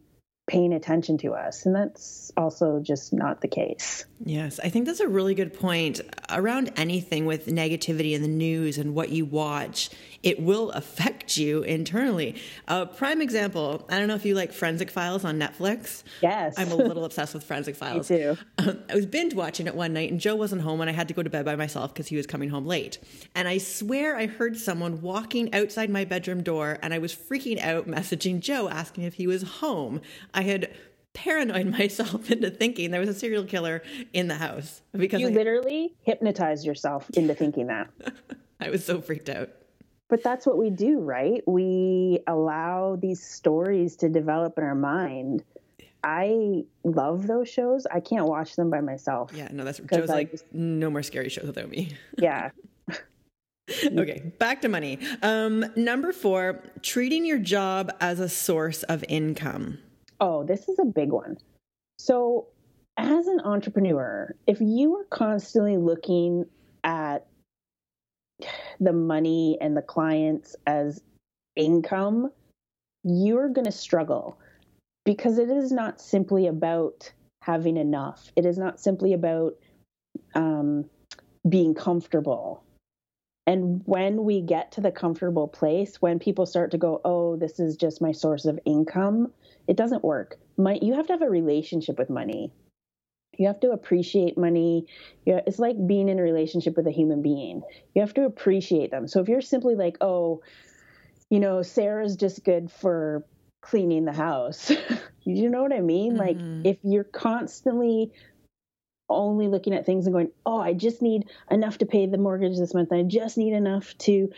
paying 0.45 0.73
attention 0.73 1.17
to 1.19 1.33
us. 1.33 1.65
And 1.65 1.73
that's 1.73 2.31
also 2.35 2.79
just 2.79 3.13
not 3.13 3.41
the 3.41 3.47
case. 3.47 4.05
Yes, 4.25 4.59
I 4.61 4.69
think 4.69 4.85
that's 4.85 4.99
a 4.99 5.07
really 5.07 5.35
good 5.35 5.53
point. 5.53 6.01
Around 6.29 6.71
anything 6.75 7.25
with 7.25 7.47
negativity 7.47 8.13
in 8.13 8.21
the 8.21 8.27
news 8.27 8.77
and 8.77 8.93
what 8.93 9.09
you 9.09 9.25
watch, 9.25 9.89
it 10.21 10.41
will 10.41 10.71
affect 10.71 11.37
you 11.37 11.63
internally. 11.63 12.35
A 12.67 12.85
prime 12.85 13.21
example 13.21 13.85
I 13.89 13.99
don't 13.99 14.07
know 14.07 14.15
if 14.15 14.25
you 14.25 14.35
like 14.35 14.51
Forensic 14.51 14.89
Files 14.89 15.23
on 15.23 15.39
Netflix. 15.39 16.03
Yes. 16.21 16.55
I'm 16.57 16.71
a 16.71 16.75
little 16.89 17.05
obsessed 17.05 17.33
with 17.33 17.43
Forensic 17.43 17.75
Files. 17.75 18.09
Me 18.09 18.17
too. 18.17 18.37
Um, 18.57 18.79
I 18.89 18.95
was 18.95 19.05
binge 19.05 19.33
watching 19.33 19.67
it 19.67 19.75
one 19.75 19.93
night 19.93 20.11
and 20.11 20.19
Joe 20.19 20.35
wasn't 20.35 20.61
home 20.61 20.81
and 20.81 20.89
I 20.89 20.93
had 20.93 21.07
to 21.07 21.13
go 21.13 21.23
to 21.23 21.29
bed 21.29 21.45
by 21.45 21.55
myself 21.55 21.93
because 21.93 22.07
he 22.07 22.17
was 22.17 22.27
coming 22.27 22.49
home 22.49 22.65
late. 22.65 22.99
And 23.35 23.47
I 23.47 23.57
swear 23.57 24.15
I 24.17 24.27
heard 24.27 24.57
someone 24.57 25.01
walking 25.01 25.53
outside 25.53 25.89
my 25.89 26.05
bedroom 26.05 26.43
door 26.43 26.79
and 26.81 26.93
I 26.93 26.97
was 26.97 27.13
freaking 27.13 27.61
out, 27.61 27.87
messaging 27.87 28.39
Joe 28.39 28.69
asking 28.69 29.05
if 29.05 29.15
he 29.15 29.27
was 29.27 29.43
home. 29.43 30.01
I 30.33 30.43
had 30.43 30.73
paranoid 31.13 31.67
myself 31.79 32.29
into 32.31 32.49
thinking 32.49 32.91
there 32.91 32.99
was 32.99 33.09
a 33.09 33.13
serial 33.13 33.43
killer 33.43 33.81
in 34.13 34.27
the 34.27 34.35
house 34.35 34.81
because 34.93 35.21
you 35.21 35.27
I, 35.27 35.31
literally 35.31 35.93
hypnotized 36.03 36.65
yourself 36.65 37.09
into 37.11 37.33
thinking 37.35 37.67
that. 37.67 37.89
I 38.59 38.69
was 38.69 38.85
so 38.85 39.01
freaked 39.01 39.29
out. 39.29 39.49
But 40.09 40.23
that's 40.23 40.45
what 40.45 40.57
we 40.57 40.69
do, 40.69 40.99
right? 40.99 41.41
We 41.47 42.19
allow 42.27 42.97
these 43.01 43.21
stories 43.21 43.95
to 43.97 44.09
develop 44.09 44.57
in 44.57 44.63
our 44.63 44.75
mind. 44.75 45.43
I 46.03 46.65
love 46.83 47.27
those 47.27 47.49
shows. 47.49 47.87
I 47.87 47.99
can't 47.99 48.25
watch 48.27 48.55
them 48.55 48.69
by 48.69 48.81
myself. 48.81 49.31
Yeah, 49.33 49.47
no, 49.51 49.63
that's 49.63 49.79
Joe's 49.79 50.09
I 50.09 50.13
like 50.13 50.39
no 50.51 50.89
more 50.89 51.01
scary 51.01 51.29
shows 51.29 51.45
without 51.45 51.69
me. 51.69 51.95
Yeah. 52.17 52.51
okay, 53.85 54.33
back 54.39 54.61
to 54.61 54.69
money. 54.69 54.99
Um, 55.21 55.65
number 55.77 56.11
four, 56.11 56.61
treating 56.81 57.25
your 57.25 57.39
job 57.39 57.91
as 58.01 58.19
a 58.19 58.27
source 58.27 58.83
of 58.83 59.05
income. 59.07 59.79
Oh, 60.25 60.45
this 60.45 60.69
is 60.69 60.79
a 60.79 60.85
big 60.85 61.11
one. 61.11 61.35
So, 61.97 62.47
as 62.95 63.27
an 63.27 63.41
entrepreneur, 63.43 64.33
if 64.47 64.61
you 64.61 64.95
are 64.95 65.03
constantly 65.09 65.75
looking 65.75 66.45
at 66.81 67.27
the 68.79 68.93
money 68.93 69.57
and 69.59 69.75
the 69.75 69.81
clients 69.81 70.55
as 70.65 71.03
income, 71.57 72.31
you're 73.03 73.49
going 73.49 73.65
to 73.65 73.71
struggle 73.71 74.39
because 75.03 75.39
it 75.39 75.49
is 75.49 75.73
not 75.73 75.99
simply 75.99 76.47
about 76.47 77.11
having 77.41 77.75
enough. 77.75 78.31
It 78.37 78.45
is 78.45 78.57
not 78.57 78.79
simply 78.79 79.11
about 79.11 79.55
um, 80.35 80.85
being 81.49 81.75
comfortable. 81.75 82.62
And 83.45 83.81
when 83.85 84.23
we 84.23 84.41
get 84.41 84.71
to 84.73 84.81
the 84.81 84.91
comfortable 84.91 85.47
place, 85.47 86.01
when 86.01 86.19
people 86.19 86.45
start 86.45 86.71
to 86.71 86.77
go, 86.77 87.01
oh, 87.03 87.35
this 87.35 87.59
is 87.59 87.75
just 87.75 88.01
my 88.01 88.13
source 88.13 88.45
of 88.45 88.59
income, 88.65 89.31
it 89.67 89.75
doesn't 89.75 90.03
work. 90.03 90.37
My, 90.57 90.79
you 90.81 90.93
have 90.93 91.07
to 91.07 91.13
have 91.13 91.21
a 91.21 91.29
relationship 91.29 91.99
with 91.99 92.09
money 92.09 92.51
you 93.37 93.47
have 93.47 93.59
to 93.61 93.71
appreciate 93.71 94.37
money. 94.37 94.85
It's 95.25 95.59
like 95.59 95.75
being 95.87 96.09
in 96.09 96.19
a 96.19 96.23
relationship 96.23 96.77
with 96.77 96.87
a 96.87 96.91
human 96.91 97.21
being. 97.21 97.63
You 97.95 98.01
have 98.01 98.13
to 98.15 98.25
appreciate 98.25 98.91
them. 98.91 99.07
So 99.07 99.21
if 99.21 99.27
you're 99.27 99.41
simply 99.41 99.75
like, 99.75 99.97
oh, 100.01 100.41
you 101.29 101.39
know, 101.39 101.61
Sarah's 101.61 102.15
just 102.15 102.43
good 102.43 102.71
for 102.71 103.25
cleaning 103.61 104.05
the 104.05 104.13
house, 104.13 104.71
you 105.23 105.49
know 105.49 105.63
what 105.63 105.73
I 105.73 105.81
mean? 105.81 106.17
Mm-hmm. 106.17 106.61
Like 106.61 106.65
if 106.65 106.77
you're 106.83 107.03
constantly 107.03 108.11
only 109.13 109.47
looking 109.47 109.73
at 109.73 109.85
things 109.85 110.05
and 110.05 110.13
going, 110.13 110.31
oh, 110.45 110.59
I 110.59 110.73
just 110.73 111.01
need 111.01 111.29
enough 111.49 111.77
to 111.79 111.85
pay 111.85 112.05
the 112.05 112.17
mortgage 112.17 112.57
this 112.57 112.73
month. 112.73 112.91
I 112.91 113.03
just 113.03 113.37
need 113.37 113.53
enough 113.53 113.97
to 113.99 114.31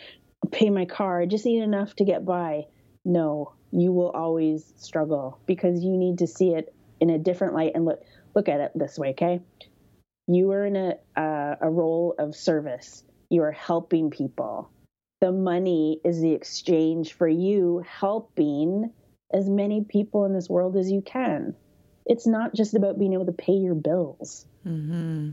pay 0.51 0.69
my 0.69 0.85
car. 0.85 1.21
I 1.21 1.25
just 1.25 1.45
need 1.45 1.61
enough 1.61 1.95
to 1.95 2.05
get 2.05 2.25
by. 2.25 2.65
No, 3.03 3.53
you 3.71 3.91
will 3.91 4.11
always 4.11 4.73
struggle 4.77 5.39
because 5.45 5.83
you 5.83 5.97
need 5.97 6.19
to 6.19 6.27
see 6.27 6.53
it 6.53 6.73
in 6.99 7.09
a 7.09 7.17
different 7.17 7.53
light 7.53 7.73
and 7.75 7.85
look 7.85 8.01
look 8.35 8.49
at 8.49 8.59
it 8.59 8.71
this 8.75 8.97
way, 8.97 9.09
okay? 9.09 9.41
You 10.27 10.51
are 10.51 10.65
in 10.65 10.75
a, 10.75 10.95
uh, 11.15 11.55
a 11.61 11.69
role 11.69 12.15
of 12.17 12.35
service. 12.35 13.03
You 13.29 13.43
are 13.43 13.51
helping 13.51 14.09
people. 14.09 14.69
The 15.21 15.31
money 15.31 16.01
is 16.03 16.19
the 16.19 16.33
exchange 16.33 17.13
for 17.13 17.27
you 17.27 17.83
helping 17.87 18.91
as 19.31 19.49
many 19.49 19.83
people 19.83 20.25
in 20.25 20.33
this 20.33 20.49
world 20.49 20.75
as 20.75 20.91
you 20.91 21.01
can. 21.01 21.55
It's 22.05 22.27
not 22.27 22.53
just 22.53 22.75
about 22.75 22.99
being 22.99 23.13
able 23.13 23.25
to 23.25 23.31
pay 23.31 23.53
your 23.53 23.75
bills. 23.75 24.45
Mm-hmm. 24.65 25.31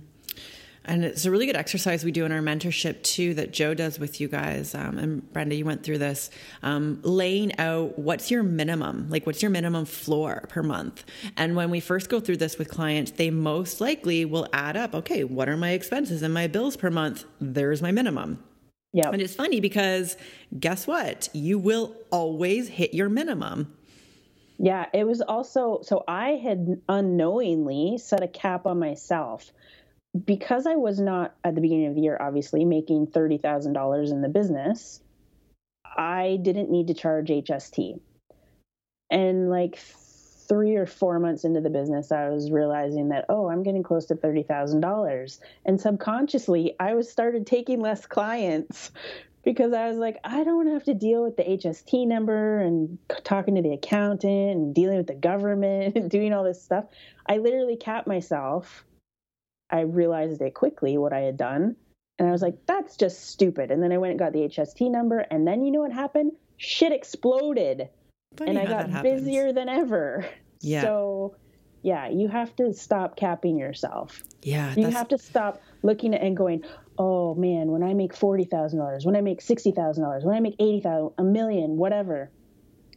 And 0.85 1.05
it's 1.05 1.25
a 1.25 1.31
really 1.31 1.47
good 1.47 1.57
exercise 1.57 2.05
we 2.05 2.11
do 2.11 2.25
in 2.25 2.33
our 2.33 2.41
mentorship 2.41 3.03
too 3.05 3.35
that 3.35 3.53
Joe 3.53 3.73
does 3.73 4.01
with 4.01 4.21
you 4.21 4.27
guys. 4.27 4.75
Um, 4.75 4.99
and 4.99 5.33
Brenda, 5.33 5.55
you 5.55 5.65
went 5.65 5.85
through 5.85 5.99
this, 5.99 6.31
um, 6.63 6.99
laying 7.03 7.57
out 7.59 7.99
what's 7.99 8.31
your 8.33 8.43
minimum, 8.43 9.09
like 9.09 9.25
what's 9.25 9.43
your 9.43 9.51
minimum 9.51 9.85
floor 9.85 10.45
per 10.49 10.63
month. 10.63 11.05
And 11.37 11.55
when 11.55 11.71
we 11.71 11.79
first 11.79 12.09
go 12.09 12.19
through 12.19 12.39
this 12.39 12.59
with 12.59 12.69
clients, 12.69 13.13
they 13.13 13.31
most 13.31 13.81
likely 13.81 14.25
will 14.25 14.49
add 14.53 14.77
up, 14.77 14.95
okay, 14.95 15.23
what 15.23 15.49
are 15.49 15.57
my 15.57 15.71
expenses 15.71 16.23
and 16.23 16.35
my 16.35 16.49
bills 16.49 16.77
per 16.77 16.91
month? 16.91 17.25
There's 17.41 17.81
my 17.81 17.93
minimum. 17.93 18.43
Yeah. 18.93 19.11
And 19.11 19.23
it's 19.23 19.35
funny 19.35 19.61
because 19.61 20.17
guess 20.59 20.87
what? 20.87 21.29
You 21.33 21.59
will 21.59 21.95
always 22.11 22.69
hit 22.69 22.93
your 22.93 23.09
minimum. 23.09 23.73
Yeah, 24.63 24.87
it 24.95 25.05
was 25.05 25.21
also 25.21 25.81
so 25.83 26.05
I 26.07 26.37
had 26.37 26.81
unknowingly 26.89 27.99
set 27.99 28.23
a 28.23 28.29
cap 28.29 28.65
on 28.65 28.79
myself. 28.79 29.51
Because 30.25 30.67
I 30.67 30.77
was 30.77 31.01
not 31.01 31.35
at 31.43 31.55
the 31.55 31.61
beginning 31.61 31.87
of 31.87 31.95
the 31.95 32.03
year, 32.03 32.17
obviously 32.21 32.65
making 32.65 33.09
thirty 33.09 33.39
thousand 33.39 33.73
dollars 33.73 34.13
in 34.13 34.23
the 34.23 34.29
business. 34.29 35.03
I 35.85 36.39
didn't 36.41 36.71
need 36.71 36.89
to 36.89 36.95
charge 36.95 37.29
HST, 37.29 37.99
and 39.11 39.51
like 39.51 39.79
three 40.49 40.77
or 40.77 40.87
four 40.87 41.19
months 41.19 41.45
into 41.45 41.61
the 41.61 41.71
business, 41.71 42.13
I 42.13 42.29
was 42.29 42.51
realizing 42.51 43.09
that 43.09 43.25
oh, 43.31 43.49
I'm 43.49 43.65
getting 43.65 43.83
close 43.83 44.07
to 44.07 44.15
thirty 44.17 44.45
thousand 44.45 44.81
dollars, 44.81 45.41
and 45.65 45.81
subconsciously, 45.81 46.77
I 46.79 46.95
was 46.95 47.11
started 47.11 47.47
taking 47.49 47.81
less 47.81 48.07
clients 48.07 48.93
because 49.43 49.73
I 49.73 49.89
was 49.89 49.99
like, 49.99 50.19
I 50.25 50.45
don't 50.45 50.69
have 50.69 50.85
to 50.85 50.95
deal 50.95 51.23
with 51.23 51.37
the 51.37 51.43
HST 51.43 52.07
number 52.07 52.61
and 52.61 52.99
talking 53.25 53.57
to 53.57 53.63
the 53.63 53.73
accountant 53.73 54.51
and 54.51 54.75
dealing 54.75 54.99
with 54.99 55.09
the 55.09 55.15
government 55.15 55.97
and 55.97 56.11
doing 56.11 56.33
all 56.33 56.45
this 56.45 56.63
stuff. 56.63 56.85
I 57.27 57.39
literally 57.39 57.77
capped 57.77 58.07
myself 58.07 58.85
I 59.73 59.81
realized 59.81 60.43
it 60.43 60.53
quickly 60.53 60.99
what 60.99 61.15
I 61.15 61.21
had 61.21 61.39
done. 61.39 61.77
And 62.19 62.29
I 62.29 62.31
was 62.31 62.43
like, 62.43 62.67
that's 62.67 62.97
just 62.97 63.31
stupid. 63.31 63.71
And 63.71 63.83
then 63.83 63.91
I 63.91 63.99
went 63.99 64.11
and 64.11 64.19
got 64.19 64.35
the 64.35 64.41
HST 64.41 64.91
number. 64.91 65.19
And 65.19 65.49
then 65.49 65.65
you 65.65 65.73
know 65.73 65.81
what 65.81 65.93
happened? 65.93 66.33
Shit 66.59 66.93
exploded. 66.93 67.89
Funny 68.37 68.51
and 68.51 68.59
I 68.59 68.67
got 68.67 69.03
busier 69.03 69.53
than 69.53 69.71
ever. 69.71 70.27
Yeah. 70.61 70.83
So, 70.83 71.37
yeah, 71.81 72.09
you 72.09 72.29
have 72.29 72.55
to 72.57 72.75
stop 72.75 73.17
capping 73.17 73.59
yourself. 73.59 74.23
Yeah. 74.43 74.75
You 74.77 74.89
have 74.89 75.09
to 75.09 75.19
stop 75.19 75.63
looking 75.83 76.15
at 76.15 76.21
and 76.21 76.37
going, 76.37 76.65
oh 76.99 77.35
man, 77.35 77.69
when 77.69 77.83
I 77.83 77.95
make 77.95 78.15
$40,000, 78.15 79.05
when 79.05 79.17
I 79.17 79.21
make 79.21 79.41
$60,000, 79.41 80.25
when 80.25 80.37
I 80.37 80.41
make 80.41 80.57
80,000, 80.59 81.13
a 81.19 81.23
million, 81.23 81.77
whatever, 81.77 82.31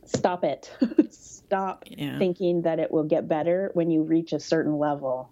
stop 0.05 0.43
it. 0.43 0.71
stop 1.11 1.83
yeah. 1.87 2.17
thinking 2.17 2.63
that 2.63 2.79
it 2.79 2.91
will 2.91 3.03
get 3.03 3.27
better 3.27 3.71
when 3.73 3.91
you 3.91 4.03
reach 4.03 4.33
a 4.33 4.39
certain 4.39 4.77
level. 4.77 5.29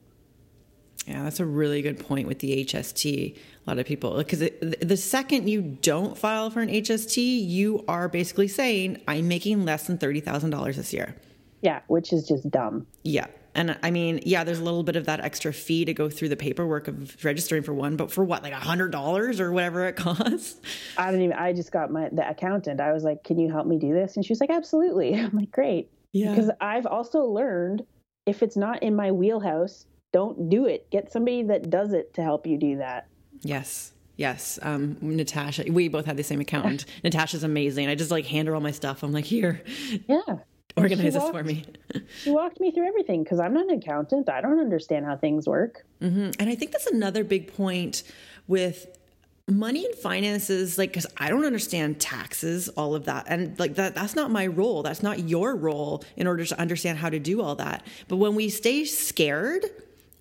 Yeah, 1.05 1.23
that's 1.23 1.39
a 1.39 1.45
really 1.45 1.81
good 1.81 1.99
point 1.99 2.27
with 2.27 2.39
the 2.39 2.63
HST. 2.63 3.35
A 3.35 3.69
lot 3.69 3.77
of 3.77 3.85
people, 3.85 4.17
because 4.17 4.39
the 4.39 4.97
second 4.97 5.49
you 5.49 5.61
don't 5.61 6.17
file 6.17 6.49
for 6.49 6.61
an 6.61 6.69
HST, 6.69 7.17
you 7.47 7.83
are 7.87 8.07
basically 8.07 8.47
saying, 8.47 9.01
I'm 9.07 9.27
making 9.27 9.65
less 9.65 9.87
than 9.87 9.97
$30,000 9.97 10.75
this 10.75 10.93
year. 10.93 11.15
Yeah, 11.61 11.81
which 11.87 12.13
is 12.13 12.27
just 12.27 12.49
dumb. 12.49 12.87
Yeah. 13.03 13.27
And 13.55 13.77
I 13.83 13.91
mean, 13.91 14.19
yeah, 14.25 14.43
there's 14.43 14.59
a 14.59 14.63
little 14.63 14.83
bit 14.83 14.95
of 14.95 15.05
that 15.05 15.19
extra 15.19 15.53
fee 15.53 15.85
to 15.85 15.93
go 15.93 16.09
through 16.09 16.29
the 16.29 16.35
paperwork 16.35 16.87
of 16.87 17.23
registering 17.23 17.63
for 17.63 17.73
one, 17.73 17.95
but 17.95 18.11
for 18.11 18.23
what, 18.23 18.43
like 18.43 18.53
a 18.53 18.57
hundred 18.57 18.91
dollars 18.91 19.39
or 19.39 19.51
whatever 19.51 19.85
it 19.87 19.95
costs? 19.97 20.59
I 20.97 21.11
don't 21.11 21.21
even. 21.21 21.37
I 21.37 21.53
just 21.53 21.71
got 21.71 21.91
my 21.91 22.09
the 22.11 22.27
accountant. 22.27 22.81
I 22.81 22.93
was 22.93 23.03
like, 23.03 23.23
"Can 23.23 23.39
you 23.39 23.51
help 23.51 23.67
me 23.67 23.77
do 23.77 23.93
this?" 23.93 24.15
And 24.15 24.25
she 24.25 24.31
was 24.31 24.41
like, 24.41 24.49
"Absolutely." 24.49 25.13
I'm 25.19 25.35
like, 25.35 25.51
"Great." 25.51 25.89
Yeah. 26.13 26.33
Because 26.33 26.51
I've 26.61 26.85
also 26.85 27.21
learned 27.25 27.83
if 28.25 28.43
it's 28.43 28.55
not 28.55 28.81
in 28.83 28.95
my 28.95 29.11
wheelhouse, 29.11 29.85
don't 30.11 30.49
do 30.49 30.65
it. 30.65 30.89
Get 30.91 31.11
somebody 31.11 31.43
that 31.43 31.69
does 31.69 31.93
it 31.93 32.13
to 32.13 32.23
help 32.23 32.47
you 32.47 32.57
do 32.57 32.77
that. 32.77 33.07
Yes. 33.41 33.93
Yes. 34.15 34.59
Um, 34.61 34.97
Natasha, 35.01 35.65
we 35.69 35.87
both 35.87 36.05
had 36.05 36.17
the 36.17 36.23
same 36.23 36.39
accountant. 36.39 36.85
Natasha's 37.03 37.43
amazing. 37.43 37.87
I 37.87 37.95
just 37.95 38.11
like 38.11 38.25
hand 38.25 38.47
her 38.47 38.55
all 38.55 38.61
my 38.61 38.71
stuff. 38.71 39.03
I'm 39.03 39.11
like, 39.11 39.25
here. 39.25 39.61
Yeah. 40.07 40.37
Organize 40.75 41.13
this 41.13 41.29
for 41.29 41.43
me. 41.43 41.65
she 42.23 42.31
walked 42.31 42.59
me 42.59 42.71
through 42.71 42.87
everything 42.87 43.23
because 43.23 43.39
I'm 43.39 43.53
not 43.53 43.69
an 43.69 43.77
accountant. 43.77 44.29
I 44.29 44.41
don't 44.41 44.59
understand 44.59 45.05
how 45.05 45.15
things 45.15 45.47
work. 45.47 45.85
Mm-hmm. 46.01 46.31
And 46.39 46.49
I 46.49 46.55
think 46.55 46.71
that's 46.71 46.87
another 46.87 47.23
big 47.23 47.53
point 47.53 48.03
with 48.47 48.97
money 49.49 49.85
and 49.85 49.93
finances 49.95 50.77
like 50.77 50.89
because 50.89 51.05
i 51.17 51.27
don't 51.27 51.43
understand 51.43 51.99
taxes 51.99 52.69
all 52.69 52.95
of 52.95 53.03
that 53.03 53.25
and 53.27 53.59
like 53.59 53.75
that 53.75 53.93
that's 53.93 54.15
not 54.15 54.31
my 54.31 54.47
role 54.47 54.83
that's 54.83 55.03
not 55.03 55.19
your 55.27 55.53
role 55.53 56.01
in 56.15 56.27
order 56.27 56.45
to 56.45 56.57
understand 56.57 56.97
how 56.97 57.09
to 57.09 57.19
do 57.19 57.41
all 57.41 57.53
that 57.53 57.85
but 58.07 58.15
when 58.15 58.35
we 58.35 58.47
stay 58.47 58.85
scared 58.85 59.65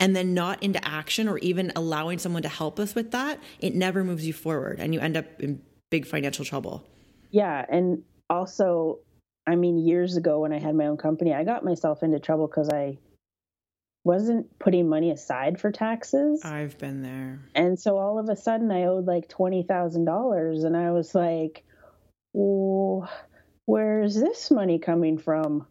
and 0.03 0.17
then 0.17 0.35
not 0.35 0.61
into 0.63 0.85
action 0.85 1.29
or 1.29 1.39
even 1.39 1.71
allowing 1.77 2.19
someone 2.19 2.43
to 2.43 2.49
help 2.49 2.81
us 2.81 2.93
with 2.95 3.13
that, 3.13 3.39
it 3.61 3.73
never 3.73 4.03
moves 4.03 4.27
you 4.27 4.33
forward 4.33 4.81
and 4.81 4.93
you 4.93 4.99
end 4.99 5.17
up 5.17 5.25
in 5.41 5.63
big 5.91 6.07
financial 6.07 6.45
trouble. 6.45 6.85
Yeah. 7.31 7.65
And 7.69 8.03
also, 8.29 8.99
I 9.47 9.57
mean, 9.57 9.79
years 9.79 10.17
ago 10.17 10.41
when 10.41 10.53
I 10.53 10.59
had 10.59 10.75
my 10.75 10.87
own 10.87 10.97
company, 10.97 11.35
I 11.35 11.45
got 11.45 11.65
myself 11.65 12.03
into 12.03 12.21
trouble 12.21 12.47
because 12.47 12.69
I 12.69 12.99
wasn't 14.05 14.59
putting 14.59 14.89
money 14.89 15.11
aside 15.11 15.61
for 15.61 15.71
taxes. 15.71 16.45
I've 16.45 16.79
been 16.79 17.03
there. 17.03 17.41
And 17.55 17.79
so 17.79 17.99
all 17.99 18.19
of 18.19 18.29
a 18.29 18.37
sudden 18.37 18.71
I 18.71 18.85
owed 18.85 19.07
like 19.07 19.29
$20,000 19.29 20.65
and 20.65 20.77
I 20.77 20.91
was 20.91 21.15
like, 21.15 21.65
well, 22.33 23.09
where's 23.67 24.15
this 24.15 24.51
money 24.51 24.79
coming 24.79 25.19
from? 25.19 25.67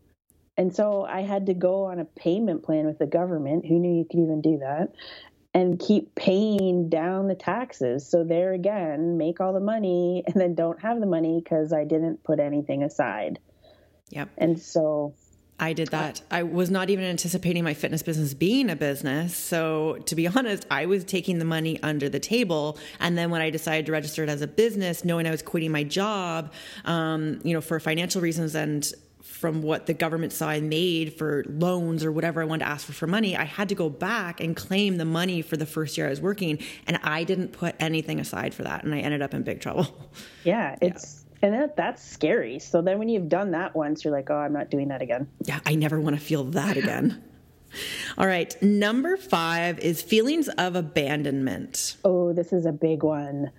And 0.58 0.76
so 0.76 1.04
I 1.04 1.22
had 1.22 1.48
to 1.48 1.54
go 1.54 1.86
on 1.86 2.00
a 2.00 2.06
payment 2.06 2.64
plan 2.64 2.86
with 2.86 3.00
the 3.00 3.08
government. 3.08 3.66
Who 3.66 3.80
knew 3.80 3.98
you 3.98 4.06
could 4.10 4.20
even 4.20 4.42
do 4.42 4.60
that? 4.60 4.90
And 5.54 5.80
keep 5.80 6.16
paying 6.16 6.90
down 6.90 7.28
the 7.28 7.36
taxes. 7.36 8.10
So 8.10 8.24
there 8.24 8.54
again, 8.54 9.18
make 9.18 9.42
all 9.42 9.54
the 9.54 9.60
money 9.60 10.24
and 10.26 10.36
then 10.36 10.56
don't 10.56 10.82
have 10.82 11.00
the 11.00 11.06
money 11.06 11.42
because 11.44 11.74
I 11.74 11.84
didn't 11.84 12.24
put 12.24 12.40
anything 12.40 12.84
aside. 12.84 13.40
Yep. 14.12 14.30
And 14.38 14.60
so 14.60 15.14
I 15.62 15.74
did 15.74 15.90
that. 15.90 16.22
I 16.32 16.42
was 16.42 16.72
not 16.72 16.90
even 16.90 17.06
anticipating 17.06 17.64
my 17.64 17.76
fitness 17.76 18.02
business 18.02 18.34
being 18.34 18.72
a 18.72 18.76
business. 18.76 19.36
So, 19.36 19.98
to 20.08 20.16
be 20.16 20.28
honest, 20.36 20.66
I 20.72 20.88
was 20.88 21.04
taking 21.04 21.38
the 21.38 21.46
money 21.46 21.82
under 21.84 22.10
the 22.10 22.20
table. 22.20 22.80
And 23.00 23.16
then 23.16 23.30
when 23.30 23.42
I 23.42 23.52
decided 23.52 23.86
to 23.86 23.92
register 23.92 24.24
it 24.24 24.30
as 24.30 24.42
a 24.42 24.48
business, 24.48 25.06
knowing 25.06 25.28
I 25.28 25.32
was 25.32 25.44
quitting 25.44 25.72
my 25.72 25.84
job, 25.84 26.52
um, 26.86 27.40
you 27.44 27.54
know, 27.54 27.62
for 27.62 27.80
financial 27.80 28.22
reasons 28.22 28.56
and 28.56 28.92
from 29.22 29.62
what 29.62 29.86
the 29.86 29.94
government 29.94 30.34
saw 30.34 30.50
I 30.50 30.62
made 30.62 31.14
for 31.14 31.44
loans 31.48 32.04
or 32.04 32.12
whatever 32.12 32.42
I 32.42 32.46
wanted 32.46 32.66
to 32.66 32.72
ask 32.72 32.86
for 32.86 32.94
for 32.94 33.08
money, 33.08 33.38
I 33.38 33.44
had 33.44 33.70
to 33.70 33.76
go 33.76 33.90
back 33.90 34.40
and 34.40 34.56
claim 34.56 34.98
the 34.98 35.06
money 35.06 35.44
for 35.44 35.58
the 35.58 35.66
first 35.66 35.98
year 35.98 36.08
I 36.08 36.10
was 36.10 36.22
working. 36.22 36.60
And 36.88 37.00
I 37.04 37.24
didn't 37.24 37.50
put 37.50 37.76
anything 37.80 38.20
aside 38.20 38.54
for 38.56 38.64
that. 38.64 38.84
And 38.84 38.94
I 38.96 39.00
ended 39.00 39.22
up 39.22 39.34
in 39.34 39.44
big 39.44 39.62
trouble. 39.62 39.88
Yeah, 40.44 40.76
it's. 40.82 41.16
Yeah. 41.16 41.21
And 41.42 41.54
that, 41.54 41.76
that's 41.76 42.04
scary. 42.04 42.60
So 42.60 42.82
then 42.82 43.00
when 43.00 43.10
you've 43.10 43.30
done 43.30 43.52
that 43.52 43.76
once, 43.76 44.04
you're 44.04 44.14
like, 44.14 44.30
oh, 44.30 44.36
I'm 44.36 44.54
not 44.54 44.70
doing 44.70 44.90
that 44.90 45.02
again. 45.02 45.28
Yeah, 45.44 45.60
I 45.66 45.76
never 45.76 46.00
want 46.00 46.16
to 46.16 46.22
feel 46.22 46.44
that 46.46 46.78
again. 46.78 47.24
All 48.18 48.28
right. 48.28 48.62
Number 48.62 49.18
five 49.18 49.80
is 49.80 50.02
feelings 50.02 50.50
of 50.50 50.76
abandonment. 50.76 51.98
Oh, 52.04 52.34
this 52.34 52.54
is 52.54 52.66
a 52.66 52.72
big 52.72 53.02
one 53.04 53.52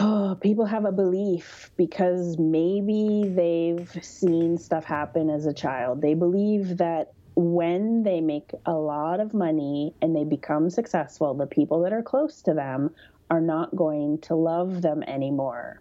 oh, 0.00 0.36
people 0.40 0.64
have 0.66 0.84
a 0.84 0.92
belief 0.92 1.70
because 1.76 2.38
maybe 2.38 3.24
they've 3.26 4.04
seen 4.04 4.58
stuff 4.58 4.84
happen 4.84 5.30
as 5.30 5.46
a 5.46 5.52
child. 5.52 6.00
They 6.00 6.14
believe 6.14 6.78
that 6.78 7.12
when 7.34 8.02
they 8.02 8.20
make 8.20 8.50
a 8.66 8.74
lot 8.74 9.18
of 9.18 9.32
money 9.32 9.94
and 10.02 10.14
they 10.14 10.24
become 10.24 10.68
successful, 10.68 11.34
the 11.34 11.46
people 11.46 11.82
that 11.82 11.92
are 11.92 12.02
close 12.02 12.42
to 12.42 12.52
them 12.52 12.90
are 13.30 13.40
not 13.40 13.74
going 13.74 14.18
to 14.18 14.34
love 14.34 14.82
them 14.82 15.02
anymore. 15.04 15.80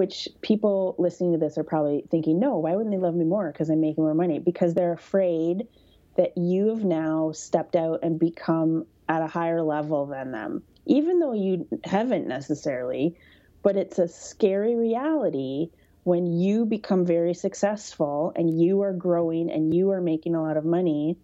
Which 0.00 0.30
people 0.40 0.94
listening 0.96 1.32
to 1.32 1.38
this 1.38 1.58
are 1.58 1.62
probably 1.62 2.06
thinking, 2.10 2.40
no, 2.40 2.56
why 2.56 2.74
wouldn't 2.74 2.90
they 2.90 2.98
love 2.98 3.14
me 3.14 3.26
more? 3.26 3.52
Because 3.52 3.68
I'm 3.68 3.82
making 3.82 4.02
more 4.02 4.14
money. 4.14 4.38
Because 4.38 4.72
they're 4.72 4.94
afraid 4.94 5.68
that 6.16 6.38
you 6.38 6.68
have 6.68 6.86
now 6.86 7.32
stepped 7.32 7.76
out 7.76 7.98
and 8.02 8.18
become 8.18 8.86
at 9.10 9.20
a 9.20 9.26
higher 9.26 9.60
level 9.60 10.06
than 10.06 10.32
them. 10.32 10.62
Even 10.86 11.18
though 11.18 11.34
you 11.34 11.68
haven't 11.84 12.26
necessarily, 12.26 13.14
but 13.62 13.76
it's 13.76 13.98
a 13.98 14.08
scary 14.08 14.74
reality 14.74 15.68
when 16.04 16.26
you 16.26 16.64
become 16.64 17.04
very 17.04 17.34
successful 17.34 18.32
and 18.34 18.58
you 18.58 18.80
are 18.80 18.94
growing 18.94 19.50
and 19.50 19.74
you 19.74 19.90
are 19.90 20.00
making 20.00 20.34
a 20.34 20.42
lot 20.42 20.56
of 20.56 20.64
money. 20.64 21.18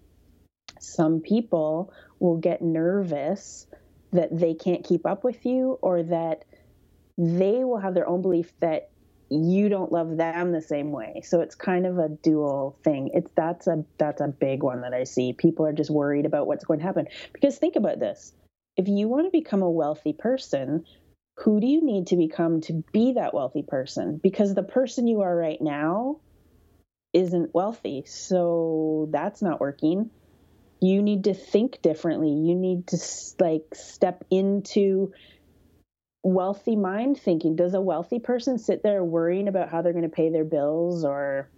Some 0.80 1.20
people 1.20 1.94
will 2.18 2.36
get 2.36 2.60
nervous 2.60 3.66
that 4.12 4.38
they 4.38 4.52
can't 4.52 4.84
keep 4.84 5.06
up 5.06 5.24
with 5.24 5.46
you 5.46 5.78
or 5.80 6.02
that 6.02 6.44
they 7.18 7.64
will 7.64 7.78
have 7.78 7.94
their 7.94 8.08
own 8.08 8.22
belief 8.22 8.52
that 8.60 8.90
you 9.28 9.68
don't 9.68 9.90
love 9.90 10.16
them 10.16 10.52
the 10.52 10.62
same 10.62 10.92
way. 10.92 11.22
So 11.24 11.40
it's 11.40 11.54
kind 11.54 11.86
of 11.86 11.98
a 11.98 12.08
dual 12.08 12.78
thing. 12.84 13.10
It's 13.12 13.30
that's 13.36 13.66
a 13.66 13.84
that's 13.98 14.20
a 14.20 14.28
big 14.28 14.62
one 14.62 14.82
that 14.82 14.94
I 14.94 15.04
see. 15.04 15.32
People 15.32 15.66
are 15.66 15.72
just 15.72 15.90
worried 15.90 16.26
about 16.26 16.46
what's 16.46 16.64
going 16.64 16.78
to 16.78 16.86
happen. 16.86 17.08
Because 17.32 17.58
think 17.58 17.76
about 17.76 17.98
this. 17.98 18.32
If 18.76 18.88
you 18.88 19.08
want 19.08 19.26
to 19.26 19.30
become 19.30 19.62
a 19.62 19.70
wealthy 19.70 20.12
person, 20.12 20.84
who 21.38 21.60
do 21.60 21.66
you 21.66 21.84
need 21.84 22.08
to 22.08 22.16
become 22.16 22.60
to 22.62 22.84
be 22.92 23.14
that 23.14 23.34
wealthy 23.34 23.62
person? 23.62 24.20
Because 24.22 24.54
the 24.54 24.62
person 24.62 25.06
you 25.06 25.22
are 25.22 25.34
right 25.34 25.60
now 25.60 26.20
isn't 27.12 27.54
wealthy. 27.54 28.04
So 28.06 29.08
that's 29.10 29.42
not 29.42 29.60
working. 29.60 30.10
You 30.80 31.02
need 31.02 31.24
to 31.24 31.34
think 31.34 31.82
differently. 31.82 32.30
You 32.30 32.54
need 32.54 32.86
to 32.88 32.98
like 33.40 33.64
step 33.74 34.24
into 34.30 35.12
wealthy 36.26 36.76
mind 36.76 37.18
thinking. 37.18 37.56
Does 37.56 37.74
a 37.74 37.80
wealthy 37.80 38.18
person 38.18 38.58
sit 38.58 38.82
there 38.82 39.04
worrying 39.04 39.48
about 39.48 39.68
how 39.68 39.82
they're 39.82 39.92
going 39.92 40.02
to 40.02 40.08
pay 40.08 40.30
their 40.30 40.44
bills 40.44 41.04
or 41.04 41.48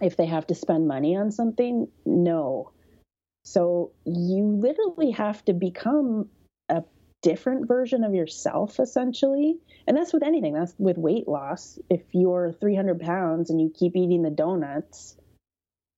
if 0.00 0.16
they 0.16 0.26
have 0.26 0.46
to 0.46 0.54
spend 0.54 0.86
money 0.86 1.16
on 1.16 1.32
something? 1.32 1.88
No. 2.06 2.70
So 3.44 3.92
you 4.04 4.44
literally 4.44 5.10
have 5.12 5.44
to 5.46 5.52
become 5.52 6.28
a 6.68 6.84
different 7.22 7.66
version 7.66 8.04
of 8.04 8.14
yourself, 8.14 8.78
essentially. 8.78 9.58
And 9.86 9.96
that's 9.96 10.12
with 10.12 10.22
anything. 10.22 10.54
That's 10.54 10.74
with 10.78 10.96
weight 10.96 11.26
loss. 11.26 11.78
If 11.90 12.02
you're 12.12 12.52
300 12.60 13.00
pounds 13.00 13.50
and 13.50 13.60
you 13.60 13.72
keep 13.74 13.96
eating 13.96 14.22
the 14.22 14.30
donuts, 14.30 15.16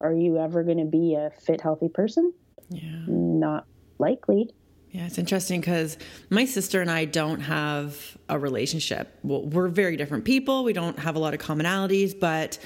are 0.01 0.15
you 0.15 0.39
ever 0.39 0.63
going 0.63 0.79
to 0.79 0.87
be 0.87 1.17
a 1.17 1.31
fit, 1.31 1.61
healthy 1.61 1.89
person? 1.89 2.33
Yeah. 2.71 3.05
Not 3.07 3.67
likely. 3.99 4.51
Yeah, 4.93 5.07
it's 5.07 5.19
interesting 5.19 5.61
because 5.61 5.97
my 6.31 6.45
sister 6.45 6.81
and 6.81 6.91
I 6.91 7.05
don't 7.05 7.41
have 7.41 8.17
a 8.29 8.39
relationship. 8.39 9.17
Well, 9.23 9.43
we're 9.43 9.69
very 9.69 9.97
different 9.97 10.25
people. 10.25 10.65
We 10.65 10.73
don't 10.73 10.99
have 10.99 11.15
a 11.15 11.21
lot 11.21 11.33
of 11.33 11.39
commonalities, 11.41 12.19
but 12.19 12.59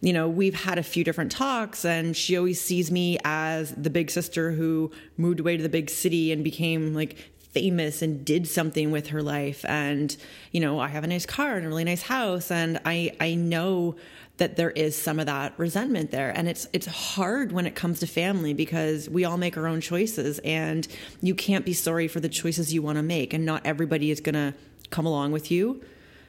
you 0.00 0.12
know, 0.12 0.28
we've 0.28 0.54
had 0.54 0.78
a 0.78 0.82
few 0.82 1.04
different 1.04 1.30
talks, 1.30 1.84
and 1.84 2.16
she 2.16 2.36
always 2.36 2.60
sees 2.60 2.90
me 2.90 3.18
as 3.24 3.72
the 3.72 3.90
big 3.90 4.10
sister 4.10 4.50
who 4.50 4.90
moved 5.16 5.38
away 5.40 5.56
to 5.56 5.62
the 5.62 5.68
big 5.68 5.90
city 5.90 6.32
and 6.32 6.42
became 6.42 6.92
like 6.94 7.16
famous 7.52 8.02
and 8.02 8.24
did 8.24 8.48
something 8.48 8.90
with 8.90 9.08
her 9.08 9.22
life. 9.22 9.64
And 9.66 10.16
you 10.50 10.60
know, 10.60 10.80
I 10.80 10.88
have 10.88 11.04
a 11.04 11.06
nice 11.06 11.26
car 11.26 11.56
and 11.56 11.64
a 11.64 11.68
really 11.68 11.84
nice 11.84 12.02
house, 12.02 12.50
and 12.50 12.80
I 12.84 13.12
I 13.20 13.34
know 13.34 13.96
that 14.42 14.56
there 14.56 14.72
is 14.72 15.00
some 15.00 15.20
of 15.20 15.26
that 15.26 15.52
resentment 15.56 16.10
there. 16.10 16.36
And 16.36 16.48
it's 16.48 16.66
it's 16.72 16.86
hard 16.86 17.52
when 17.52 17.64
it 17.64 17.76
comes 17.76 18.00
to 18.00 18.08
family 18.08 18.54
because 18.54 19.08
we 19.08 19.24
all 19.24 19.36
make 19.36 19.56
our 19.56 19.68
own 19.68 19.80
choices 19.80 20.40
and 20.40 20.88
you 21.20 21.36
can't 21.36 21.64
be 21.64 21.72
sorry 21.72 22.08
for 22.08 22.18
the 22.18 22.28
choices 22.28 22.74
you 22.74 22.82
want 22.82 22.96
to 22.96 23.04
make 23.04 23.32
and 23.32 23.46
not 23.46 23.64
everybody 23.64 24.10
is 24.10 24.20
going 24.20 24.34
to 24.34 24.52
come 24.90 25.06
along 25.06 25.30
with 25.30 25.52
you. 25.52 25.80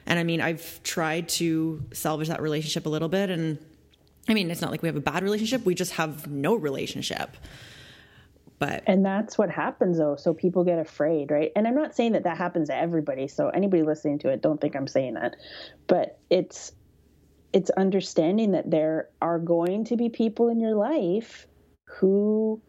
And 0.06 0.18
i 0.18 0.22
mean 0.22 0.40
i've 0.40 0.80
tried 0.84 1.28
to 1.40 1.82
salvage 1.92 2.28
that 2.28 2.40
relationship 2.40 2.86
a 2.86 2.88
little 2.88 3.08
bit 3.08 3.30
and 3.30 3.58
i 4.28 4.34
mean 4.34 4.50
it's 4.50 4.60
not 4.60 4.70
like 4.70 4.82
we 4.82 4.88
have 4.88 4.96
a 4.96 5.00
bad 5.00 5.22
relationship 5.24 5.64
we 5.64 5.74
just 5.74 5.92
have 5.92 6.28
no 6.28 6.54
relationship. 6.54 7.36
But 8.60 8.84
and 8.86 9.04
that's 9.04 9.36
what 9.36 9.50
happens 9.50 9.98
though. 9.98 10.14
So 10.14 10.34
people 10.34 10.62
get 10.62 10.78
afraid 10.78 11.32
right? 11.32 11.50
And 11.56 11.66
i'm 11.66 11.74
not 11.74 11.96
saying 11.96 12.12
that 12.12 12.22
that 12.24 12.36
happens 12.36 12.68
to 12.68 12.76
everybody. 12.76 13.26
So 13.26 13.48
anybody 13.48 13.82
listening 13.82 14.20
to 14.20 14.28
it 14.28 14.40
don't 14.40 14.60
think 14.60 14.76
i'm 14.76 14.86
saying 14.86 15.14
that. 15.14 15.34
But 15.88 16.18
it's 16.30 16.72
it's 17.54 17.70
understanding 17.70 18.50
that 18.52 18.70
there 18.70 19.08
are 19.22 19.38
going 19.38 19.84
to 19.84 19.96
be 19.96 20.08
people 20.08 20.48
in 20.48 20.60
your 20.60 20.74
life 20.74 21.46
who 21.86 22.60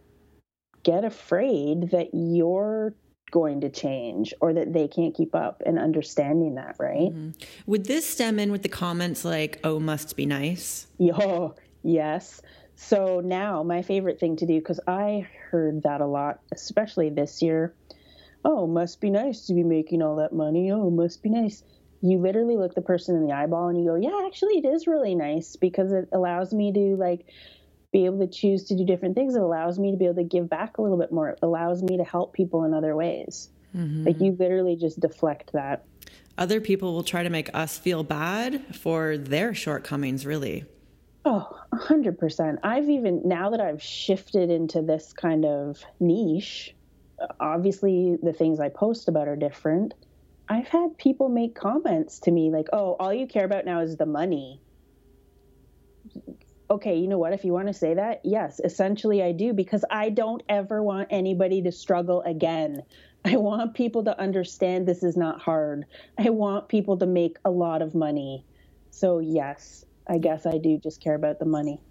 get 0.84 1.04
afraid 1.04 1.90
that 1.90 2.10
you're 2.14 2.94
going 3.32 3.60
to 3.62 3.70
change 3.70 4.32
or 4.40 4.54
that 4.54 4.72
they 4.72 4.88
can't 4.88 5.16
keep 5.16 5.34
up 5.34 5.64
and 5.66 5.80
understanding 5.80 6.56
that, 6.56 6.76
right? 6.80 7.12
Mm-hmm. 7.12 7.32
Would 7.66 7.86
this 7.86 8.08
stem 8.08 8.38
in 8.38 8.52
with 8.52 8.62
the 8.62 8.70
comments 8.70 9.26
like, 9.26 9.60
oh, 9.64 9.80
must 9.80 10.16
be 10.16 10.28
nice? 10.28 10.86
Yo, 11.00 11.56
yes. 11.82 12.42
So 12.76 13.22
now 13.22 13.64
my 13.64 13.82
favorite 13.82 14.20
thing 14.20 14.36
to 14.38 14.46
do, 14.46 14.60
because 14.60 14.80
I 14.88 15.28
heard 15.50 15.82
that 15.82 16.02
a 16.02 16.06
lot, 16.06 16.42
especially 16.54 17.10
this 17.10 17.42
year. 17.42 17.74
Oh, 18.44 18.68
must 18.68 19.02
be 19.02 19.10
nice 19.10 19.48
to 19.48 19.56
be 19.56 19.64
making 19.64 20.04
all 20.04 20.18
that 20.18 20.32
money. 20.32 20.72
Oh, 20.72 20.92
must 20.92 21.24
be 21.24 21.30
nice 21.30 21.64
you 22.06 22.20
literally 22.20 22.58
look 22.58 22.76
the 22.76 22.82
person 22.82 23.16
in 23.16 23.26
the 23.26 23.34
eyeball 23.34 23.68
and 23.68 23.80
you 23.80 23.86
go, 23.86 23.96
yeah, 23.96 24.26
actually, 24.26 24.58
it 24.58 24.66
is 24.66 24.88
really 24.88 25.16
nice 25.16 25.56
because 25.56 25.92
it 25.92 26.10
allows 26.12 26.54
me 26.54 26.72
to 26.72 26.96
like 26.96 27.26
be 27.92 28.06
able 28.06 28.20
to 28.20 28.28
choose 28.28 28.66
to 28.66 28.76
do 28.76 28.86
different 28.86 29.16
things. 29.16 29.36
It 29.36 29.42
allows 29.42 29.80
me 29.80 29.92
to 29.92 29.98
be 29.98 30.06
able 30.06 30.16
to 30.16 30.24
give 30.24 30.50
back 30.50 30.78
a 30.78 30.82
little 30.82 30.98
bit 30.98 31.12
more. 31.12 31.30
It 31.30 31.40
allows 31.42 31.82
me 31.82 31.98
to 31.98 32.04
help 32.04 32.34
people 32.34 32.64
in 32.66 32.74
other 32.74 32.96
ways. 32.96 33.50
Mm-hmm. 33.76 34.06
Like 34.06 34.20
you 34.20 34.36
literally 34.38 34.76
just 34.76 35.00
deflect 35.00 35.52
that. 35.54 35.86
Other 36.38 36.60
people 36.60 36.94
will 36.94 37.04
try 37.04 37.24
to 37.24 37.30
make 37.30 37.50
us 37.54 37.78
feel 37.78 38.04
bad 38.04 38.76
for 38.76 39.18
their 39.18 39.54
shortcomings, 39.54 40.26
really. 40.26 40.66
Oh, 41.24 41.50
100%. 41.74 42.60
I've 42.64 42.90
even, 42.90 43.22
now 43.26 43.50
that 43.50 43.62
I've 43.62 43.82
shifted 43.82 44.52
into 44.52 44.82
this 44.82 45.14
kind 45.14 45.46
of 45.46 45.84
niche, 46.00 46.76
obviously 47.40 48.18
the 48.22 48.34
things 48.34 48.60
I 48.60 48.70
post 48.70 49.08
about 49.08 49.28
are 49.28 49.36
different 49.36 49.94
I've 50.48 50.68
had 50.68 50.98
people 50.98 51.30
make 51.30 51.56
comments 51.56 52.20
to 52.22 52.32
me 52.32 52.52
like, 52.52 52.68
"Oh, 52.72 52.96
all 53.00 53.14
you 53.14 53.28
care 53.28 53.46
about 53.46 53.66
now 53.66 53.82
is 53.82 53.98
the 53.98 54.06
money." 54.06 54.62
Okay, 56.70 56.98
you 56.98 57.08
know 57.08 57.20
what? 57.20 57.34
If 57.34 57.46
you 57.46 57.54
want 57.54 57.68
to 57.68 57.74
say 57.74 57.94
that, 57.94 58.22
yes, 58.24 58.60
essentially 58.64 59.22
I 59.22 59.32
do 59.34 59.54
because 59.54 59.86
I 59.90 60.10
don't 60.10 60.42
ever 60.50 60.82
want 60.82 61.10
anybody 61.12 61.62
to 61.64 61.72
struggle 61.72 62.22
again. 62.24 62.84
I 63.24 63.38
want 63.38 63.76
people 63.76 64.04
to 64.06 64.20
understand 64.20 64.88
this 64.88 65.04
is 65.04 65.16
not 65.16 65.42
hard. 65.42 65.86
I 66.18 66.30
want 66.30 66.70
people 66.70 66.98
to 66.98 67.06
make 67.06 67.38
a 67.46 67.52
lot 67.52 67.82
of 67.82 67.96
money. 67.96 68.46
So, 68.92 69.20
yes, 69.20 69.84
I 70.08 70.18
guess 70.18 70.46
I 70.46 70.58
do 70.58 70.80
just 70.82 71.02
care 71.02 71.16
about 71.16 71.40
the 71.40 71.46
money. 71.46 71.82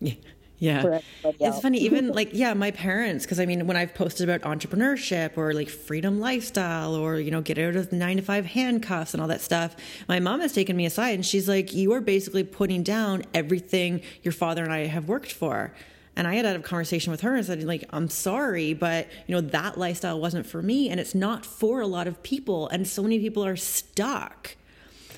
Yeah. 0.00 0.14
Yeah. 0.58 1.00
It's 1.22 1.60
funny, 1.60 1.78
even 1.78 2.08
like, 2.12 2.30
yeah, 2.32 2.54
my 2.54 2.70
parents, 2.70 3.24
because 3.24 3.38
I 3.40 3.46
mean, 3.46 3.66
when 3.66 3.76
I've 3.76 3.94
posted 3.94 4.28
about 4.28 4.42
entrepreneurship 4.42 5.36
or 5.36 5.52
like 5.52 5.68
freedom 5.68 6.18
lifestyle 6.20 6.94
or, 6.94 7.18
you 7.20 7.30
know, 7.30 7.40
get 7.40 7.58
out 7.58 7.76
of 7.76 7.92
nine 7.92 8.16
to 8.16 8.22
five 8.22 8.46
handcuffs 8.46 9.12
and 9.12 9.20
all 9.20 9.28
that 9.28 9.40
stuff, 9.40 9.76
my 10.08 10.18
mom 10.20 10.40
has 10.40 10.52
taken 10.52 10.76
me 10.76 10.86
aside 10.86 11.14
and 11.14 11.26
she's 11.26 11.48
like, 11.48 11.74
you 11.74 11.92
are 11.92 12.00
basically 12.00 12.44
putting 12.44 12.82
down 12.82 13.24
everything 13.34 14.00
your 14.22 14.32
father 14.32 14.62
and 14.62 14.72
I 14.72 14.86
have 14.86 15.08
worked 15.08 15.32
for. 15.32 15.74
And 16.18 16.26
I 16.26 16.34
had 16.34 16.46
had 16.46 16.56
a 16.56 16.60
conversation 16.60 17.10
with 17.10 17.20
her 17.20 17.36
and 17.36 17.44
said, 17.44 17.62
like, 17.64 17.84
I'm 17.90 18.08
sorry, 18.08 18.72
but 18.72 19.06
you 19.26 19.34
know, 19.34 19.42
that 19.42 19.76
lifestyle 19.76 20.18
wasn't 20.18 20.46
for 20.46 20.62
me 20.62 20.88
and 20.88 20.98
it's 20.98 21.14
not 21.14 21.44
for 21.44 21.82
a 21.82 21.86
lot 21.86 22.06
of 22.06 22.22
people. 22.22 22.68
And 22.68 22.88
so 22.88 23.02
many 23.02 23.18
people 23.18 23.44
are 23.44 23.56
stuck. 23.56 24.56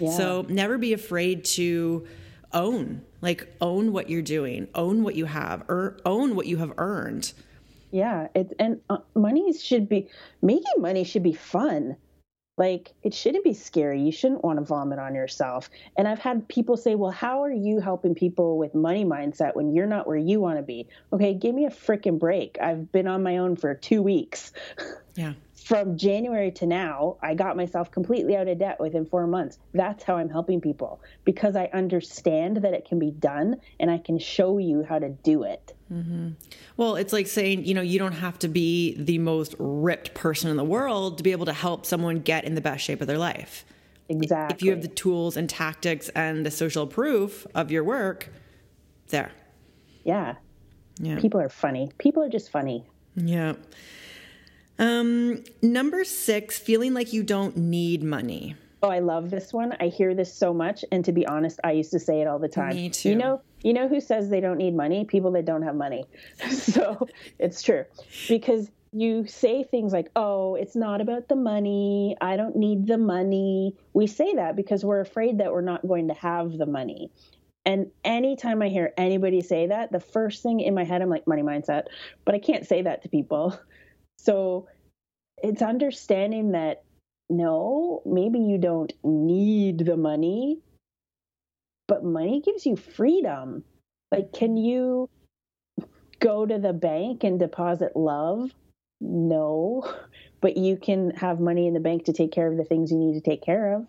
Yeah. 0.00 0.10
So 0.10 0.46
never 0.48 0.76
be 0.76 0.92
afraid 0.92 1.44
to 1.44 2.06
own 2.52 3.02
like 3.20 3.54
own 3.60 3.92
what 3.92 4.08
you're 4.08 4.22
doing 4.22 4.68
own 4.74 5.02
what 5.02 5.14
you 5.14 5.24
have 5.24 5.62
or 5.68 5.98
own 6.04 6.34
what 6.34 6.46
you 6.46 6.56
have 6.58 6.72
earned. 6.78 7.32
Yeah 7.90 8.28
it 8.34 8.52
and 8.58 8.80
uh, 8.88 8.98
money 9.14 9.52
should 9.52 9.88
be 9.88 10.08
making 10.42 10.78
money 10.78 11.04
should 11.04 11.22
be 11.22 11.32
fun. 11.32 11.96
Like 12.56 12.92
it 13.02 13.14
shouldn't 13.14 13.44
be 13.44 13.54
scary. 13.54 14.02
You 14.02 14.10
shouldn't 14.10 14.42
want 14.42 14.58
to 14.58 14.64
vomit 14.64 14.98
on 14.98 15.14
yourself. 15.14 15.70
And 15.96 16.08
i've 16.08 16.18
had 16.18 16.48
people 16.48 16.76
say 16.76 16.94
well 16.94 17.10
how 17.10 17.42
are 17.42 17.52
you 17.52 17.80
helping 17.80 18.14
people 18.14 18.58
with 18.58 18.74
money 18.74 19.04
mindset 19.04 19.54
when 19.54 19.72
you're 19.72 19.86
not 19.86 20.06
where 20.06 20.16
you 20.16 20.40
want 20.40 20.58
to 20.58 20.62
be? 20.62 20.88
Okay 21.12 21.34
give 21.34 21.54
me 21.54 21.66
a 21.66 21.70
freaking 21.70 22.18
break. 22.18 22.58
I've 22.60 22.90
been 22.92 23.06
on 23.06 23.22
my 23.22 23.38
own 23.38 23.56
for 23.56 23.74
two 23.74 24.02
weeks 24.02 24.52
yeah 25.18 25.32
from 25.68 25.98
January 25.98 26.50
to 26.52 26.66
now, 26.66 27.18
I 27.20 27.34
got 27.34 27.54
myself 27.54 27.90
completely 27.90 28.34
out 28.34 28.48
of 28.48 28.58
debt 28.58 28.80
within 28.80 29.04
four 29.04 29.26
months. 29.26 29.58
That's 29.74 30.02
how 30.02 30.16
I'm 30.16 30.30
helping 30.30 30.62
people 30.62 31.02
because 31.26 31.56
I 31.56 31.68
understand 31.74 32.56
that 32.58 32.72
it 32.72 32.86
can 32.86 32.98
be 32.98 33.10
done 33.10 33.60
and 33.78 33.90
I 33.90 33.98
can 33.98 34.18
show 34.18 34.56
you 34.56 34.82
how 34.82 34.98
to 34.98 35.10
do 35.10 35.42
it. 35.42 35.74
Mm-hmm. 35.92 36.30
Well, 36.78 36.96
it's 36.96 37.12
like 37.12 37.26
saying, 37.26 37.66
you 37.66 37.74
know, 37.74 37.82
you 37.82 37.98
don't 37.98 38.12
have 38.12 38.38
to 38.38 38.48
be 38.48 38.94
the 38.94 39.18
most 39.18 39.54
ripped 39.58 40.14
person 40.14 40.48
in 40.48 40.56
the 40.56 40.64
world 40.64 41.18
to 41.18 41.22
be 41.22 41.32
able 41.32 41.44
to 41.44 41.52
help 41.52 41.84
someone 41.84 42.20
get 42.20 42.44
in 42.44 42.54
the 42.54 42.62
best 42.62 42.82
shape 42.82 43.02
of 43.02 43.06
their 43.06 43.18
life. 43.18 43.66
Exactly. 44.08 44.56
If 44.56 44.62
you 44.62 44.70
have 44.70 44.80
the 44.80 44.88
tools 44.88 45.36
and 45.36 45.50
tactics 45.50 46.08
and 46.10 46.46
the 46.46 46.50
social 46.50 46.86
proof 46.86 47.46
of 47.54 47.70
your 47.70 47.84
work, 47.84 48.30
there. 49.08 49.32
Yeah. 50.02 50.36
Yeah. 50.98 51.20
People 51.20 51.40
are 51.42 51.50
funny. 51.50 51.90
People 51.98 52.22
are 52.22 52.30
just 52.30 52.50
funny. 52.50 52.86
Yeah. 53.16 53.52
Um, 54.78 55.44
number 55.62 56.04
six, 56.04 56.58
feeling 56.58 56.94
like 56.94 57.12
you 57.12 57.22
don't 57.22 57.56
need 57.56 58.02
money. 58.02 58.56
Oh, 58.82 58.88
I 58.88 59.00
love 59.00 59.30
this 59.30 59.52
one. 59.52 59.76
I 59.80 59.88
hear 59.88 60.14
this 60.14 60.32
so 60.32 60.54
much, 60.54 60.84
and 60.92 61.04
to 61.04 61.12
be 61.12 61.26
honest, 61.26 61.58
I 61.64 61.72
used 61.72 61.90
to 61.90 61.98
say 61.98 62.20
it 62.20 62.28
all 62.28 62.38
the 62.38 62.48
time. 62.48 62.76
Me 62.76 62.88
too. 62.88 63.10
You 63.10 63.16
know, 63.16 63.40
you 63.62 63.72
know 63.72 63.88
who 63.88 64.00
says 64.00 64.30
they 64.30 64.40
don't 64.40 64.58
need 64.58 64.76
money? 64.76 65.04
People 65.04 65.32
that 65.32 65.44
don't 65.44 65.62
have 65.62 65.74
money. 65.74 66.04
so 66.50 67.08
it's 67.40 67.60
true 67.60 67.84
because 68.28 68.70
you 68.92 69.26
say 69.26 69.64
things 69.64 69.92
like, 69.92 70.10
"Oh, 70.14 70.54
it's 70.54 70.76
not 70.76 71.00
about 71.00 71.28
the 71.28 71.34
money. 71.34 72.16
I 72.20 72.36
don't 72.36 72.54
need 72.54 72.86
the 72.86 72.98
money." 72.98 73.74
We 73.94 74.06
say 74.06 74.34
that 74.34 74.54
because 74.54 74.84
we're 74.84 75.00
afraid 75.00 75.38
that 75.38 75.52
we're 75.52 75.60
not 75.60 75.86
going 75.86 76.06
to 76.08 76.14
have 76.14 76.56
the 76.56 76.66
money. 76.66 77.10
And 77.66 77.90
anytime 78.04 78.62
I 78.62 78.68
hear 78.68 78.94
anybody 78.96 79.40
say 79.40 79.66
that, 79.66 79.90
the 79.90 80.00
first 80.00 80.42
thing 80.42 80.60
in 80.60 80.74
my 80.74 80.84
head, 80.84 81.02
I'm 81.02 81.10
like, 81.10 81.26
money 81.26 81.42
mindset. 81.42 81.88
But 82.24 82.34
I 82.34 82.38
can't 82.38 82.66
say 82.66 82.80
that 82.82 83.02
to 83.02 83.10
people 83.10 83.58
so 84.18 84.68
it's 85.42 85.62
understanding 85.62 86.52
that 86.52 86.82
no, 87.30 88.02
maybe 88.06 88.38
you 88.38 88.58
don't 88.58 88.92
need 89.04 89.84
the 89.84 89.96
money, 89.96 90.58
but 91.86 92.04
money 92.04 92.40
gives 92.40 92.66
you 92.66 92.76
freedom. 92.76 93.64
Like, 94.10 94.32
can 94.32 94.56
you 94.56 95.08
go 96.20 96.46
to 96.46 96.58
the 96.58 96.72
bank 96.72 97.24
and 97.24 97.38
deposit 97.38 97.94
love? 97.94 98.50
No, 99.00 99.90
but 100.40 100.56
you 100.56 100.76
can 100.76 101.10
have 101.10 101.38
money 101.38 101.66
in 101.66 101.74
the 101.74 101.80
bank 101.80 102.04
to 102.06 102.12
take 102.12 102.32
care 102.32 102.50
of 102.50 102.56
the 102.56 102.64
things 102.64 102.90
you 102.90 102.98
need 102.98 103.14
to 103.14 103.20
take 103.20 103.42
care 103.42 103.74
of. 103.74 103.86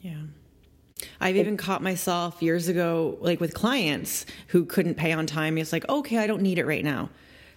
Yeah. 0.00 0.22
I've 1.20 1.36
even 1.36 1.56
caught 1.56 1.82
myself 1.82 2.42
years 2.42 2.68
ago, 2.68 3.16
like 3.20 3.40
with 3.40 3.54
clients 3.54 4.26
who 4.48 4.64
couldn't 4.64 4.94
pay 4.94 5.12
on 5.12 5.26
time. 5.26 5.56
It's 5.58 5.72
like, 5.72 5.88
okay, 5.88 6.18
I 6.18 6.26
don't 6.26 6.42
need 6.42 6.58
it 6.58 6.66
right 6.66 6.84
now. 6.84 7.10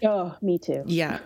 Oh, 0.04 0.36
me 0.42 0.60
too. 0.60 0.84
Yeah. 0.86 1.20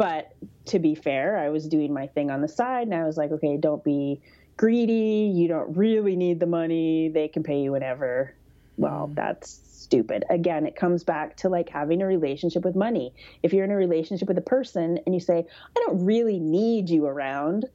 But 0.00 0.32
to 0.64 0.78
be 0.78 0.94
fair, 0.94 1.36
I 1.36 1.50
was 1.50 1.68
doing 1.68 1.92
my 1.92 2.06
thing 2.06 2.30
on 2.30 2.40
the 2.40 2.48
side 2.48 2.86
and 2.86 2.94
I 2.94 3.04
was 3.04 3.18
like, 3.18 3.32
okay, 3.32 3.58
don't 3.58 3.84
be 3.84 4.22
greedy. 4.56 5.30
You 5.34 5.46
don't 5.46 5.76
really 5.76 6.16
need 6.16 6.40
the 6.40 6.46
money. 6.46 7.10
They 7.10 7.28
can 7.28 7.42
pay 7.42 7.60
you 7.60 7.72
whenever. 7.72 8.34
Well, 8.78 9.10
mm. 9.12 9.14
that's 9.14 9.60
stupid. 9.70 10.24
Again, 10.30 10.64
it 10.64 10.74
comes 10.74 11.04
back 11.04 11.36
to 11.38 11.50
like 11.50 11.68
having 11.68 12.00
a 12.00 12.06
relationship 12.06 12.64
with 12.64 12.74
money. 12.74 13.12
If 13.42 13.52
you're 13.52 13.64
in 13.64 13.70
a 13.70 13.76
relationship 13.76 14.26
with 14.26 14.38
a 14.38 14.40
person 14.40 15.00
and 15.04 15.14
you 15.14 15.20
say, 15.20 15.44
I 15.76 15.80
don't 15.80 16.02
really 16.06 16.38
need 16.38 16.88
you 16.88 17.04
around, 17.04 17.66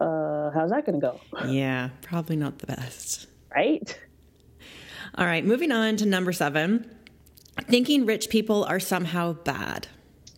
uh, 0.00 0.50
how's 0.50 0.70
that 0.70 0.84
going 0.84 1.00
to 1.00 1.06
go? 1.06 1.20
Yeah, 1.48 1.90
probably 2.02 2.34
not 2.34 2.58
the 2.58 2.66
best. 2.66 3.28
Right? 3.54 3.96
All 5.14 5.24
right, 5.24 5.44
moving 5.44 5.70
on 5.70 5.94
to 5.98 6.06
number 6.06 6.32
seven 6.32 6.90
thinking 7.68 8.06
rich 8.06 8.28
people 8.28 8.64
are 8.64 8.80
somehow 8.80 9.32
bad. 9.32 9.88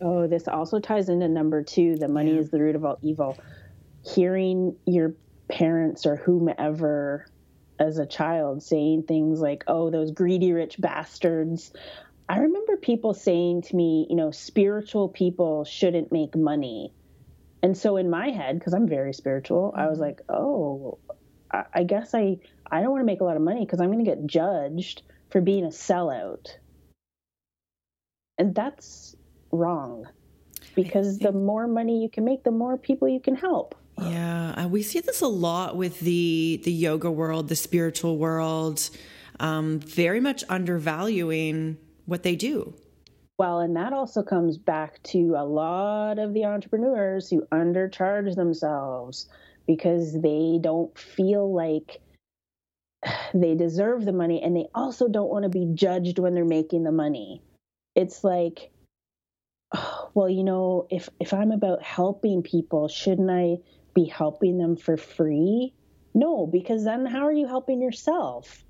Oh, 0.01 0.27
this 0.27 0.47
also 0.47 0.79
ties 0.79 1.09
into 1.09 1.27
number 1.27 1.63
two 1.63 1.95
the 1.95 2.07
money 2.07 2.33
yeah. 2.33 2.39
is 2.39 2.49
the 2.49 2.59
root 2.59 2.75
of 2.75 2.85
all 2.85 2.97
evil. 3.01 3.37
Hearing 4.03 4.75
your 4.85 5.13
parents 5.47 6.05
or 6.05 6.15
whomever 6.15 7.27
as 7.79 7.97
a 7.97 8.05
child 8.05 8.63
saying 8.63 9.03
things 9.03 9.39
like, 9.39 9.63
oh, 9.67 9.89
those 9.89 10.11
greedy 10.11 10.53
rich 10.53 10.79
bastards. 10.79 11.71
I 12.29 12.39
remember 12.39 12.77
people 12.77 13.13
saying 13.13 13.63
to 13.63 13.75
me, 13.75 14.07
you 14.09 14.15
know, 14.15 14.31
spiritual 14.31 15.09
people 15.09 15.65
shouldn't 15.65 16.11
make 16.11 16.35
money. 16.35 16.93
And 17.61 17.77
so 17.77 17.97
in 17.97 18.09
my 18.09 18.29
head, 18.29 18.57
because 18.57 18.73
I'm 18.73 18.87
very 18.87 19.13
spiritual, 19.13 19.73
I 19.75 19.87
was 19.87 19.99
mm-hmm. 19.99 20.05
like, 20.05 20.21
oh, 20.29 20.97
I 21.73 21.83
guess 21.83 22.13
I 22.13 22.37
I 22.71 22.81
don't 22.81 22.91
want 22.91 23.01
to 23.01 23.05
make 23.05 23.19
a 23.19 23.25
lot 23.25 23.35
of 23.35 23.41
money 23.41 23.65
because 23.65 23.81
I'm 23.81 23.91
going 23.91 24.03
to 24.03 24.09
get 24.09 24.25
judged 24.25 25.01
for 25.29 25.41
being 25.41 25.65
a 25.65 25.69
sellout. 25.69 26.55
And 28.37 28.55
that's 28.55 29.15
wrong 29.51 30.07
because 30.75 31.19
the 31.19 31.31
more 31.31 31.67
money 31.67 32.01
you 32.01 32.09
can 32.09 32.23
make, 32.23 32.43
the 32.43 32.51
more 32.51 32.77
people 32.77 33.07
you 33.07 33.19
can 33.19 33.35
help. 33.35 33.75
Yeah, 33.99 34.65
we 34.65 34.81
see 34.81 34.99
this 34.99 35.21
a 35.21 35.27
lot 35.27 35.75
with 35.75 35.99
the 35.99 36.61
the 36.63 36.71
yoga 36.71 37.11
world, 37.11 37.49
the 37.49 37.55
spiritual 37.55 38.17
world, 38.17 38.89
um, 39.39 39.79
very 39.79 40.19
much 40.19 40.43
undervaluing 40.49 41.77
what 42.05 42.23
they 42.23 42.35
do. 42.35 42.73
Well, 43.37 43.59
and 43.59 43.75
that 43.75 43.93
also 43.93 44.23
comes 44.23 44.57
back 44.57 45.01
to 45.03 45.35
a 45.37 45.45
lot 45.45 46.19
of 46.19 46.33
the 46.33 46.45
entrepreneurs 46.45 47.29
who 47.29 47.41
undercharge 47.51 48.35
themselves 48.35 49.27
because 49.67 50.13
they 50.21 50.59
don't 50.61 50.95
feel 50.97 51.53
like 51.53 52.01
they 53.33 53.55
deserve 53.55 54.05
the 54.05 54.13
money 54.13 54.41
and 54.41 54.55
they 54.55 54.67
also 54.75 55.07
don't 55.07 55.29
want 55.29 55.43
to 55.43 55.49
be 55.49 55.71
judged 55.73 56.19
when 56.19 56.33
they're 56.33 56.45
making 56.45 56.83
the 56.83 56.91
money. 56.91 57.41
It's 57.95 58.23
like, 58.23 58.70
oh, 59.73 60.09
well, 60.13 60.29
you 60.29 60.43
know, 60.43 60.87
if 60.89 61.09
if 61.19 61.33
I'm 61.33 61.51
about 61.51 61.83
helping 61.83 62.43
people, 62.43 62.87
shouldn't 62.87 63.29
I 63.29 63.57
be 63.93 64.05
helping 64.05 64.57
them 64.57 64.75
for 64.75 64.97
free? 64.97 65.73
No, 66.13 66.45
because 66.45 66.83
then 66.83 67.05
how 67.05 67.25
are 67.25 67.31
you 67.31 67.47
helping 67.47 67.81
yourself? 67.81 68.63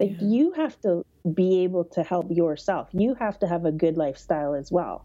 Like 0.00 0.12
yeah. 0.12 0.28
you 0.28 0.52
have 0.52 0.80
to 0.82 1.04
be 1.34 1.64
able 1.64 1.84
to 1.84 2.02
help 2.02 2.26
yourself. 2.30 2.88
You 2.92 3.14
have 3.14 3.38
to 3.40 3.46
have 3.46 3.64
a 3.64 3.72
good 3.72 3.96
lifestyle 3.96 4.54
as 4.54 4.70
well. 4.70 5.04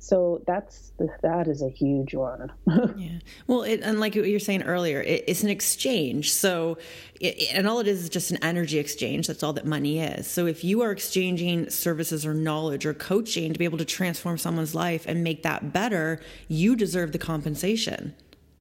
So 0.00 0.42
that's 0.46 0.92
that 1.22 1.48
is 1.48 1.60
a 1.60 1.68
huge 1.68 2.14
one. 2.14 2.52
yeah. 2.96 3.18
Well, 3.46 3.62
it, 3.62 3.80
and 3.82 3.98
like 3.98 4.14
what 4.14 4.28
you're 4.28 4.38
saying 4.38 4.62
earlier, 4.62 5.02
it, 5.02 5.24
it's 5.26 5.42
an 5.42 5.50
exchange. 5.50 6.32
So, 6.32 6.78
it, 7.20 7.52
and 7.52 7.66
all 7.66 7.80
it 7.80 7.88
is 7.88 8.04
is 8.04 8.08
just 8.08 8.30
an 8.30 8.38
energy 8.42 8.78
exchange. 8.78 9.26
That's 9.26 9.42
all 9.42 9.52
that 9.54 9.66
money 9.66 10.00
is. 10.00 10.28
So, 10.28 10.46
if 10.46 10.62
you 10.62 10.82
are 10.82 10.92
exchanging 10.92 11.68
services 11.70 12.24
or 12.24 12.32
knowledge 12.32 12.86
or 12.86 12.94
coaching 12.94 13.52
to 13.52 13.58
be 13.58 13.64
able 13.64 13.78
to 13.78 13.84
transform 13.84 14.38
someone's 14.38 14.74
life 14.74 15.04
and 15.06 15.24
make 15.24 15.42
that 15.42 15.72
better, 15.72 16.20
you 16.46 16.76
deserve 16.76 17.10
the 17.12 17.18
compensation. 17.18 18.14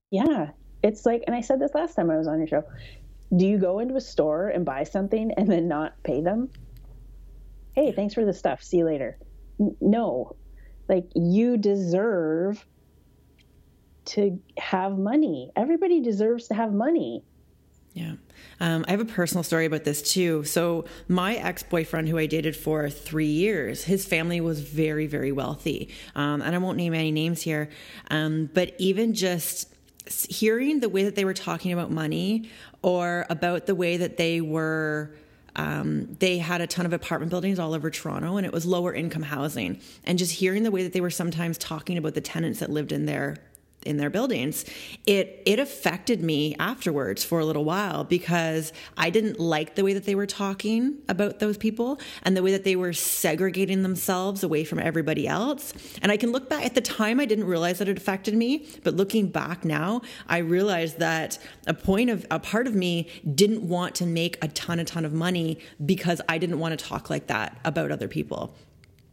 Yeah, 0.09 0.51
it's 0.83 1.05
like, 1.05 1.23
and 1.27 1.35
I 1.35 1.41
said 1.41 1.59
this 1.59 1.75
last 1.75 1.95
time 1.95 2.09
I 2.09 2.17
was 2.17 2.27
on 2.27 2.39
your 2.39 2.47
show 2.47 2.63
do 3.35 3.45
you 3.45 3.57
go 3.57 3.79
into 3.79 3.95
a 3.95 4.01
store 4.01 4.47
and 4.49 4.63
buy 4.65 4.83
something 4.83 5.31
and 5.33 5.51
then 5.51 5.67
not 5.67 6.01
pay 6.03 6.21
them? 6.21 6.49
Hey, 7.73 7.91
thanks 7.91 8.13
for 8.13 8.23
the 8.23 8.33
stuff. 8.33 8.63
See 8.63 8.77
you 8.77 8.85
later. 8.85 9.17
No, 9.81 10.35
like 10.87 11.05
you 11.15 11.57
deserve 11.57 12.65
to 14.05 14.39
have 14.57 14.97
money. 14.97 15.51
Everybody 15.55 16.01
deserves 16.01 16.47
to 16.47 16.53
have 16.53 16.73
money. 16.73 17.23
Yeah. 17.93 18.13
Um, 18.59 18.85
I 18.87 18.91
have 18.91 18.99
a 18.99 19.05
personal 19.05 19.43
story 19.43 19.65
about 19.65 19.83
this 19.83 20.01
too. 20.01 20.43
So, 20.43 20.85
my 21.07 21.35
ex 21.35 21.63
boyfriend, 21.63 22.07
who 22.07 22.17
I 22.17 22.27
dated 22.27 22.55
for 22.55 22.89
three 22.89 23.25
years, 23.25 23.83
his 23.83 24.05
family 24.05 24.39
was 24.39 24.61
very, 24.61 25.07
very 25.07 25.31
wealthy. 25.31 25.89
Um, 26.15 26.41
and 26.41 26.55
I 26.55 26.57
won't 26.59 26.77
name 26.77 26.93
any 26.93 27.11
names 27.11 27.41
here. 27.41 27.69
Um, 28.11 28.49
but 28.53 28.73
even 28.77 29.13
just 29.13 29.73
hearing 30.29 30.79
the 30.79 30.89
way 30.89 31.03
that 31.03 31.15
they 31.15 31.25
were 31.25 31.33
talking 31.33 31.73
about 31.73 31.91
money 31.91 32.49
or 32.81 33.25
about 33.29 33.65
the 33.65 33.75
way 33.75 33.97
that 33.97 34.17
they 34.17 34.41
were 34.41 35.15
um, 35.57 36.15
they 36.19 36.37
had 36.37 36.61
a 36.61 36.67
ton 36.67 36.85
of 36.85 36.93
apartment 36.93 37.31
buildings 37.31 37.59
all 37.59 37.73
over 37.73 37.89
Toronto 37.89 38.37
and 38.37 38.45
it 38.45 38.53
was 38.53 38.65
lower 38.65 38.93
income 38.93 39.23
housing. 39.23 39.79
And 40.03 40.17
just 40.17 40.31
hearing 40.31 40.63
the 40.63 40.71
way 40.71 40.83
that 40.83 40.93
they 40.93 41.01
were 41.01 41.09
sometimes 41.09 41.57
talking 41.57 41.97
about 41.97 42.13
the 42.13 42.21
tenants 42.21 42.59
that 42.59 42.69
lived 42.69 42.91
in 42.91 43.05
there 43.05 43.37
in 43.87 43.97
their 43.97 44.09
buildings, 44.09 44.65
it 45.05 45.41
it 45.45 45.59
affected 45.59 46.21
me 46.21 46.55
afterwards 46.59 47.23
for 47.23 47.39
a 47.39 47.45
little 47.45 47.65
while 47.65 48.03
because 48.03 48.73
I 48.97 49.09
didn't 49.09 49.39
like 49.39 49.75
the 49.75 49.83
way 49.83 49.93
that 49.93 50.03
they 50.03 50.15
were 50.15 50.25
talking 50.25 50.97
about 51.07 51.39
those 51.39 51.57
people 51.57 51.99
and 52.23 52.35
the 52.35 52.43
way 52.43 52.51
that 52.51 52.63
they 52.63 52.75
were 52.75 52.93
segregating 52.93 53.83
themselves 53.83 54.43
away 54.43 54.63
from 54.63 54.79
everybody 54.79 55.27
else. 55.27 55.73
And 56.01 56.11
I 56.11 56.17
can 56.17 56.31
look 56.31 56.49
back 56.49 56.65
at 56.65 56.75
the 56.75 56.81
time 56.81 57.19
I 57.19 57.25
didn't 57.25 57.45
realize 57.45 57.79
that 57.79 57.87
it 57.87 57.97
affected 57.97 58.35
me, 58.35 58.67
but 58.83 58.95
looking 58.95 59.29
back 59.29 59.65
now, 59.65 60.01
I 60.27 60.39
realized 60.39 60.99
that 60.99 61.39
a 61.65 61.73
point 61.73 62.09
of 62.09 62.25
a 62.29 62.39
part 62.39 62.67
of 62.67 62.75
me 62.75 63.09
didn't 63.33 63.67
want 63.67 63.95
to 63.95 64.05
make 64.05 64.43
a 64.43 64.47
ton 64.49 64.79
a 64.79 64.85
ton 64.85 65.05
of 65.05 65.13
money 65.13 65.59
because 65.85 66.21
I 66.29 66.37
didn't 66.37 66.59
want 66.59 66.77
to 66.77 66.85
talk 66.85 67.09
like 67.09 67.27
that 67.27 67.57
about 67.63 67.91
other 67.91 68.07
people 68.07 68.53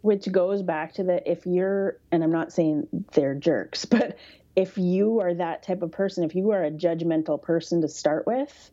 which 0.04 0.30
goes 0.30 0.60
back 0.60 0.92
to 0.92 1.02
the 1.02 1.30
if 1.30 1.46
you're 1.46 1.96
and 2.12 2.22
i'm 2.22 2.30
not 2.30 2.52
saying 2.52 2.86
they're 3.12 3.34
jerks 3.34 3.84
but 3.96 4.18
if 4.56 4.78
you 4.78 5.20
are 5.20 5.34
that 5.34 5.62
type 5.62 5.82
of 5.82 5.90
person, 5.90 6.24
if 6.24 6.34
you 6.34 6.50
are 6.50 6.64
a 6.64 6.70
judgmental 6.70 7.42
person 7.42 7.80
to 7.80 7.88
start 7.88 8.26
with, 8.26 8.70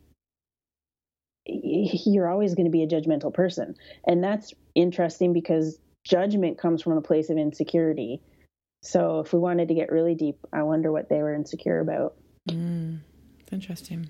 you're 1.46 2.30
always 2.30 2.56
going 2.56 2.66
to 2.66 2.72
be 2.72 2.84
a 2.84 2.88
judgmental 2.88 3.34
person. 3.34 3.76
And 4.06 4.24
that's 4.24 4.54
interesting 4.76 5.34
because 5.34 5.80
judgment 6.04 6.58
comes 6.58 6.82
from 6.82 6.94
a 6.94 7.02
place 7.02 7.30
of 7.30 7.38
insecurity. 7.38 8.22
So 8.84 9.20
if 9.20 9.34
we 9.34 9.40
wanted 9.40 9.68
to 9.70 9.74
get 9.74 9.92
really 9.92 10.16
deep, 10.16 10.38
I 10.54 10.64
wonder 10.64 10.92
what 10.92 11.10
they 11.10 11.18
were 11.18 11.34
insecure 11.34 11.80
about. 11.80 12.16
Mm, 12.50 13.00
interesting. 13.52 14.10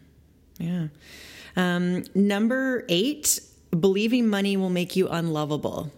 Yeah. 0.60 0.88
Um, 1.56 2.04
number 2.16 2.86
eight, 2.88 3.40
believing 3.78 4.28
money 4.28 4.58
will 4.58 4.70
make 4.70 4.96
you 4.96 5.08
unlovable 5.10 5.92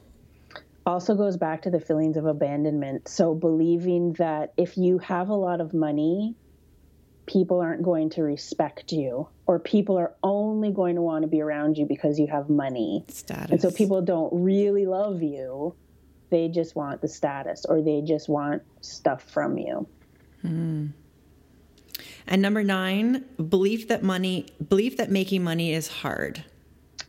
also 0.86 1.16
goes 1.16 1.38
back 1.38 1.64
to 1.64 1.70
the 1.70 1.80
feelings 1.80 2.18
of 2.18 2.26
abandonment. 2.26 3.08
So 3.08 3.34
believing 3.34 4.14
that 4.14 4.54
if 4.58 4.78
you 4.78 4.98
have 5.00 5.30
a 5.30 5.36
lot 5.36 5.62
of 5.62 5.74
money, 5.74 6.36
people 7.26 7.62
aren't 7.62 7.84
going 7.84 8.10
to 8.12 8.24
respect 8.24 8.92
you 8.92 9.28
or 9.46 9.60
people 9.60 9.98
are 9.98 10.14
only 10.24 10.72
going 10.72 10.96
to 10.96 11.02
want 11.02 11.24
to 11.24 11.28
be 11.28 11.42
around 11.42 11.78
you 11.78 11.86
because 11.86 12.20
you 12.20 12.28
have 12.28 12.50
money. 12.50 13.06
Status. 13.08 13.52
And 13.52 13.62
so 13.62 13.72
people 13.72 14.02
don't 14.02 14.30
really 14.34 14.86
love 14.86 15.22
you. 15.22 15.76
They 16.30 16.50
just 16.50 16.76
want 16.76 17.02
the 17.02 17.08
status 17.08 17.66
or 17.66 17.82
they 17.82 18.02
just 18.02 18.28
want 18.28 18.64
stuff 18.82 19.24
from 19.24 19.58
you. 19.58 19.88
Mm. 20.44 20.92
And 22.28 22.42
number 22.42 22.64
9, 22.64 23.24
belief 23.50 23.88
that 23.90 24.04
money 24.04 24.48
belief 24.68 24.98
that 24.98 25.12
making 25.12 25.44
money 25.44 25.74
is 25.74 25.88
hard. 25.88 26.44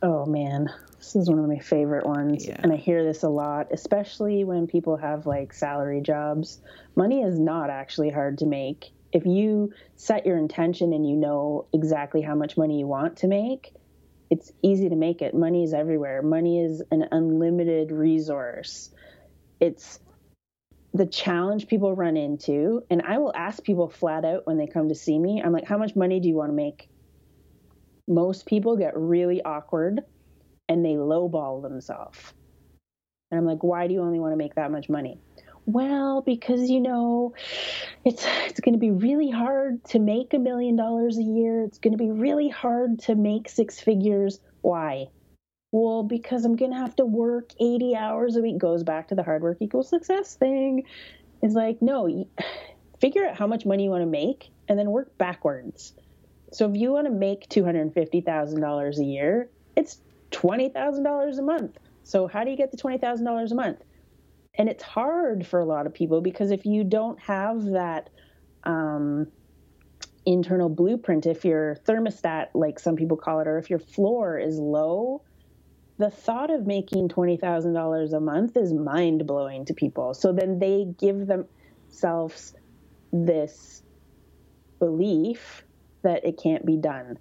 Oh 0.01 0.25
man. 0.25 0.69
This 1.05 1.23
is 1.23 1.29
one 1.29 1.39
of 1.39 1.47
my 1.47 1.59
favorite 1.59 2.05
ones. 2.05 2.47
Yeah. 2.47 2.57
And 2.59 2.71
I 2.71 2.77
hear 2.77 3.03
this 3.03 3.23
a 3.23 3.29
lot, 3.29 3.67
especially 3.71 4.43
when 4.43 4.65
people 4.65 4.97
have 4.97 5.25
like 5.25 5.53
salary 5.53 6.01
jobs. 6.01 6.61
Money 6.95 7.21
is 7.21 7.37
not 7.37 7.69
actually 7.69 8.09
hard 8.09 8.39
to 8.39 8.45
make. 8.45 8.91
If 9.11 9.25
you 9.25 9.71
set 9.95 10.25
your 10.25 10.37
intention 10.37 10.93
and 10.93 11.07
you 11.07 11.15
know 11.15 11.67
exactly 11.73 12.21
how 12.21 12.35
much 12.35 12.57
money 12.57 12.79
you 12.79 12.87
want 12.87 13.17
to 13.17 13.27
make, 13.27 13.73
it's 14.29 14.51
easy 14.63 14.89
to 14.89 14.95
make 14.95 15.21
it. 15.21 15.35
Money 15.35 15.63
is 15.63 15.73
everywhere. 15.73 16.21
Money 16.21 16.61
is 16.61 16.81
an 16.91 17.07
unlimited 17.11 17.91
resource. 17.91 18.89
It's 19.59 19.99
the 20.93 21.05
challenge 21.05 21.67
people 21.67 21.93
run 21.93 22.17
into, 22.17 22.83
and 22.89 23.03
I 23.03 23.19
will 23.19 23.33
ask 23.35 23.63
people 23.63 23.89
flat 23.89 24.25
out 24.25 24.47
when 24.47 24.57
they 24.57 24.67
come 24.67 24.89
to 24.89 24.95
see 24.95 25.19
me, 25.19 25.41
I'm 25.43 25.51
like, 25.53 25.67
how 25.67 25.77
much 25.77 25.95
money 25.95 26.19
do 26.19 26.27
you 26.27 26.35
want 26.35 26.49
to 26.49 26.55
make? 26.55 26.89
most 28.07 28.45
people 28.45 28.77
get 28.77 28.95
really 28.95 29.41
awkward 29.41 30.01
and 30.67 30.83
they 30.83 30.93
lowball 30.93 31.61
themselves. 31.61 32.33
And 33.31 33.39
I'm 33.39 33.45
like, 33.45 33.63
why 33.63 33.87
do 33.87 33.93
you 33.93 34.01
only 34.01 34.19
want 34.19 34.33
to 34.33 34.37
make 34.37 34.55
that 34.55 34.71
much 34.71 34.89
money? 34.89 35.19
Well, 35.65 36.21
because 36.21 36.69
you 36.69 36.79
know, 36.79 37.33
it's 38.03 38.23
it's 38.45 38.59
going 38.59 38.73
to 38.73 38.79
be 38.79 38.91
really 38.91 39.31
hard 39.31 39.83
to 39.85 39.99
make 39.99 40.33
a 40.33 40.39
million 40.39 40.75
dollars 40.75 41.17
a 41.17 41.23
year. 41.23 41.63
It's 41.63 41.79
going 41.79 41.93
to 41.93 42.03
be 42.03 42.11
really 42.11 42.49
hard 42.49 42.99
to 42.99 43.15
make 43.15 43.49
six 43.49 43.79
figures. 43.79 44.39
Why? 44.61 45.07
Well, 45.71 46.03
because 46.03 46.45
I'm 46.45 46.55
going 46.55 46.71
to 46.71 46.77
have 46.77 46.95
to 46.97 47.05
work 47.05 47.51
80 47.59 47.95
hours 47.95 48.35
a 48.35 48.41
week. 48.41 48.59
Goes 48.59 48.83
back 48.83 49.09
to 49.09 49.15
the 49.15 49.23
hard 49.23 49.41
work 49.41 49.57
equals 49.59 49.89
success 49.89 50.35
thing. 50.35 50.83
It's 51.41 51.55
like, 51.55 51.81
no, 51.81 52.27
figure 53.01 53.25
out 53.25 53.35
how 53.35 53.47
much 53.47 53.65
money 53.65 53.83
you 53.83 53.89
want 53.89 54.03
to 54.03 54.09
make 54.09 54.51
and 54.69 54.79
then 54.79 54.91
work 54.91 55.17
backwards. 55.17 55.93
So 56.51 56.69
if 56.69 56.77
you 56.77 56.91
want 56.91 57.07
to 57.07 57.11
make 57.11 57.49
$250,000 57.49 58.97
a 58.97 59.03
year, 59.03 59.49
it's 59.75 59.99
$20,000 60.35 61.37
a 61.37 61.41
month. 61.41 61.77
So 62.03 62.27
how 62.27 62.43
do 62.43 62.51
you 62.51 62.57
get 62.57 62.71
the 62.71 62.77
$20,000 62.77 63.51
a 63.51 63.55
month? 63.55 63.79
And 64.57 64.69
it's 64.69 64.83
hard 64.83 65.45
for 65.45 65.59
a 65.59 65.65
lot 65.65 65.85
of 65.85 65.93
people 65.93 66.21
because 66.21 66.51
if 66.51 66.65
you 66.65 66.83
don't 66.83 67.19
have 67.19 67.63
that 67.65 68.09
um, 68.63 69.27
internal 70.25 70.69
blueprint, 70.69 71.25
if 71.25 71.45
your 71.45 71.77
thermostat, 71.87 72.47
like 72.53 72.79
some 72.79 72.95
people 72.95 73.17
call 73.17 73.39
it, 73.39 73.47
or 73.47 73.57
if 73.57 73.69
your 73.69 73.79
floor 73.79 74.37
is 74.37 74.57
low, 74.57 75.23
the 75.97 76.09
thought 76.09 76.51
of 76.51 76.67
making 76.67 77.09
$20,000 77.09 78.13
a 78.13 78.19
month 78.19 78.57
is 78.57 78.73
mind 78.73 79.25
blowing 79.25 79.65
to 79.65 79.73
people. 79.73 80.13
So 80.13 80.33
then 80.33 80.59
they 80.59 80.85
give 80.99 81.27
themselves 81.27 82.53
this 83.11 83.81
belief 84.79 85.63
that 86.03 86.25
it 86.25 86.39
can't 86.41 86.65
be 86.65 86.77
done. 86.77 87.17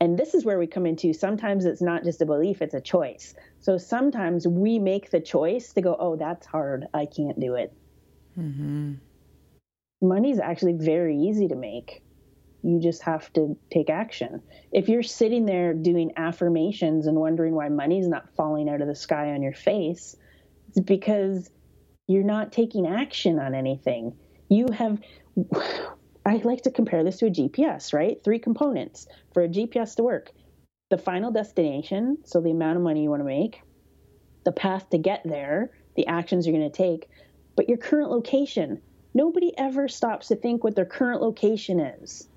And 0.00 0.18
this 0.18 0.34
is 0.34 0.44
where 0.44 0.58
we 0.58 0.66
come 0.66 0.86
into 0.86 1.12
sometimes 1.12 1.64
it's 1.64 1.80
not 1.80 2.04
just 2.04 2.20
a 2.20 2.26
belief, 2.26 2.60
it's 2.60 2.74
a 2.74 2.80
choice. 2.80 3.34
So 3.60 3.78
sometimes 3.78 4.46
we 4.46 4.78
make 4.78 5.10
the 5.10 5.20
choice 5.20 5.72
to 5.72 5.80
go, 5.80 5.96
oh, 5.98 6.16
that's 6.16 6.46
hard. 6.46 6.86
I 6.92 7.06
can't 7.06 7.40
do 7.40 7.54
it. 7.54 7.72
Mm-hmm. 8.38 8.94
Money 10.02 10.30
is 10.30 10.38
actually 10.38 10.74
very 10.74 11.16
easy 11.18 11.48
to 11.48 11.56
make. 11.56 12.02
You 12.62 12.80
just 12.80 13.02
have 13.02 13.32
to 13.34 13.56
take 13.72 13.88
action. 13.88 14.42
If 14.72 14.88
you're 14.88 15.02
sitting 15.02 15.46
there 15.46 15.72
doing 15.72 16.12
affirmations 16.16 17.06
and 17.06 17.16
wondering 17.16 17.54
why 17.54 17.68
money's 17.68 18.08
not 18.08 18.28
falling 18.36 18.68
out 18.68 18.82
of 18.82 18.88
the 18.88 18.94
sky 18.94 19.30
on 19.30 19.42
your 19.42 19.54
face, 19.54 20.16
it's 20.68 20.80
because 20.80 21.48
you're 22.06 22.24
not 22.24 22.52
taking 22.52 22.86
action 22.86 23.38
on 23.38 23.54
anything. 23.54 24.14
You 24.48 24.66
have 24.72 25.00
I 26.26 26.40
like 26.42 26.62
to 26.62 26.72
compare 26.72 27.04
this 27.04 27.18
to 27.18 27.26
a 27.26 27.30
GPS, 27.30 27.94
right? 27.94 28.18
Three 28.24 28.40
components 28.40 29.06
for 29.32 29.44
a 29.44 29.48
GPS 29.48 29.94
to 29.96 30.02
work 30.02 30.32
the 30.88 30.98
final 30.98 31.32
destination, 31.32 32.18
so 32.24 32.40
the 32.40 32.50
amount 32.50 32.76
of 32.76 32.82
money 32.82 33.02
you 33.02 33.10
want 33.10 33.20
to 33.20 33.24
make, 33.24 33.60
the 34.44 34.52
path 34.52 34.88
to 34.90 34.98
get 34.98 35.22
there, 35.24 35.70
the 35.96 36.06
actions 36.06 36.46
you're 36.46 36.56
going 36.56 36.70
to 36.70 36.76
take, 36.76 37.08
but 37.56 37.68
your 37.68 37.78
current 37.78 38.10
location. 38.10 38.80
Nobody 39.12 39.52
ever 39.58 39.88
stops 39.88 40.28
to 40.28 40.36
think 40.36 40.62
what 40.62 40.76
their 40.76 40.84
current 40.84 41.22
location 41.22 41.80
is. 41.80 42.28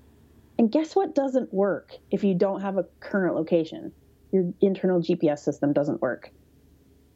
And 0.58 0.72
guess 0.72 0.96
what 0.96 1.14
doesn't 1.14 1.54
work 1.54 1.92
if 2.10 2.24
you 2.24 2.34
don't 2.34 2.62
have 2.62 2.76
a 2.76 2.86
current 2.98 3.36
location? 3.36 3.92
Your 4.32 4.52
internal 4.60 5.00
GPS 5.00 5.40
system 5.40 5.72
doesn't 5.72 6.02
work. 6.02 6.30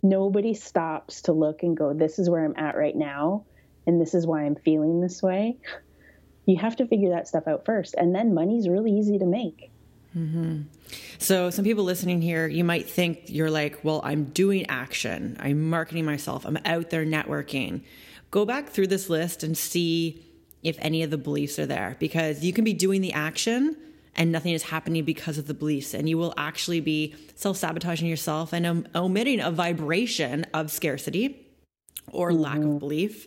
Nobody 0.02 0.54
stops 0.54 1.22
to 1.22 1.32
look 1.32 1.62
and 1.62 1.76
go, 1.76 1.94
this 1.94 2.18
is 2.18 2.30
where 2.30 2.44
I'm 2.44 2.54
at 2.56 2.76
right 2.76 2.94
now, 2.94 3.46
and 3.86 4.00
this 4.00 4.14
is 4.14 4.26
why 4.26 4.44
I'm 4.44 4.56
feeling 4.56 5.00
this 5.00 5.22
way 5.22 5.58
you 6.47 6.57
have 6.59 6.76
to 6.76 6.86
figure 6.86 7.11
that 7.11 7.28
stuff 7.28 7.47
out 7.47 7.64
first. 7.64 7.95
And 7.95 8.14
then 8.14 8.34
money's 8.34 8.68
really 8.68 8.92
easy 8.92 9.18
to 9.18 9.26
make. 9.26 9.70
Mm-hmm. 10.16 10.62
So, 11.18 11.51
some 11.51 11.64
people 11.64 11.82
listening 11.82 12.22
here, 12.22 12.47
you 12.47 12.62
might 12.62 12.88
think 12.88 13.22
you're 13.26 13.51
like, 13.51 13.82
well, 13.82 14.01
I'm 14.05 14.24
doing 14.24 14.66
action, 14.68 15.36
I'm 15.40 15.68
marketing 15.68 16.05
myself, 16.05 16.45
I'm 16.45 16.59
out 16.64 16.90
there 16.90 17.05
networking. 17.05 17.82
Go 18.30 18.45
back 18.45 18.68
through 18.68 18.88
this 18.88 19.11
list 19.11 19.42
and 19.42 19.57
see 19.57 20.24
if 20.62 20.76
any 20.80 21.03
of 21.03 21.11
the 21.11 21.18
beliefs 21.18 21.59
are 21.59 21.66
there 21.66 21.97
because 21.99 22.45
you 22.45 22.53
can 22.53 22.64
be 22.64 22.72
doing 22.72 23.01
the 23.01 23.12
action 23.12 23.76
and 24.16 24.30
nothing 24.30 24.53
is 24.53 24.64
happening 24.64 25.05
because 25.05 25.38
of 25.38 25.47
the 25.47 25.55
beliefs. 25.55 25.95
And 25.95 26.09
you 26.09 26.18
will 26.18 26.34
actually 26.36 26.80
be 26.80 27.14
self 27.34 27.57
sabotaging 27.57 28.09
yourself 28.09 28.53
and 28.53 28.66
um, 28.66 28.86
omitting 28.95 29.40
a 29.40 29.51
vibration 29.51 30.47
of 30.55 30.70
scarcity 30.70 31.47
or 32.12 32.30
mm-hmm. 32.30 32.40
lack 32.40 32.57
of 32.59 32.64
mm-hmm. 32.64 32.78
belief. 32.78 33.26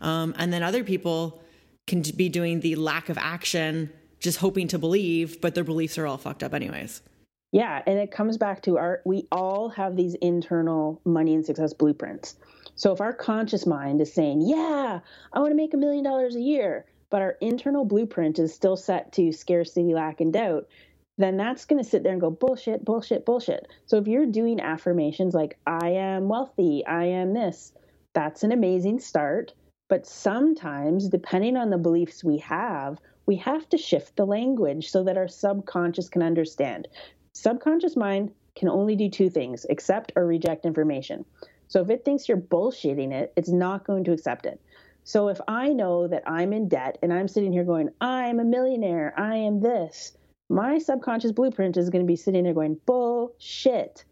Um, 0.00 0.34
and 0.38 0.52
then 0.52 0.62
other 0.62 0.84
people, 0.84 1.42
can 1.88 2.02
be 2.16 2.28
doing 2.28 2.60
the 2.60 2.76
lack 2.76 3.08
of 3.08 3.18
action, 3.18 3.90
just 4.20 4.38
hoping 4.38 4.68
to 4.68 4.78
believe, 4.78 5.40
but 5.40 5.54
their 5.54 5.64
beliefs 5.64 5.98
are 5.98 6.06
all 6.06 6.18
fucked 6.18 6.42
up 6.42 6.54
anyways. 6.54 7.02
Yeah, 7.50 7.82
and 7.86 7.98
it 7.98 8.10
comes 8.10 8.36
back 8.36 8.62
to 8.62 8.76
our 8.76 9.00
we 9.04 9.26
all 9.32 9.70
have 9.70 9.96
these 9.96 10.14
internal 10.14 11.00
money 11.04 11.34
and 11.34 11.44
success 11.44 11.72
blueprints. 11.72 12.36
So 12.74 12.92
if 12.92 13.00
our 13.00 13.12
conscious 13.14 13.66
mind 13.66 14.00
is 14.00 14.12
saying, 14.12 14.42
"Yeah, 14.42 15.00
I 15.32 15.40
want 15.40 15.50
to 15.50 15.56
make 15.56 15.74
a 15.74 15.78
million 15.78 16.04
dollars 16.04 16.36
a 16.36 16.40
year," 16.40 16.84
but 17.10 17.22
our 17.22 17.36
internal 17.40 17.84
blueprint 17.84 18.38
is 18.38 18.52
still 18.54 18.76
set 18.76 19.12
to 19.12 19.32
scarcity, 19.32 19.94
lack, 19.94 20.20
and 20.20 20.32
doubt, 20.32 20.68
then 21.16 21.36
that's 21.36 21.64
going 21.64 21.82
to 21.82 21.88
sit 21.88 22.02
there 22.02 22.12
and 22.12 22.20
go 22.20 22.30
bullshit, 22.30 22.84
bullshit, 22.84 23.24
bullshit. 23.24 23.66
So 23.86 23.96
if 23.96 24.06
you're 24.06 24.26
doing 24.26 24.60
affirmations 24.60 25.34
like 25.34 25.58
I 25.66 25.88
am 25.88 26.28
wealthy, 26.28 26.84
I 26.86 27.06
am 27.06 27.32
this, 27.32 27.72
that's 28.12 28.44
an 28.44 28.52
amazing 28.52 29.00
start. 29.00 29.54
But 29.88 30.06
sometimes, 30.06 31.08
depending 31.08 31.56
on 31.56 31.70
the 31.70 31.78
beliefs 31.78 32.22
we 32.22 32.38
have, 32.38 32.98
we 33.26 33.36
have 33.36 33.68
to 33.70 33.78
shift 33.78 34.16
the 34.16 34.26
language 34.26 34.90
so 34.90 35.02
that 35.04 35.16
our 35.16 35.28
subconscious 35.28 36.08
can 36.08 36.22
understand. 36.22 36.88
Subconscious 37.34 37.96
mind 37.96 38.32
can 38.54 38.68
only 38.68 38.96
do 38.96 39.08
two 39.08 39.30
things 39.30 39.66
accept 39.70 40.12
or 40.16 40.26
reject 40.26 40.66
information. 40.66 41.24
So 41.68 41.80
if 41.80 41.90
it 41.90 42.04
thinks 42.04 42.28
you're 42.28 42.38
bullshitting 42.38 43.12
it, 43.12 43.32
it's 43.36 43.50
not 43.50 43.86
going 43.86 44.04
to 44.04 44.12
accept 44.12 44.46
it. 44.46 44.60
So 45.04 45.28
if 45.28 45.40
I 45.48 45.72
know 45.72 46.06
that 46.08 46.22
I'm 46.26 46.52
in 46.52 46.68
debt 46.68 46.98
and 47.02 47.12
I'm 47.12 47.28
sitting 47.28 47.52
here 47.52 47.64
going, 47.64 47.90
I'm 48.00 48.40
a 48.40 48.44
millionaire, 48.44 49.14
I 49.16 49.36
am 49.36 49.60
this, 49.60 50.16
my 50.50 50.78
subconscious 50.78 51.32
blueprint 51.32 51.76
is 51.76 51.90
going 51.90 52.04
to 52.04 52.06
be 52.06 52.16
sitting 52.16 52.44
there 52.44 52.54
going, 52.54 52.80
bullshit. 52.86 54.04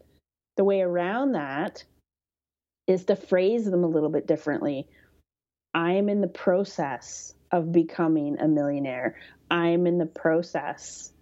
The 0.55 0.63
way 0.63 0.81
around 0.81 1.33
that 1.33 1.83
is 2.87 3.05
to 3.05 3.15
phrase 3.15 3.65
them 3.65 3.83
a 3.83 3.87
little 3.87 4.09
bit 4.09 4.27
differently 4.27 4.87
I 5.77 5.91
am 5.91 6.09
in 6.09 6.21
the 6.21 6.27
process 6.27 7.35
of 7.51 7.71
becoming 7.71 8.39
a 8.39 8.47
millionaire. 8.47 9.15
I 9.51 9.67
am 9.67 9.85
in 9.85 9.99
the 9.99 10.07
process 10.07 11.13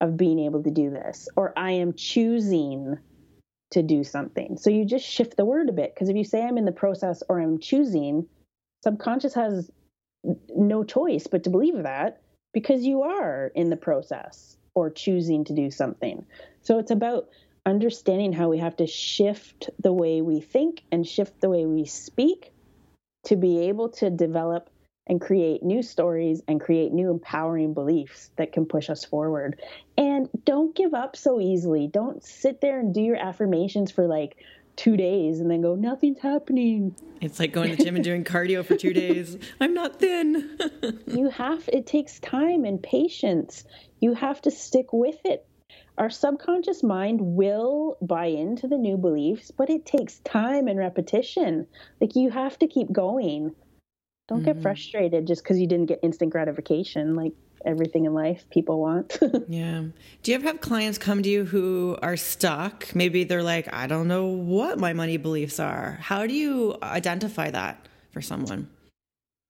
of 0.00 0.16
being 0.16 0.38
able 0.38 0.62
to 0.62 0.70
do 0.70 0.90
this, 0.90 1.28
or 1.34 1.52
I 1.56 1.72
am 1.72 1.92
choosing 1.92 2.98
to 3.72 3.82
do 3.82 4.04
something. 4.04 4.58
So 4.58 4.70
you 4.70 4.84
just 4.84 5.04
shift 5.04 5.36
the 5.36 5.44
word 5.44 5.68
a 5.68 5.72
bit 5.72 5.92
because 5.92 6.08
if 6.08 6.14
you 6.14 6.22
say 6.22 6.40
I'm 6.40 6.56
in 6.56 6.66
the 6.66 6.70
process 6.70 7.24
or 7.28 7.40
I'm 7.40 7.58
choosing, 7.58 8.28
subconscious 8.84 9.34
has 9.34 9.72
no 10.54 10.84
choice 10.84 11.26
but 11.26 11.42
to 11.42 11.50
believe 11.50 11.82
that 11.82 12.22
because 12.54 12.84
you 12.84 13.02
are 13.02 13.50
in 13.56 13.70
the 13.70 13.76
process 13.76 14.56
or 14.76 14.88
choosing 14.88 15.42
to 15.46 15.52
do 15.52 15.68
something. 15.68 16.24
So 16.62 16.78
it's 16.78 16.92
about 16.92 17.28
understanding 17.66 18.32
how 18.32 18.50
we 18.50 18.58
have 18.58 18.76
to 18.76 18.86
shift 18.86 19.68
the 19.80 19.92
way 19.92 20.20
we 20.20 20.40
think 20.40 20.84
and 20.92 21.04
shift 21.04 21.40
the 21.40 21.50
way 21.50 21.66
we 21.66 21.86
speak 21.86 22.52
to 23.26 23.36
be 23.36 23.68
able 23.68 23.90
to 23.90 24.10
develop 24.10 24.70
and 25.06 25.20
create 25.20 25.62
new 25.62 25.82
stories 25.82 26.42
and 26.48 26.60
create 26.60 26.92
new 26.92 27.10
empowering 27.10 27.74
beliefs 27.74 28.30
that 28.36 28.52
can 28.52 28.66
push 28.66 28.90
us 28.90 29.04
forward. 29.04 29.60
And 29.96 30.28
don't 30.44 30.74
give 30.74 30.94
up 30.94 31.16
so 31.16 31.40
easily. 31.40 31.86
Don't 31.86 32.24
sit 32.24 32.60
there 32.60 32.80
and 32.80 32.92
do 32.92 33.00
your 33.00 33.16
affirmations 33.16 33.92
for 33.92 34.06
like 34.06 34.36
two 34.74 34.96
days 34.96 35.40
and 35.40 35.50
then 35.50 35.62
go, 35.62 35.74
nothing's 35.74 36.20
happening. 36.20 36.94
It's 37.20 37.38
like 37.38 37.52
going 37.52 37.70
to 37.70 37.76
the 37.76 37.84
gym 37.84 37.94
and 37.94 38.04
doing 38.04 38.24
cardio 38.24 38.64
for 38.64 38.76
two 38.76 38.92
days. 38.92 39.38
I'm 39.60 39.74
not 39.74 40.00
thin. 40.00 40.58
you 41.06 41.30
have, 41.30 41.68
it 41.72 41.86
takes 41.86 42.18
time 42.18 42.64
and 42.64 42.82
patience. 42.82 43.64
You 44.00 44.14
have 44.14 44.42
to 44.42 44.50
stick 44.50 44.92
with 44.92 45.18
it 45.24 45.46
our 45.98 46.10
subconscious 46.10 46.82
mind 46.82 47.20
will 47.20 47.96
buy 48.02 48.26
into 48.26 48.68
the 48.68 48.76
new 48.76 48.96
beliefs, 48.96 49.50
but 49.50 49.70
it 49.70 49.86
takes 49.86 50.18
time 50.20 50.68
and 50.68 50.78
repetition. 50.78 51.66
Like 52.00 52.16
you 52.16 52.30
have 52.30 52.58
to 52.58 52.66
keep 52.66 52.92
going. 52.92 53.54
Don't 54.28 54.42
mm-hmm. 54.42 54.52
get 54.52 54.62
frustrated 54.62 55.26
just 55.26 55.42
because 55.42 55.58
you 55.58 55.66
didn't 55.66 55.86
get 55.86 56.00
instant 56.02 56.32
gratification 56.32 57.14
like 57.14 57.32
everything 57.64 58.04
in 58.04 58.14
life 58.14 58.44
people 58.50 58.80
want. 58.80 59.18
yeah. 59.48 59.84
Do 60.22 60.30
you 60.30 60.34
ever 60.36 60.46
have 60.46 60.60
clients 60.60 60.98
come 60.98 61.22
to 61.22 61.28
you 61.28 61.44
who 61.44 61.96
are 62.02 62.16
stuck? 62.16 62.94
Maybe 62.94 63.24
they're 63.24 63.42
like, 63.42 63.72
I 63.72 63.86
don't 63.86 64.08
know 64.08 64.26
what 64.26 64.78
my 64.78 64.92
money 64.92 65.16
beliefs 65.16 65.58
are. 65.58 65.98
How 66.00 66.26
do 66.26 66.34
you 66.34 66.76
identify 66.82 67.50
that 67.50 67.88
for 68.12 68.20
someone? 68.20 68.68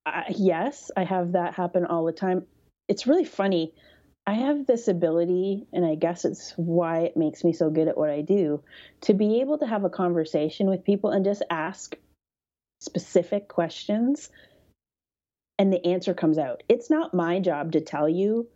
Uh, 0.07 0.22
yes, 0.30 0.90
I 0.97 1.05
have 1.05 1.32
that 1.32 1.55
happen 1.55 1.84
all 1.84 2.05
the 2.05 2.12
time. 2.12 2.47
It's 2.88 3.07
really 3.07 3.24
funny. 3.24 3.74
I 4.27 4.35
have 4.35 4.66
this 4.66 4.89
ability, 4.89 5.66
and 5.72 5.87
I 5.87 5.95
guess 5.95 6.24
it's 6.24 6.53
why 6.57 7.01
it 7.01 7.16
makes 7.16 7.45
me 7.45 7.53
so 7.53 7.70
good 7.70 7.87
at 7.87 7.97
what 7.97 8.11
I 8.11 8.22
do, 8.22 8.62
to 9.03 9.14
be 9.14 9.41
able 9.41 9.59
to 9.59 9.66
have 9.66 9.85
a 9.85 9.91
conversation 9.91 10.68
with 10.68 10.85
people 10.85 11.11
and 11.11 11.24
just 11.24 11.43
ask 11.49 11.97
specific 12.81 13.47
questions, 13.47 14.31
and 15.59 15.72
the 15.72 15.85
answer 15.87 16.12
comes 16.12 16.39
out. 16.39 16.64
It's 16.68 16.91
not 16.91 17.14
my 17.14 17.39
job 17.39 17.72
to 17.72 17.81
tell 17.81 18.09
you 18.09 18.49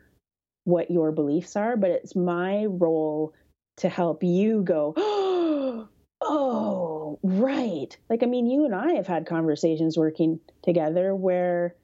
what 0.65 0.91
your 0.91 1.13
beliefs 1.13 1.55
are, 1.55 1.77
but 1.77 1.91
it's 1.91 2.17
my 2.17 2.65
role 2.67 3.33
to 3.77 3.89
help 3.89 4.25
you 4.25 4.63
go, 4.63 4.93
oh, 6.21 7.19
right. 7.23 7.97
Like, 8.09 8.25
I 8.25 8.27
mean, 8.27 8.47
you 8.47 8.65
and 8.65 8.75
I 8.75 8.95
have 8.95 9.07
had 9.07 9.25
conversations 9.25 9.97
working 9.97 10.41
together 10.63 11.15
where 11.15 11.77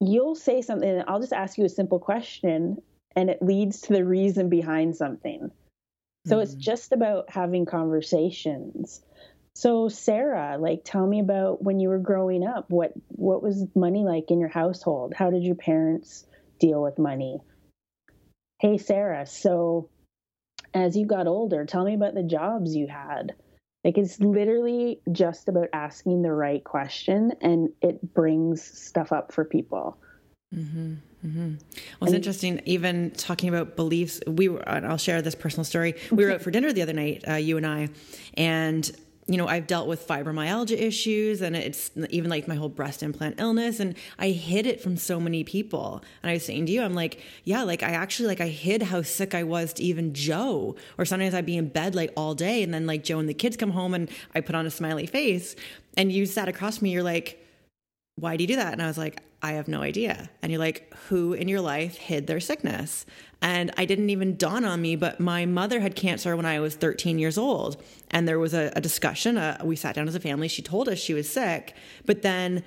you'll 0.00 0.34
say 0.34 0.62
something, 0.62 0.88
and 0.88 1.04
I'll 1.08 1.20
just 1.20 1.32
ask 1.32 1.58
you 1.58 1.64
a 1.64 1.70
simple 1.70 1.98
question, 1.98 2.78
and 3.16 3.30
it 3.30 3.42
leads 3.42 3.82
to 3.82 3.92
the 3.92 4.04
reason 4.04 4.48
behind 4.48 4.96
something. 4.96 5.50
So 6.26 6.36
mm-hmm. 6.36 6.42
it's 6.42 6.54
just 6.54 6.92
about 6.92 7.30
having 7.30 7.64
conversations. 7.64 9.02
So 9.54 9.88
Sarah, 9.88 10.56
like 10.58 10.82
tell 10.84 11.06
me 11.06 11.20
about 11.20 11.62
when 11.62 11.80
you 11.80 11.88
were 11.88 11.98
growing 11.98 12.46
up. 12.46 12.70
What 12.70 12.92
what 13.08 13.42
was 13.42 13.66
money 13.74 14.04
like 14.04 14.30
in 14.30 14.38
your 14.38 14.48
household? 14.48 15.14
How 15.14 15.30
did 15.30 15.42
your 15.42 15.56
parents 15.56 16.24
deal 16.60 16.80
with 16.82 16.98
money? 16.98 17.40
Hey 18.60 18.78
Sarah, 18.78 19.26
so 19.26 19.88
as 20.74 20.96
you 20.96 21.06
got 21.06 21.26
older, 21.26 21.64
tell 21.64 21.84
me 21.84 21.94
about 21.94 22.14
the 22.14 22.22
jobs 22.22 22.76
you 22.76 22.86
had. 22.86 23.34
Like 23.84 23.96
it's 23.96 24.18
literally 24.20 25.00
just 25.12 25.48
about 25.48 25.68
asking 25.72 26.22
the 26.22 26.32
right 26.32 26.62
question 26.64 27.32
and 27.40 27.70
it 27.80 28.14
brings 28.14 28.62
stuff 28.62 29.12
up 29.12 29.32
for 29.32 29.44
people. 29.44 29.96
Mm-hmm, 30.54 30.94
mm-hmm. 31.24 31.54
Well, 32.00 32.08
it's 32.08 32.12
interesting. 32.12 32.60
Even 32.64 33.10
talking 33.12 33.48
about 33.48 33.76
beliefs, 33.76 34.20
we 34.26 34.48
were. 34.48 34.66
I'll 34.66 34.96
share 34.96 35.20
this 35.20 35.34
personal 35.34 35.64
story. 35.64 35.94
We 36.10 36.24
were 36.24 36.32
out 36.32 36.40
for 36.40 36.50
dinner 36.50 36.72
the 36.72 36.82
other 36.82 36.94
night, 36.94 37.24
uh, 37.28 37.34
you 37.34 37.58
and 37.58 37.66
I, 37.66 37.90
and 38.34 38.90
you 39.28 39.36
know, 39.36 39.46
I've 39.46 39.66
dealt 39.66 39.86
with 39.86 40.08
fibromyalgia 40.08 40.80
issues 40.80 41.42
and 41.42 41.54
it's 41.54 41.90
even 42.08 42.30
like 42.30 42.48
my 42.48 42.54
whole 42.54 42.70
breast 42.70 43.02
implant 43.02 43.38
illness. 43.38 43.78
And 43.78 43.94
I 44.18 44.30
hid 44.30 44.66
it 44.66 44.80
from 44.80 44.96
so 44.96 45.20
many 45.20 45.44
people. 45.44 46.02
And 46.22 46.30
I 46.30 46.32
was 46.34 46.46
saying 46.46 46.64
to 46.66 46.72
you, 46.72 46.82
I'm 46.82 46.94
like, 46.94 47.20
yeah, 47.44 47.62
like 47.62 47.82
I 47.82 47.90
actually, 47.90 48.28
like 48.28 48.40
I 48.40 48.48
hid 48.48 48.84
how 48.84 49.02
sick 49.02 49.34
I 49.34 49.42
was 49.42 49.74
to 49.74 49.84
even 49.84 50.14
Joe. 50.14 50.76
Or 50.96 51.04
sometimes 51.04 51.34
I'd 51.34 51.44
be 51.44 51.58
in 51.58 51.68
bed 51.68 51.94
like 51.94 52.10
all 52.16 52.34
day. 52.34 52.62
And 52.62 52.72
then 52.72 52.86
like 52.86 53.04
Joe 53.04 53.18
and 53.18 53.28
the 53.28 53.34
kids 53.34 53.58
come 53.58 53.72
home 53.72 53.92
and 53.92 54.10
I 54.34 54.40
put 54.40 54.54
on 54.54 54.64
a 54.64 54.70
smiley 54.70 55.06
face. 55.06 55.54
And 55.94 56.10
you 56.10 56.24
sat 56.24 56.48
across 56.48 56.80
me, 56.80 56.90
you're 56.90 57.02
like, 57.02 57.44
why 58.16 58.38
do 58.38 58.44
you 58.44 58.48
do 58.48 58.56
that? 58.56 58.72
And 58.72 58.82
I 58.82 58.86
was 58.86 58.96
like, 58.96 59.20
I 59.42 59.52
have 59.52 59.68
no 59.68 59.82
idea. 59.82 60.30
And 60.42 60.50
you're 60.50 60.58
like, 60.58 60.92
who 61.08 61.32
in 61.32 61.46
your 61.46 61.60
life 61.60 61.96
hid 61.96 62.26
their 62.26 62.40
sickness? 62.40 63.06
And 63.40 63.70
I 63.76 63.84
didn't 63.84 64.10
even 64.10 64.36
dawn 64.36 64.64
on 64.64 64.82
me, 64.82 64.96
but 64.96 65.20
my 65.20 65.46
mother 65.46 65.78
had 65.78 65.94
cancer 65.94 66.34
when 66.34 66.46
I 66.46 66.58
was 66.58 66.74
13 66.74 67.20
years 67.20 67.38
old. 67.38 67.80
And 68.10 68.26
there 68.26 68.40
was 68.40 68.52
a, 68.52 68.72
a 68.74 68.80
discussion. 68.80 69.38
Uh, 69.38 69.58
we 69.62 69.76
sat 69.76 69.94
down 69.94 70.08
as 70.08 70.16
a 70.16 70.20
family. 70.20 70.48
She 70.48 70.62
told 70.62 70.88
us 70.88 70.98
she 70.98 71.14
was 71.14 71.30
sick. 71.30 71.74
But 72.04 72.22
then 72.22 72.64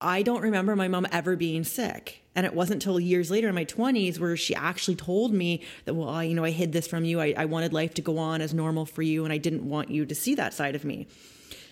I 0.00 0.22
don't 0.22 0.42
remember 0.42 0.74
my 0.74 0.88
mom 0.88 1.06
ever 1.12 1.36
being 1.36 1.62
sick. 1.62 2.22
And 2.34 2.44
it 2.44 2.54
wasn't 2.54 2.82
until 2.82 2.98
years 2.98 3.30
later 3.30 3.48
in 3.48 3.54
my 3.54 3.64
20s 3.64 4.18
where 4.18 4.36
she 4.36 4.52
actually 4.54 4.96
told 4.96 5.32
me 5.32 5.62
that, 5.84 5.94
well, 5.94 6.08
I, 6.08 6.24
you 6.24 6.34
know, 6.34 6.44
I 6.44 6.50
hid 6.50 6.72
this 6.72 6.88
from 6.88 7.04
you. 7.04 7.20
I, 7.20 7.34
I 7.36 7.44
wanted 7.44 7.72
life 7.72 7.94
to 7.94 8.02
go 8.02 8.18
on 8.18 8.40
as 8.40 8.52
normal 8.52 8.84
for 8.84 9.02
you. 9.02 9.22
And 9.22 9.32
I 9.32 9.38
didn't 9.38 9.68
want 9.68 9.90
you 9.90 10.04
to 10.06 10.14
see 10.14 10.34
that 10.34 10.52
side 10.52 10.74
of 10.74 10.84
me. 10.84 11.06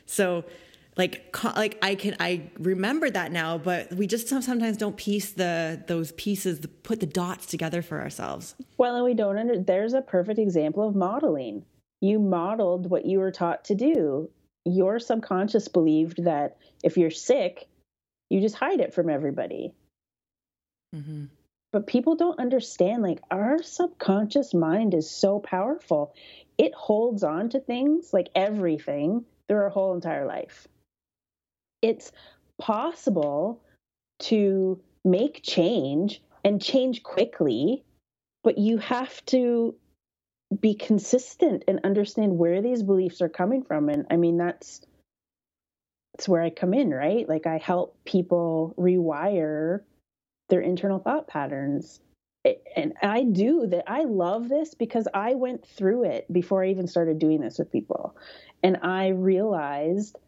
So, 0.07 0.45
like 0.97 1.35
like 1.57 1.79
I 1.81 1.95
can 1.95 2.17
I 2.21 2.51
remember 2.59 3.09
that 3.09 3.33
now, 3.33 3.57
but 3.57 3.93
we 3.95 4.07
just 4.07 4.29
sometimes 4.29 4.77
don't 4.77 4.97
piece 4.97 5.33
the 5.33 5.83
those 5.87 6.13
pieces, 6.13 6.67
put 6.83 7.01
the 7.01 7.07
dots 7.07 7.47
together 7.47 7.81
for 7.81 8.01
ourselves. 8.01 8.55
Well, 8.77 8.97
and 8.97 9.05
we 9.05 9.15
don't 9.15 9.39
under. 9.39 9.59
There's 9.59 9.95
a 9.95 10.03
perfect 10.03 10.39
example 10.39 10.87
of 10.87 10.95
modeling. 10.95 11.65
You 12.03 12.19
modeled 12.19 12.91
what 12.91 13.07
you 13.07 13.21
were 13.21 13.31
taught 13.31 13.65
to 13.67 13.75
do. 13.75 14.29
Your 14.65 14.99
subconscious 14.99 15.69
believed 15.69 16.25
that 16.25 16.59
if 16.85 16.99
you're 16.99 17.11
sick, 17.11 17.69
you 18.29 18.41
just 18.41 18.57
hide 18.57 18.81
it 18.81 18.93
from 18.93 19.09
everybody. 19.09 19.73
Mm-hmm. 20.95 21.25
But 21.73 21.87
people 21.87 22.17
don't 22.17 22.39
understand. 22.39 23.03
Like 23.03 23.21
our 23.31 23.63
subconscious 23.63 24.53
mind 24.53 24.93
is 24.93 25.11
so 25.11 25.39
powerful; 25.39 26.13
it 26.59 26.75
holds 26.75 27.23
on 27.23 27.49
to 27.51 27.61
things 27.61 28.13
like 28.13 28.29
everything 28.35 29.25
through 29.49 29.63
our 29.63 29.71
whole 29.71 29.95
entire 29.95 30.27
life 30.27 30.69
it's 31.83 32.13
possible 32.59 33.61
to 34.21 34.81
make 35.05 35.43
change 35.43 36.23
and 36.45 36.63
change 36.63 37.03
quickly, 37.03 37.85
but 38.43 38.57
you 38.57 38.79
have 38.79 39.25
to 39.27 39.75
be 40.61 40.75
consistent 40.75 41.65
and 41.67 41.81
understand 41.85 42.39
where 42.39 42.63
these 42.63 42.83
beliefs 42.83 43.21
are 43.21 43.29
coming 43.29 43.65
from. 43.65 43.89
And 43.89 44.07
I 44.11 44.17
mean, 44.17 44.37
that's 44.37 44.81
that's 46.15 46.29
where 46.29 46.43
I 46.43 46.51
come 46.51 46.75
in, 46.75 46.91
right? 46.91 47.29
Like 47.29 47.47
I 47.47 47.59
help 47.59 47.97
people 48.05 48.75
rewire 48.79 49.81
their 50.51 50.61
internal 50.61 50.99
thought 50.99 51.27
patterns. 51.27 52.01
And 52.77 52.95
I 53.01 53.23
do 53.23 53.69
that. 53.69 53.85
I 53.91 54.05
love 54.05 54.49
this 54.49 54.75
because 54.75 55.09
I 55.15 55.35
went 55.35 55.67
through 55.67 56.05
it 56.05 56.31
before 56.31 56.65
I 56.65 56.71
even 56.71 56.89
started 56.89 57.19
doing 57.19 57.41
this 57.41 57.59
with 57.59 57.73
people. 57.73 58.17
And 58.63 58.79
I 58.83 59.09
realized 59.09 60.19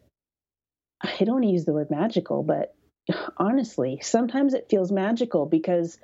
I 1.01 1.23
don't 1.23 1.35
want 1.35 1.45
to 1.45 1.51
use 1.51 1.65
the 1.65 1.73
word 1.73 1.91
magical, 1.91 2.43
but 2.43 2.75
honestly, 3.37 3.99
sometimes 4.01 4.53
it 4.53 4.67
feels 4.69 4.91
magical 4.91 5.45
because 5.45 5.97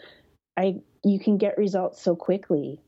I 0.57 0.81
you 1.03 1.19
can 1.19 1.37
get 1.37 1.57
results 1.57 2.01
so 2.01 2.15
quickly 2.15 2.79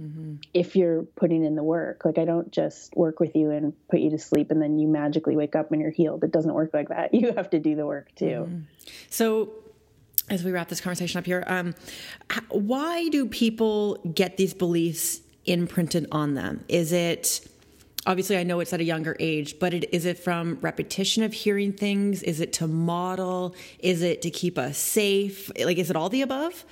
mm-hmm. 0.00 0.36
if 0.52 0.76
you're 0.76 1.02
putting 1.02 1.44
in 1.44 1.54
the 1.54 1.62
work. 1.62 2.04
Like 2.04 2.18
I 2.18 2.24
don't 2.24 2.50
just 2.50 2.94
work 2.96 3.20
with 3.20 3.34
you 3.34 3.50
and 3.50 3.72
put 3.90 4.00
you 4.00 4.10
to 4.10 4.18
sleep 4.18 4.50
and 4.50 4.60
then 4.60 4.78
you 4.78 4.88
magically 4.88 5.36
wake 5.36 5.56
up 5.56 5.72
and 5.72 5.80
you're 5.80 5.90
healed. 5.90 6.24
It 6.24 6.32
doesn't 6.32 6.52
work 6.52 6.70
like 6.72 6.88
that. 6.88 7.14
You 7.22 7.32
have 7.34 7.50
to 7.50 7.60
do 7.60 7.76
the 7.76 7.86
work 7.86 8.14
too. 8.16 8.24
Mm-hmm. 8.24 8.60
So 9.10 9.52
as 10.28 10.42
we 10.44 10.50
wrap 10.50 10.68
this 10.68 10.80
conversation 10.80 11.18
up 11.18 11.26
here, 11.26 11.44
um, 11.46 11.74
why 12.48 13.08
do 13.08 13.26
people 13.26 13.96
get 14.14 14.36
these 14.36 14.54
beliefs 14.54 15.20
imprinted 15.44 16.08
on 16.10 16.34
them? 16.34 16.64
Is 16.68 16.92
it 16.92 17.46
obviously 18.06 18.36
I 18.36 18.42
know 18.42 18.60
it's 18.60 18.72
at 18.72 18.80
a 18.80 18.84
younger 18.84 19.16
age, 19.20 19.58
but 19.58 19.74
it, 19.74 19.92
is 19.92 20.04
it 20.04 20.18
from 20.18 20.58
repetition 20.60 21.22
of 21.22 21.32
hearing 21.32 21.72
things? 21.72 22.22
Is 22.22 22.40
it 22.40 22.52
to 22.54 22.66
model? 22.66 23.54
Is 23.78 24.02
it 24.02 24.22
to 24.22 24.30
keep 24.30 24.58
us 24.58 24.78
safe? 24.78 25.50
Like, 25.58 25.78
is 25.78 25.90
it 25.90 25.96
all 25.96 26.08
the 26.08 26.22
above? 26.22 26.64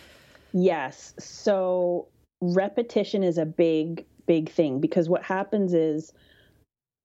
Yes. 0.52 1.14
So 1.18 2.08
repetition 2.40 3.22
is 3.22 3.38
a 3.38 3.46
big, 3.46 4.06
big 4.26 4.50
thing 4.50 4.80
because 4.80 5.08
what 5.08 5.22
happens 5.22 5.74
is 5.74 6.12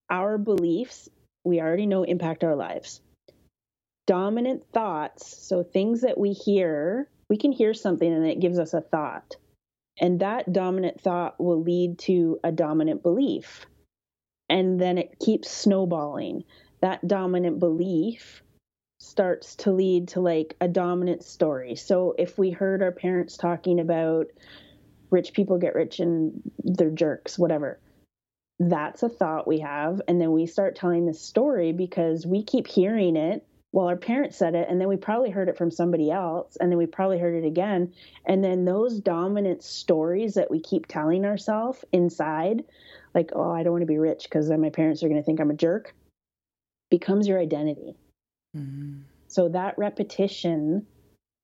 our 0.10 0.38
beliefs, 0.38 1.10
we 1.44 1.62
already 1.62 1.86
know 1.86 2.04
impact 2.04 2.44
our 2.44 2.56
lives. 2.56 3.02
Dominant 4.08 4.64
thoughts, 4.72 5.36
so 5.36 5.64
things 5.64 6.02
that 6.02 6.18
we 6.18 6.32
hear, 6.32 7.10
we 7.30 7.38
can 7.38 7.52
hear 7.52 7.74
something 7.74 8.12
and 8.12 8.26
it 8.26 8.40
gives 8.40 8.60
us 8.60 8.74
a 8.74 8.82
thought. 8.82 9.36
And 10.00 10.20
that 10.20 10.52
dominant 10.52 11.02
thought 11.02 11.40
will 11.40 11.62
lead 11.62 11.98
to 12.00 12.40
a 12.44 12.52
dominant 12.52 13.02
belief 13.02 13.66
and 14.50 14.80
then 14.80 14.98
it 14.98 15.20
keeps 15.20 15.50
snowballing. 15.50 16.44
That 16.82 17.08
dominant 17.08 17.60
belief 17.60 18.44
starts 19.00 19.56
to 19.56 19.72
lead 19.72 20.08
to 20.10 20.22
like 20.22 20.56
a 20.62 20.68
dominant 20.68 21.24
story. 21.24 21.76
So 21.76 22.16
if 22.18 22.38
we 22.38 22.52
heard 22.52 22.82
our 22.82 22.92
parents 22.92 23.38
talking 23.38 23.80
about 23.80 24.28
rich 25.12 25.34
people 25.34 25.58
get 25.58 25.76
rich 25.76 26.00
and 26.00 26.42
they're 26.64 26.90
jerks, 26.90 27.38
whatever, 27.38 27.80
that's 28.60 29.04
a 29.04 29.10
thought 29.10 29.48
we 29.48 29.60
have. 29.60 30.02
And 30.08 30.20
then 30.20 30.32
we 30.32 30.46
start 30.46 30.76
telling 30.76 31.06
this 31.06 31.22
story 31.22 31.72
because 31.72 32.26
we 32.26 32.44
keep 32.44 32.68
hearing 32.68 33.16
it. 33.16 33.46
Well, 33.76 33.90
our 33.90 33.98
parents 33.98 34.38
said 34.38 34.56
it, 34.56 34.70
and 34.70 34.80
then 34.80 34.88
we 34.88 34.96
probably 34.96 35.32
heard 35.32 35.50
it 35.50 35.58
from 35.58 35.70
somebody 35.70 36.10
else, 36.10 36.56
and 36.56 36.72
then 36.72 36.78
we 36.78 36.86
probably 36.86 37.20
heard 37.20 37.44
it 37.44 37.46
again. 37.46 37.92
And 38.26 38.42
then 38.42 38.64
those 38.64 39.02
dominant 39.02 39.64
stories 39.64 40.36
that 40.36 40.50
we 40.50 40.62
keep 40.62 40.88
telling 40.88 41.26
ourselves 41.26 41.84
inside 41.92 42.64
like, 43.14 43.32
oh, 43.36 43.52
I 43.52 43.64
don't 43.64 43.74
want 43.74 43.82
to 43.82 43.86
be 43.86 43.98
rich 43.98 44.24
because 44.24 44.48
then 44.48 44.62
my 44.62 44.70
parents 44.70 45.04
are 45.04 45.10
going 45.10 45.20
to 45.20 45.26
think 45.26 45.42
I'm 45.42 45.52
a 45.52 45.56
jerk, 45.56 45.94
becomes 46.90 47.28
your 47.28 47.38
identity. 47.38 47.98
Mm-hmm. 48.56 49.02
So 49.28 49.50
that 49.50 49.78
repetition 49.78 50.88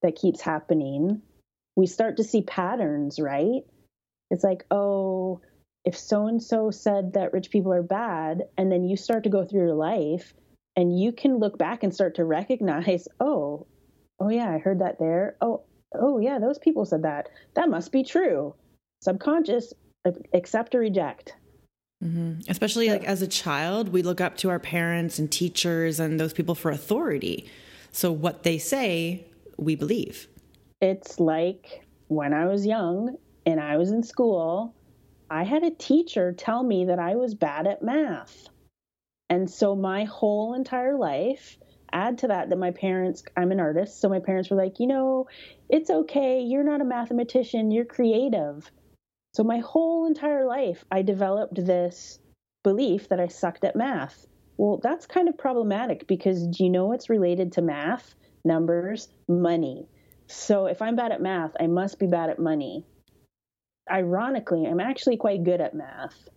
that 0.01 0.15
keeps 0.15 0.39
happening, 0.39 1.21
we 1.75 1.85
start 1.85 2.15
to 2.15 2.23
see 2.23 2.43
patterns, 2.43 3.19
right? 3.19 3.63
It's 4.29 4.45
like, 4.45 4.63
oh, 4.71 5.41
if 5.83 5.97
so 5.97 6.27
and 6.27 6.41
so 6.41 6.71
said 6.71 7.11
that 7.11 7.33
rich 7.33 7.49
people 7.49 7.73
are 7.73 7.83
bad, 7.83 8.43
and 8.57 8.71
then 8.71 8.85
you 8.85 8.95
start 8.95 9.25
to 9.25 9.29
go 9.29 9.43
through 9.43 9.65
your 9.65 9.75
life 9.75 10.33
and 10.75 10.99
you 10.99 11.11
can 11.11 11.37
look 11.37 11.57
back 11.57 11.83
and 11.83 11.93
start 11.93 12.15
to 12.15 12.25
recognize, 12.25 13.07
oh, 13.19 13.67
oh 14.19 14.29
yeah, 14.29 14.49
I 14.49 14.57
heard 14.57 14.79
that 14.79 14.99
there. 14.99 15.35
Oh, 15.41 15.63
oh 15.93 16.19
yeah, 16.19 16.39
those 16.39 16.57
people 16.57 16.85
said 16.85 17.03
that. 17.03 17.29
That 17.55 17.69
must 17.69 17.91
be 17.91 18.03
true. 18.03 18.55
Subconscious, 19.01 19.73
accept 20.33 20.75
or 20.75 20.79
reject. 20.79 21.35
Mm-hmm. 22.03 22.49
Especially 22.49 22.89
like 22.89 23.03
as 23.03 23.21
a 23.21 23.27
child, 23.27 23.89
we 23.89 24.01
look 24.01 24.21
up 24.21 24.37
to 24.37 24.49
our 24.49 24.59
parents 24.59 25.19
and 25.19 25.31
teachers 25.31 25.99
and 25.99 26.19
those 26.19 26.33
people 26.33 26.55
for 26.55 26.71
authority. 26.71 27.49
So 27.91 28.11
what 28.11 28.43
they 28.43 28.57
say, 28.57 29.25
we 29.57 29.75
believe. 29.75 30.27
It's 30.81 31.19
like 31.19 31.85
when 32.07 32.33
I 32.33 32.45
was 32.47 32.65
young 32.65 33.17
and 33.45 33.59
I 33.59 33.77
was 33.77 33.91
in 33.91 34.01
school, 34.01 34.73
I 35.29 35.43
had 35.43 35.63
a 35.63 35.71
teacher 35.71 36.33
tell 36.33 36.63
me 36.63 36.85
that 36.85 36.99
I 36.99 37.15
was 37.15 37.35
bad 37.35 37.67
at 37.67 37.83
math. 37.83 38.49
And 39.31 39.49
so 39.49 39.77
my 39.77 40.03
whole 40.03 40.55
entire 40.55 40.97
life, 40.97 41.57
add 41.93 42.17
to 42.17 42.27
that 42.27 42.49
that 42.49 42.57
my 42.57 42.71
parents, 42.71 43.23
I'm 43.37 43.53
an 43.53 43.61
artist, 43.61 44.01
so 44.01 44.09
my 44.09 44.19
parents 44.19 44.49
were 44.49 44.57
like, 44.57 44.77
you 44.81 44.87
know, 44.87 45.27
it's 45.69 45.89
okay. 45.89 46.41
You're 46.41 46.65
not 46.65 46.81
a 46.81 46.83
mathematician, 46.83 47.71
you're 47.71 47.85
creative. 47.85 48.69
So 49.33 49.45
my 49.45 49.59
whole 49.59 50.05
entire 50.05 50.45
life, 50.45 50.83
I 50.91 51.01
developed 51.01 51.55
this 51.55 52.19
belief 52.61 53.07
that 53.07 53.21
I 53.21 53.27
sucked 53.27 53.63
at 53.63 53.77
math. 53.77 54.27
Well, 54.57 54.81
that's 54.83 55.05
kind 55.05 55.29
of 55.29 55.37
problematic 55.37 56.07
because 56.07 56.45
do 56.47 56.65
you 56.65 56.69
know 56.69 56.87
what's 56.87 57.09
related 57.09 57.53
to 57.53 57.61
math? 57.61 58.13
Numbers, 58.43 59.07
money. 59.29 59.87
So 60.27 60.65
if 60.65 60.81
I'm 60.81 60.97
bad 60.97 61.13
at 61.13 61.21
math, 61.21 61.55
I 61.57 61.67
must 61.67 61.99
be 61.99 62.07
bad 62.07 62.29
at 62.29 62.37
money. 62.37 62.85
Ironically, 63.89 64.65
I'm 64.65 64.81
actually 64.81 65.15
quite 65.15 65.45
good 65.45 65.61
at 65.61 65.73
math. 65.73 66.27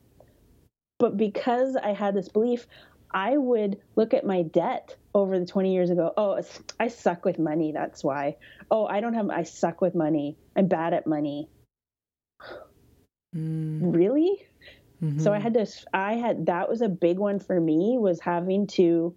But 0.99 1.16
because 1.16 1.76
I 1.76 1.92
had 1.92 2.14
this 2.14 2.28
belief, 2.28 2.66
I 3.12 3.36
would 3.36 3.78
look 3.97 4.12
at 4.12 4.26
my 4.26 4.42
debt 4.42 4.97
over 5.14 5.38
the 5.38 5.47
20 5.47 5.72
years 5.72 5.90
ago. 5.90 6.12
Oh, 6.16 6.40
I 6.80 6.88
suck 6.88 7.24
with 7.24 7.38
money. 7.38 7.72
That's 7.72 8.03
why. 8.03 8.36
Oh, 8.70 8.86
I 8.86 9.01
don't 9.01 9.14
have, 9.14 9.30
I 9.30 9.45
suck 9.45 9.80
with 9.80 9.95
money. 9.95 10.36
I'm 10.57 10.66
bad 10.66 10.95
at 10.95 11.07
money. 11.07 11.49
Mm. 13.34 13.95
Really? 13.95 14.45
Mm-hmm. 15.03 15.20
So 15.20 15.32
I 15.32 15.38
had 15.38 15.55
to, 15.55 15.66
I 15.92 16.14
had, 16.14 16.47
that 16.47 16.68
was 16.68 16.80
a 16.80 16.88
big 16.88 17.18
one 17.18 17.38
for 17.38 17.61
me 17.61 17.97
was 17.99 18.20
having 18.20 18.66
to 18.68 19.14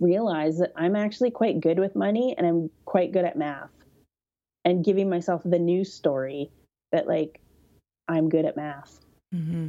realize 0.00 0.58
that 0.58 0.72
I'm 0.76 0.96
actually 0.96 1.30
quite 1.30 1.60
good 1.60 1.78
with 1.78 1.96
money 1.96 2.34
and 2.36 2.46
I'm 2.46 2.70
quite 2.84 3.12
good 3.12 3.24
at 3.24 3.38
math 3.38 3.70
and 4.64 4.84
giving 4.84 5.08
myself 5.08 5.42
the 5.44 5.58
new 5.58 5.84
story 5.84 6.50
that 6.92 7.06
like 7.06 7.40
I'm 8.06 8.28
good 8.28 8.44
at 8.44 8.56
math. 8.56 9.00
Mm-hmm. 9.34 9.68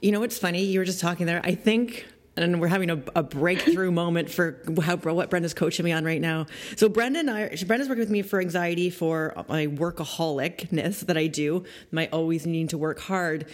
You 0.00 0.12
know 0.12 0.20
what's 0.20 0.38
funny? 0.38 0.64
You 0.64 0.78
were 0.78 0.84
just 0.84 1.00
talking 1.00 1.26
there. 1.26 1.40
I 1.42 1.54
think 1.54 2.06
and 2.36 2.60
we're 2.60 2.68
having 2.68 2.90
a, 2.90 3.02
a 3.16 3.22
breakthrough 3.22 3.90
moment 3.90 4.30
for 4.30 4.62
how, 4.82 4.96
what 4.96 5.30
Brenda's 5.30 5.54
coaching 5.54 5.84
me 5.84 5.92
on 5.92 6.04
right 6.04 6.20
now. 6.20 6.46
So 6.76 6.88
Brenda 6.88 7.20
and 7.20 7.30
I, 7.30 7.56
Brenda's 7.66 7.88
working 7.88 8.02
with 8.02 8.10
me 8.10 8.22
for 8.22 8.40
anxiety 8.40 8.90
for 8.90 9.34
my 9.48 9.66
workaholicness 9.66 11.00
that 11.00 11.16
I 11.16 11.26
do, 11.26 11.64
my 11.90 12.08
always 12.12 12.46
needing 12.46 12.68
to 12.68 12.78
work 12.78 13.00
hard. 13.00 13.46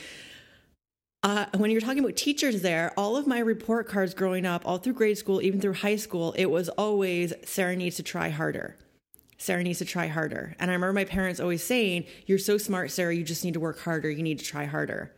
Uh, 1.23 1.47
when 1.57 1.71
you're 1.71 1.81
talking 1.81 2.01
about 2.01 2.17
teachers 2.17 2.61
there, 2.61 2.93
all 2.99 3.17
of 3.17 3.27
my 3.27 3.39
report 3.39 3.89
cards 3.89 4.13
growing 4.13 4.45
up, 4.45 4.67
all 4.67 4.77
through 4.77 4.93
grade 4.93 5.17
school, 5.17 5.41
even 5.41 5.59
through 5.59 5.73
high 5.73 5.97
school, 5.97 6.35
it 6.37 6.47
was 6.47 6.69
always 6.71 7.33
Sarah 7.45 7.77
needs 7.77 7.97
to 7.97 8.03
try 8.03 8.29
harder. 8.29 8.77
Sarah 9.39 9.63
needs 9.63 9.79
to 9.79 9.87
try 9.87 10.07
harder. 10.07 10.55
And 10.59 10.71
I 10.71 10.75
remember 10.75 10.93
my 10.93 11.05
parents 11.05 11.41
always 11.41 11.65
saying, 11.65 12.05
You're 12.27 12.39
so 12.39 12.59
smart, 12.59 12.91
Sarah, 12.91 13.15
you 13.15 13.25
just 13.25 13.45
need 13.45 13.55
to 13.55 13.61
work 13.61 13.81
harder. 13.81 14.11
You 14.11 14.23
need 14.23 14.39
to 14.39 14.45
try 14.45 14.67
harder. 14.67 15.15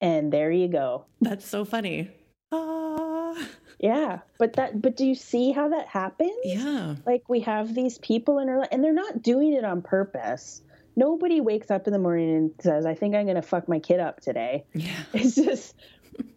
And 0.00 0.32
there 0.32 0.50
you 0.50 0.68
go. 0.68 1.06
That's 1.20 1.46
so 1.46 1.64
funny. 1.64 2.10
Ah. 2.52 3.34
Yeah, 3.78 4.20
but 4.38 4.54
that 4.54 4.80
but 4.82 4.96
do 4.96 5.06
you 5.06 5.14
see 5.14 5.52
how 5.52 5.68
that 5.68 5.86
happens? 5.86 6.36
Yeah. 6.44 6.96
Like 7.06 7.28
we 7.28 7.40
have 7.40 7.74
these 7.74 7.98
people 7.98 8.38
in 8.38 8.48
our 8.48 8.58
life 8.58 8.68
and 8.72 8.82
they're 8.82 8.92
not 8.92 9.22
doing 9.22 9.52
it 9.52 9.64
on 9.64 9.82
purpose. 9.82 10.62
Nobody 10.96 11.40
wakes 11.40 11.70
up 11.70 11.86
in 11.86 11.92
the 11.92 11.98
morning 11.98 12.36
and 12.36 12.50
says, 12.60 12.86
"I 12.86 12.94
think 12.94 13.14
I'm 13.14 13.24
going 13.24 13.36
to 13.36 13.42
fuck 13.42 13.68
my 13.68 13.78
kid 13.78 14.00
up 14.00 14.20
today." 14.20 14.64
Yeah. 14.74 14.96
It's 15.12 15.36
just 15.36 15.74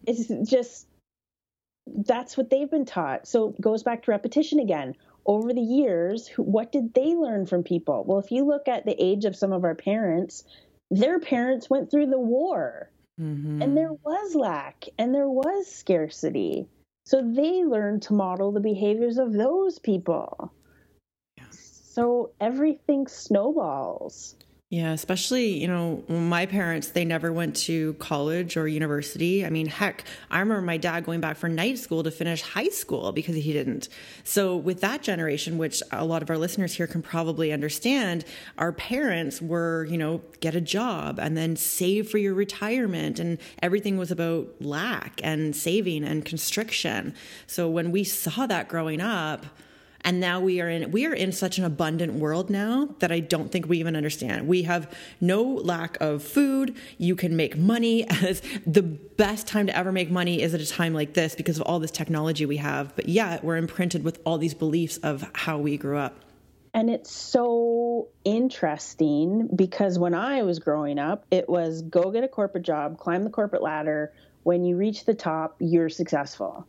it's 0.06 0.28
just 0.48 0.86
that's 1.86 2.36
what 2.36 2.50
they've 2.50 2.70
been 2.70 2.84
taught. 2.84 3.26
So 3.26 3.50
it 3.50 3.60
goes 3.60 3.82
back 3.82 4.04
to 4.04 4.12
repetition 4.12 4.60
again. 4.60 4.94
Over 5.24 5.52
the 5.52 5.60
years, 5.60 6.28
what 6.36 6.72
did 6.72 6.94
they 6.94 7.14
learn 7.14 7.46
from 7.46 7.62
people? 7.62 8.04
Well, 8.06 8.18
if 8.18 8.30
you 8.30 8.44
look 8.44 8.66
at 8.66 8.84
the 8.84 9.00
age 9.00 9.24
of 9.24 9.36
some 9.36 9.52
of 9.52 9.64
our 9.64 9.74
parents, 9.74 10.44
their 10.90 11.20
parents 11.20 11.70
went 11.70 11.90
through 11.90 12.06
the 12.06 12.18
war. 12.18 12.90
Mm-hmm. 13.22 13.62
And 13.62 13.76
there 13.76 13.92
was 13.92 14.34
lack 14.34 14.88
and 14.98 15.14
there 15.14 15.28
was 15.28 15.66
scarcity. 15.66 16.66
So 17.06 17.22
they 17.22 17.64
learned 17.64 18.02
to 18.02 18.14
model 18.14 18.50
the 18.50 18.60
behaviors 18.60 19.18
of 19.18 19.32
those 19.32 19.78
people. 19.78 20.52
Yeah. 21.36 21.44
So 21.50 22.30
everything 22.40 23.06
snowballs. 23.06 24.36
Yeah, 24.72 24.92
especially, 24.92 25.60
you 25.60 25.68
know, 25.68 26.02
my 26.08 26.46
parents, 26.46 26.92
they 26.92 27.04
never 27.04 27.30
went 27.30 27.56
to 27.56 27.92
college 27.98 28.56
or 28.56 28.66
university. 28.66 29.44
I 29.44 29.50
mean, 29.50 29.66
heck, 29.66 30.02
I 30.30 30.38
remember 30.40 30.62
my 30.62 30.78
dad 30.78 31.04
going 31.04 31.20
back 31.20 31.36
for 31.36 31.46
night 31.46 31.76
school 31.76 32.02
to 32.02 32.10
finish 32.10 32.40
high 32.40 32.70
school 32.70 33.12
because 33.12 33.34
he 33.34 33.52
didn't. 33.52 33.90
So, 34.24 34.56
with 34.56 34.80
that 34.80 35.02
generation, 35.02 35.58
which 35.58 35.82
a 35.90 36.06
lot 36.06 36.22
of 36.22 36.30
our 36.30 36.38
listeners 36.38 36.72
here 36.72 36.86
can 36.86 37.02
probably 37.02 37.52
understand, 37.52 38.24
our 38.56 38.72
parents 38.72 39.42
were, 39.42 39.84
you 39.90 39.98
know, 39.98 40.22
get 40.40 40.54
a 40.54 40.60
job 40.62 41.18
and 41.18 41.36
then 41.36 41.54
save 41.54 42.08
for 42.08 42.16
your 42.16 42.32
retirement. 42.32 43.18
And 43.18 43.36
everything 43.62 43.98
was 43.98 44.10
about 44.10 44.54
lack 44.58 45.20
and 45.22 45.54
saving 45.54 46.02
and 46.02 46.24
constriction. 46.24 47.14
So, 47.46 47.68
when 47.68 47.92
we 47.92 48.04
saw 48.04 48.46
that 48.46 48.68
growing 48.68 49.02
up, 49.02 49.44
and 50.04 50.20
now 50.20 50.40
we 50.40 50.60
are 50.60 50.68
in 50.68 50.90
we 50.90 51.06
are 51.06 51.14
in 51.14 51.32
such 51.32 51.58
an 51.58 51.64
abundant 51.64 52.14
world 52.14 52.50
now 52.50 52.88
that 52.98 53.12
I 53.12 53.20
don't 53.20 53.50
think 53.50 53.68
we 53.68 53.78
even 53.78 53.96
understand. 53.96 54.48
We 54.48 54.62
have 54.62 54.92
no 55.20 55.42
lack 55.42 55.96
of 56.00 56.22
food. 56.22 56.76
You 56.98 57.14
can 57.14 57.36
make 57.36 57.56
money 57.56 58.08
as 58.22 58.42
the 58.66 58.82
best 58.82 59.46
time 59.46 59.66
to 59.66 59.76
ever 59.76 59.92
make 59.92 60.10
money 60.10 60.42
is 60.42 60.54
at 60.54 60.60
a 60.60 60.66
time 60.66 60.94
like 60.94 61.14
this 61.14 61.34
because 61.34 61.56
of 61.58 61.62
all 61.62 61.78
this 61.78 61.90
technology 61.90 62.46
we 62.46 62.56
have. 62.56 62.94
But 62.96 63.08
yet 63.08 63.44
we're 63.44 63.56
imprinted 63.56 64.04
with 64.04 64.20
all 64.24 64.38
these 64.38 64.54
beliefs 64.54 64.96
of 64.98 65.28
how 65.34 65.58
we 65.58 65.76
grew 65.76 65.98
up. 65.98 66.16
And 66.74 66.88
it's 66.88 67.12
so 67.12 68.08
interesting 68.24 69.48
because 69.54 69.98
when 69.98 70.14
I 70.14 70.42
was 70.42 70.58
growing 70.58 70.98
up, 70.98 71.26
it 71.30 71.48
was 71.48 71.82
go 71.82 72.10
get 72.10 72.24
a 72.24 72.28
corporate 72.28 72.64
job, 72.64 72.98
climb 72.98 73.24
the 73.24 73.30
corporate 73.30 73.62
ladder. 73.62 74.12
When 74.42 74.64
you 74.64 74.76
reach 74.76 75.04
the 75.04 75.14
top, 75.14 75.56
you're 75.60 75.90
successful. 75.90 76.66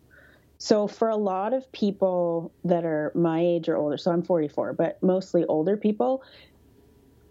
So, 0.58 0.88
for 0.88 1.10
a 1.10 1.18
lot 1.18 1.54
of 1.54 1.70
people 1.72 2.54
that 2.64 2.86
are 2.86 3.12
my 3.16 3.42
age 3.42 3.68
or 3.68 3.76
older, 3.76 3.98
so 3.98 4.12
I'm 4.12 4.24
44, 4.24 4.74
but 4.74 5.02
mostly 5.04 5.46
older 5.46 5.76
people, 5.76 6.24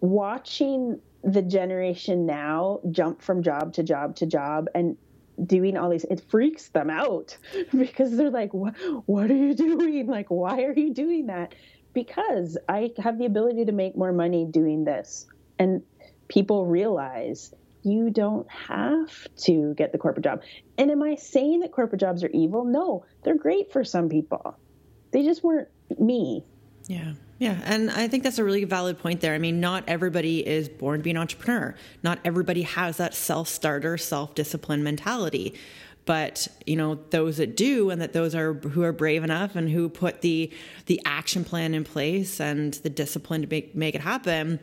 watching 0.01 1.01
the 1.25 1.43
generation 1.43 2.27
now 2.27 2.81
jump 2.91 3.23
from 3.23 3.43
job 3.43 3.73
to 3.75 3.83
job 3.83 4.17
to 4.17 4.27
job 4.27 4.69
and 4.75 4.97
doing 5.47 5.77
all 5.77 5.89
these, 5.89 6.05
it 6.05 6.23
freaks 6.29 6.69
them 6.69 6.91
out 6.91 7.37
because 7.77 8.17
they're 8.17 8.31
like, 8.31 8.53
what, 8.53 8.75
what 9.07 9.31
are 9.31 9.37
you 9.37 9.55
doing? 9.55 10.07
Like, 10.07 10.29
why 10.29 10.63
are 10.65 10.75
you 10.75 10.93
doing 10.93 11.27
that? 11.27 11.55
Because 11.93 12.59
I 12.69 12.93
have 12.99 13.19
the 13.19 13.27
ability 13.27 13.67
to 13.67 13.73
make 13.73 13.97
more 13.97 14.13
money 14.13 14.45
doing 14.45 14.85
this. 14.85 15.27
And 15.59 15.83
people 16.29 16.67
realize 16.67 17.55
you 17.83 18.11
don't 18.11 18.49
have 18.51 19.27
to 19.37 19.75
get 19.75 19.93
the 19.93 19.99
corporate 19.99 20.25
job. 20.25 20.43
And 20.79 20.91
am 20.91 21.03
I 21.03 21.17
saying 21.17 21.61
that 21.61 21.73
corporate 21.73 22.01
jobs 22.01 22.23
are 22.23 22.31
evil? 22.31 22.65
No, 22.65 23.05
they're 23.23 23.37
great 23.37 23.73
for 23.73 23.85
some 23.85 24.09
people. 24.09 24.57
They 25.11 25.23
just 25.23 25.43
weren't 25.43 25.69
me. 25.99 26.45
Yeah. 26.89 27.15
Yeah. 27.39 27.61
And 27.65 27.91
I 27.91 28.09
think 28.09 28.23
that's 28.23 28.39
a 28.39 28.45
really 28.45 28.65
valid 28.65 28.99
point 28.99 29.21
there. 29.21 29.35
I 29.35 29.39
mean, 29.39 29.61
not 29.61 29.85
everybody 29.89 30.47
is 30.47 30.69
born 30.69 31.01
to 31.01 31.03
be 31.03 31.11
an 31.11 31.17
entrepreneur. 31.17 31.75
Not 32.03 32.19
everybody 32.25 32.63
has 32.63 32.99
that 32.99 33.15
self 33.15 33.49
starter, 33.49 33.99
self 33.99 34.35
discipline 34.35 34.83
mentality. 34.83 35.55
But, 36.05 36.49
you 36.67 36.75
know, 36.75 36.97
those 37.11 37.37
that 37.37 37.57
do 37.57 37.91
and 37.91 38.01
that 38.03 38.13
those 38.13 38.35
are 38.35 38.55
who 38.55 38.83
are 38.83 38.93
brave 38.93 39.23
enough 39.23 39.55
and 39.55 39.71
who 39.71 39.89
put 39.89 40.21
the 40.21 40.53
the 40.87 41.01
action 41.05 41.45
plan 41.45 41.75
in 41.75 41.85
place 41.85 42.41
and 42.41 42.75
the 42.75 42.91
discipline 42.91 43.43
to 43.43 43.49
make 43.49 43.75
make 43.75 43.95
it 43.95 44.01
happen, 44.01 44.59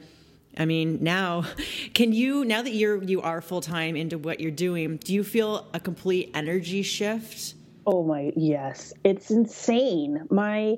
I 0.60 0.66
mean, 0.66 1.00
now 1.02 1.46
can 1.94 2.12
you 2.14 2.46
now 2.46 2.62
that 2.62 2.74
you're 2.74 3.02
you 3.02 3.22
are 3.22 3.42
full 3.42 3.62
time 3.62 3.96
into 3.96 4.18
what 4.18 4.40
you're 4.40 4.52
doing, 4.52 4.98
do 4.98 5.14
you 5.14 5.24
feel 5.24 5.68
a 5.74 5.80
complete 5.80 6.32
energy 6.36 6.84
shift? 6.84 7.56
Oh 7.88 8.04
my, 8.04 8.34
yes. 8.36 8.94
It's 9.04 9.32
insane. 9.32 10.28
My 10.30 10.78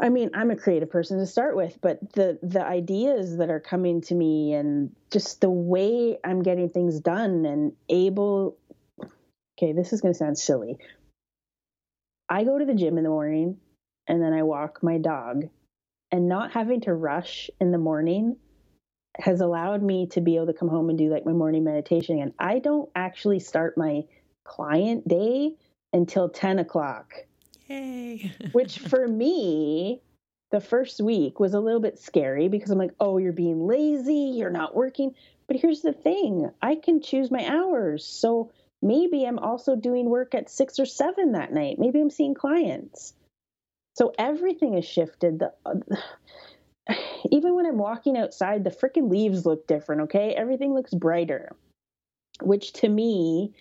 I 0.00 0.10
mean, 0.10 0.30
I'm 0.32 0.52
a 0.52 0.56
creative 0.56 0.90
person 0.90 1.18
to 1.18 1.26
start 1.26 1.56
with, 1.56 1.76
but 1.82 2.12
the 2.12 2.38
the 2.42 2.64
ideas 2.64 3.36
that 3.38 3.50
are 3.50 3.60
coming 3.60 4.00
to 4.02 4.14
me 4.14 4.54
and 4.54 4.94
just 5.10 5.40
the 5.40 5.50
way 5.50 6.18
I'm 6.24 6.42
getting 6.42 6.70
things 6.70 7.00
done 7.00 7.44
and 7.44 7.72
able 7.88 8.56
Okay, 9.58 9.72
this 9.72 9.92
is 9.92 10.00
going 10.00 10.14
to 10.14 10.18
sound 10.18 10.38
silly. 10.38 10.78
I 12.28 12.44
go 12.44 12.58
to 12.58 12.64
the 12.64 12.74
gym 12.74 12.96
in 12.96 13.02
the 13.02 13.10
morning 13.10 13.56
and 14.06 14.22
then 14.22 14.32
I 14.32 14.44
walk 14.44 14.84
my 14.84 14.98
dog 14.98 15.48
and 16.12 16.28
not 16.28 16.52
having 16.52 16.82
to 16.82 16.94
rush 16.94 17.50
in 17.60 17.72
the 17.72 17.78
morning 17.78 18.36
has 19.18 19.40
allowed 19.40 19.82
me 19.82 20.06
to 20.06 20.20
be 20.20 20.36
able 20.36 20.46
to 20.46 20.52
come 20.52 20.68
home 20.68 20.88
and 20.88 20.98
do 20.98 21.10
like 21.10 21.26
my 21.26 21.32
morning 21.32 21.64
meditation. 21.64 22.20
And 22.20 22.32
I 22.38 22.60
don't 22.60 22.88
actually 22.94 23.40
start 23.40 23.76
my 23.76 24.04
client 24.44 25.06
day 25.06 25.56
until 25.92 26.28
10 26.28 26.58
o'clock. 26.58 27.14
Yay. 27.66 28.32
which 28.52 28.78
for 28.78 29.06
me, 29.06 30.00
the 30.50 30.60
first 30.60 31.00
week 31.00 31.38
was 31.40 31.54
a 31.54 31.60
little 31.60 31.80
bit 31.80 31.98
scary 31.98 32.48
because 32.48 32.70
I'm 32.70 32.78
like, 32.78 32.94
oh, 33.00 33.18
you're 33.18 33.32
being 33.32 33.66
lazy, 33.66 34.34
you're 34.36 34.50
not 34.50 34.74
working. 34.74 35.14
But 35.46 35.56
here's 35.56 35.82
the 35.82 35.92
thing 35.92 36.50
I 36.62 36.76
can 36.76 37.02
choose 37.02 37.30
my 37.30 37.46
hours. 37.46 38.06
So 38.06 38.52
maybe 38.80 39.24
I'm 39.24 39.38
also 39.38 39.76
doing 39.76 40.08
work 40.08 40.34
at 40.34 40.50
six 40.50 40.78
or 40.78 40.86
seven 40.86 41.32
that 41.32 41.52
night. 41.52 41.78
Maybe 41.78 42.00
I'm 42.00 42.10
seeing 42.10 42.34
clients. 42.34 43.14
So 43.94 44.12
everything 44.16 44.74
has 44.74 44.86
shifted. 44.86 45.40
The, 45.40 45.52
uh, 45.66 45.74
even 47.30 47.54
when 47.54 47.66
I'm 47.66 47.78
walking 47.78 48.16
outside, 48.16 48.64
the 48.64 48.70
freaking 48.70 49.10
leaves 49.10 49.46
look 49.46 49.66
different, 49.66 50.02
okay? 50.02 50.34
Everything 50.34 50.74
looks 50.74 50.94
brighter, 50.94 51.52
which 52.42 52.72
to 52.74 52.88
me 52.88 53.54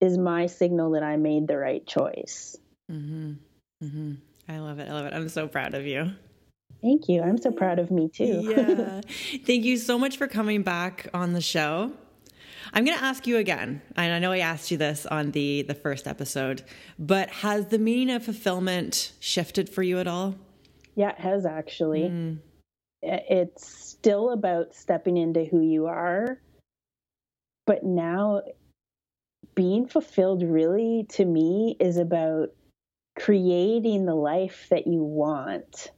is 0.00 0.18
my 0.18 0.46
signal 0.46 0.90
that 0.92 1.02
I 1.02 1.16
made 1.16 1.48
the 1.48 1.56
right 1.56 1.86
choice. 1.86 2.56
Mm-hmm. 2.90 3.32
Mm-hmm. 3.82 4.12
I 4.48 4.58
love 4.58 4.78
it. 4.78 4.88
I 4.88 4.92
love 4.92 5.06
it. 5.06 5.14
I'm 5.14 5.28
so 5.28 5.48
proud 5.48 5.74
of 5.74 5.86
you. 5.86 6.12
Thank 6.82 7.08
you. 7.08 7.22
I'm 7.22 7.38
so 7.38 7.50
proud 7.50 7.78
of 7.78 7.90
me 7.90 8.08
too. 8.08 8.54
yeah. 8.56 9.00
Thank 9.44 9.64
you 9.64 9.76
so 9.76 9.98
much 9.98 10.16
for 10.16 10.28
coming 10.28 10.62
back 10.62 11.08
on 11.14 11.32
the 11.32 11.40
show. 11.40 11.92
I'm 12.72 12.84
going 12.84 12.98
to 12.98 13.04
ask 13.04 13.26
you 13.26 13.38
again, 13.38 13.80
and 13.96 14.12
I 14.12 14.18
know 14.18 14.32
I 14.32 14.38
asked 14.38 14.70
you 14.70 14.76
this 14.76 15.06
on 15.06 15.30
the 15.30 15.62
the 15.62 15.74
first 15.74 16.06
episode, 16.06 16.62
but 16.98 17.30
has 17.30 17.66
the 17.66 17.78
meaning 17.78 18.14
of 18.14 18.24
fulfillment 18.24 19.12
shifted 19.20 19.68
for 19.68 19.82
you 19.82 19.98
at 19.98 20.06
all? 20.06 20.34
Yeah, 20.94 21.10
it 21.10 21.20
has 21.20 21.46
actually. 21.46 22.02
Mm. 22.02 22.38
It's 23.02 23.66
still 23.66 24.30
about 24.30 24.74
stepping 24.74 25.16
into 25.16 25.44
who 25.44 25.60
you 25.60 25.86
are, 25.86 26.40
but 27.66 27.84
now 27.84 28.42
being 29.54 29.86
fulfilled 29.86 30.42
really 30.42 31.06
to 31.10 31.24
me 31.24 31.76
is 31.80 31.96
about 31.96 32.50
creating 33.18 34.04
the 34.04 34.14
life 34.14 34.66
that 34.70 34.86
you 34.86 35.02
want 35.02 35.90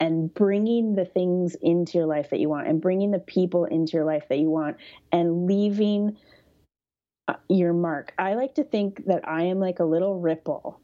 and 0.00 0.32
bringing 0.32 0.94
the 0.94 1.04
things 1.04 1.56
into 1.60 1.98
your 1.98 2.06
life 2.06 2.30
that 2.30 2.40
you 2.40 2.48
want 2.48 2.68
and 2.68 2.80
bringing 2.80 3.10
the 3.10 3.18
people 3.18 3.64
into 3.64 3.92
your 3.92 4.04
life 4.04 4.28
that 4.28 4.38
you 4.38 4.50
want 4.50 4.76
and 5.12 5.46
leaving 5.46 6.16
uh, 7.28 7.34
your 7.48 7.72
mark. 7.72 8.12
I 8.18 8.34
like 8.34 8.54
to 8.56 8.64
think 8.64 9.06
that 9.06 9.26
I 9.26 9.44
am 9.44 9.58
like 9.58 9.80
a 9.80 9.84
little 9.84 10.20
ripple 10.20 10.80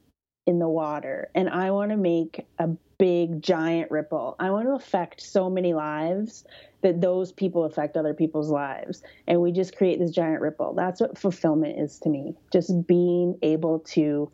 in 0.46 0.58
the 0.58 0.68
water 0.68 1.30
and 1.34 1.48
I 1.48 1.70
want 1.70 1.90
to 1.90 1.96
make 1.96 2.46
a 2.58 2.70
big 3.00 3.40
giant 3.40 3.90
ripple. 3.90 4.36
I 4.38 4.50
want 4.50 4.68
to 4.68 4.74
affect 4.74 5.22
so 5.22 5.48
many 5.48 5.72
lives 5.72 6.44
that 6.82 7.00
those 7.00 7.32
people 7.32 7.64
affect 7.64 7.96
other 7.96 8.12
people's 8.12 8.50
lives 8.50 9.02
and 9.26 9.40
we 9.40 9.52
just 9.52 9.74
create 9.74 9.98
this 9.98 10.10
giant 10.10 10.42
ripple. 10.42 10.74
That's 10.74 11.00
what 11.00 11.16
fulfillment 11.16 11.80
is 11.80 11.98
to 12.00 12.10
me. 12.10 12.36
Just 12.52 12.86
being 12.86 13.38
able 13.40 13.80
to 13.94 14.30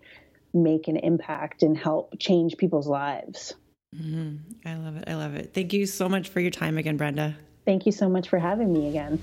make 0.52 0.88
an 0.88 0.96
impact 0.96 1.62
and 1.62 1.78
help 1.78 2.18
change 2.18 2.56
people's 2.56 2.88
lives. 2.88 3.54
Mm-hmm. 3.94 4.68
I 4.68 4.74
love 4.74 4.96
it. 4.96 5.04
I 5.06 5.14
love 5.14 5.36
it. 5.36 5.54
Thank 5.54 5.72
you 5.72 5.86
so 5.86 6.08
much 6.08 6.28
for 6.28 6.40
your 6.40 6.50
time 6.50 6.76
again, 6.76 6.96
Brenda. 6.96 7.36
Thank 7.64 7.86
you 7.86 7.92
so 7.92 8.08
much 8.08 8.28
for 8.28 8.40
having 8.40 8.72
me 8.72 8.88
again. 8.88 9.22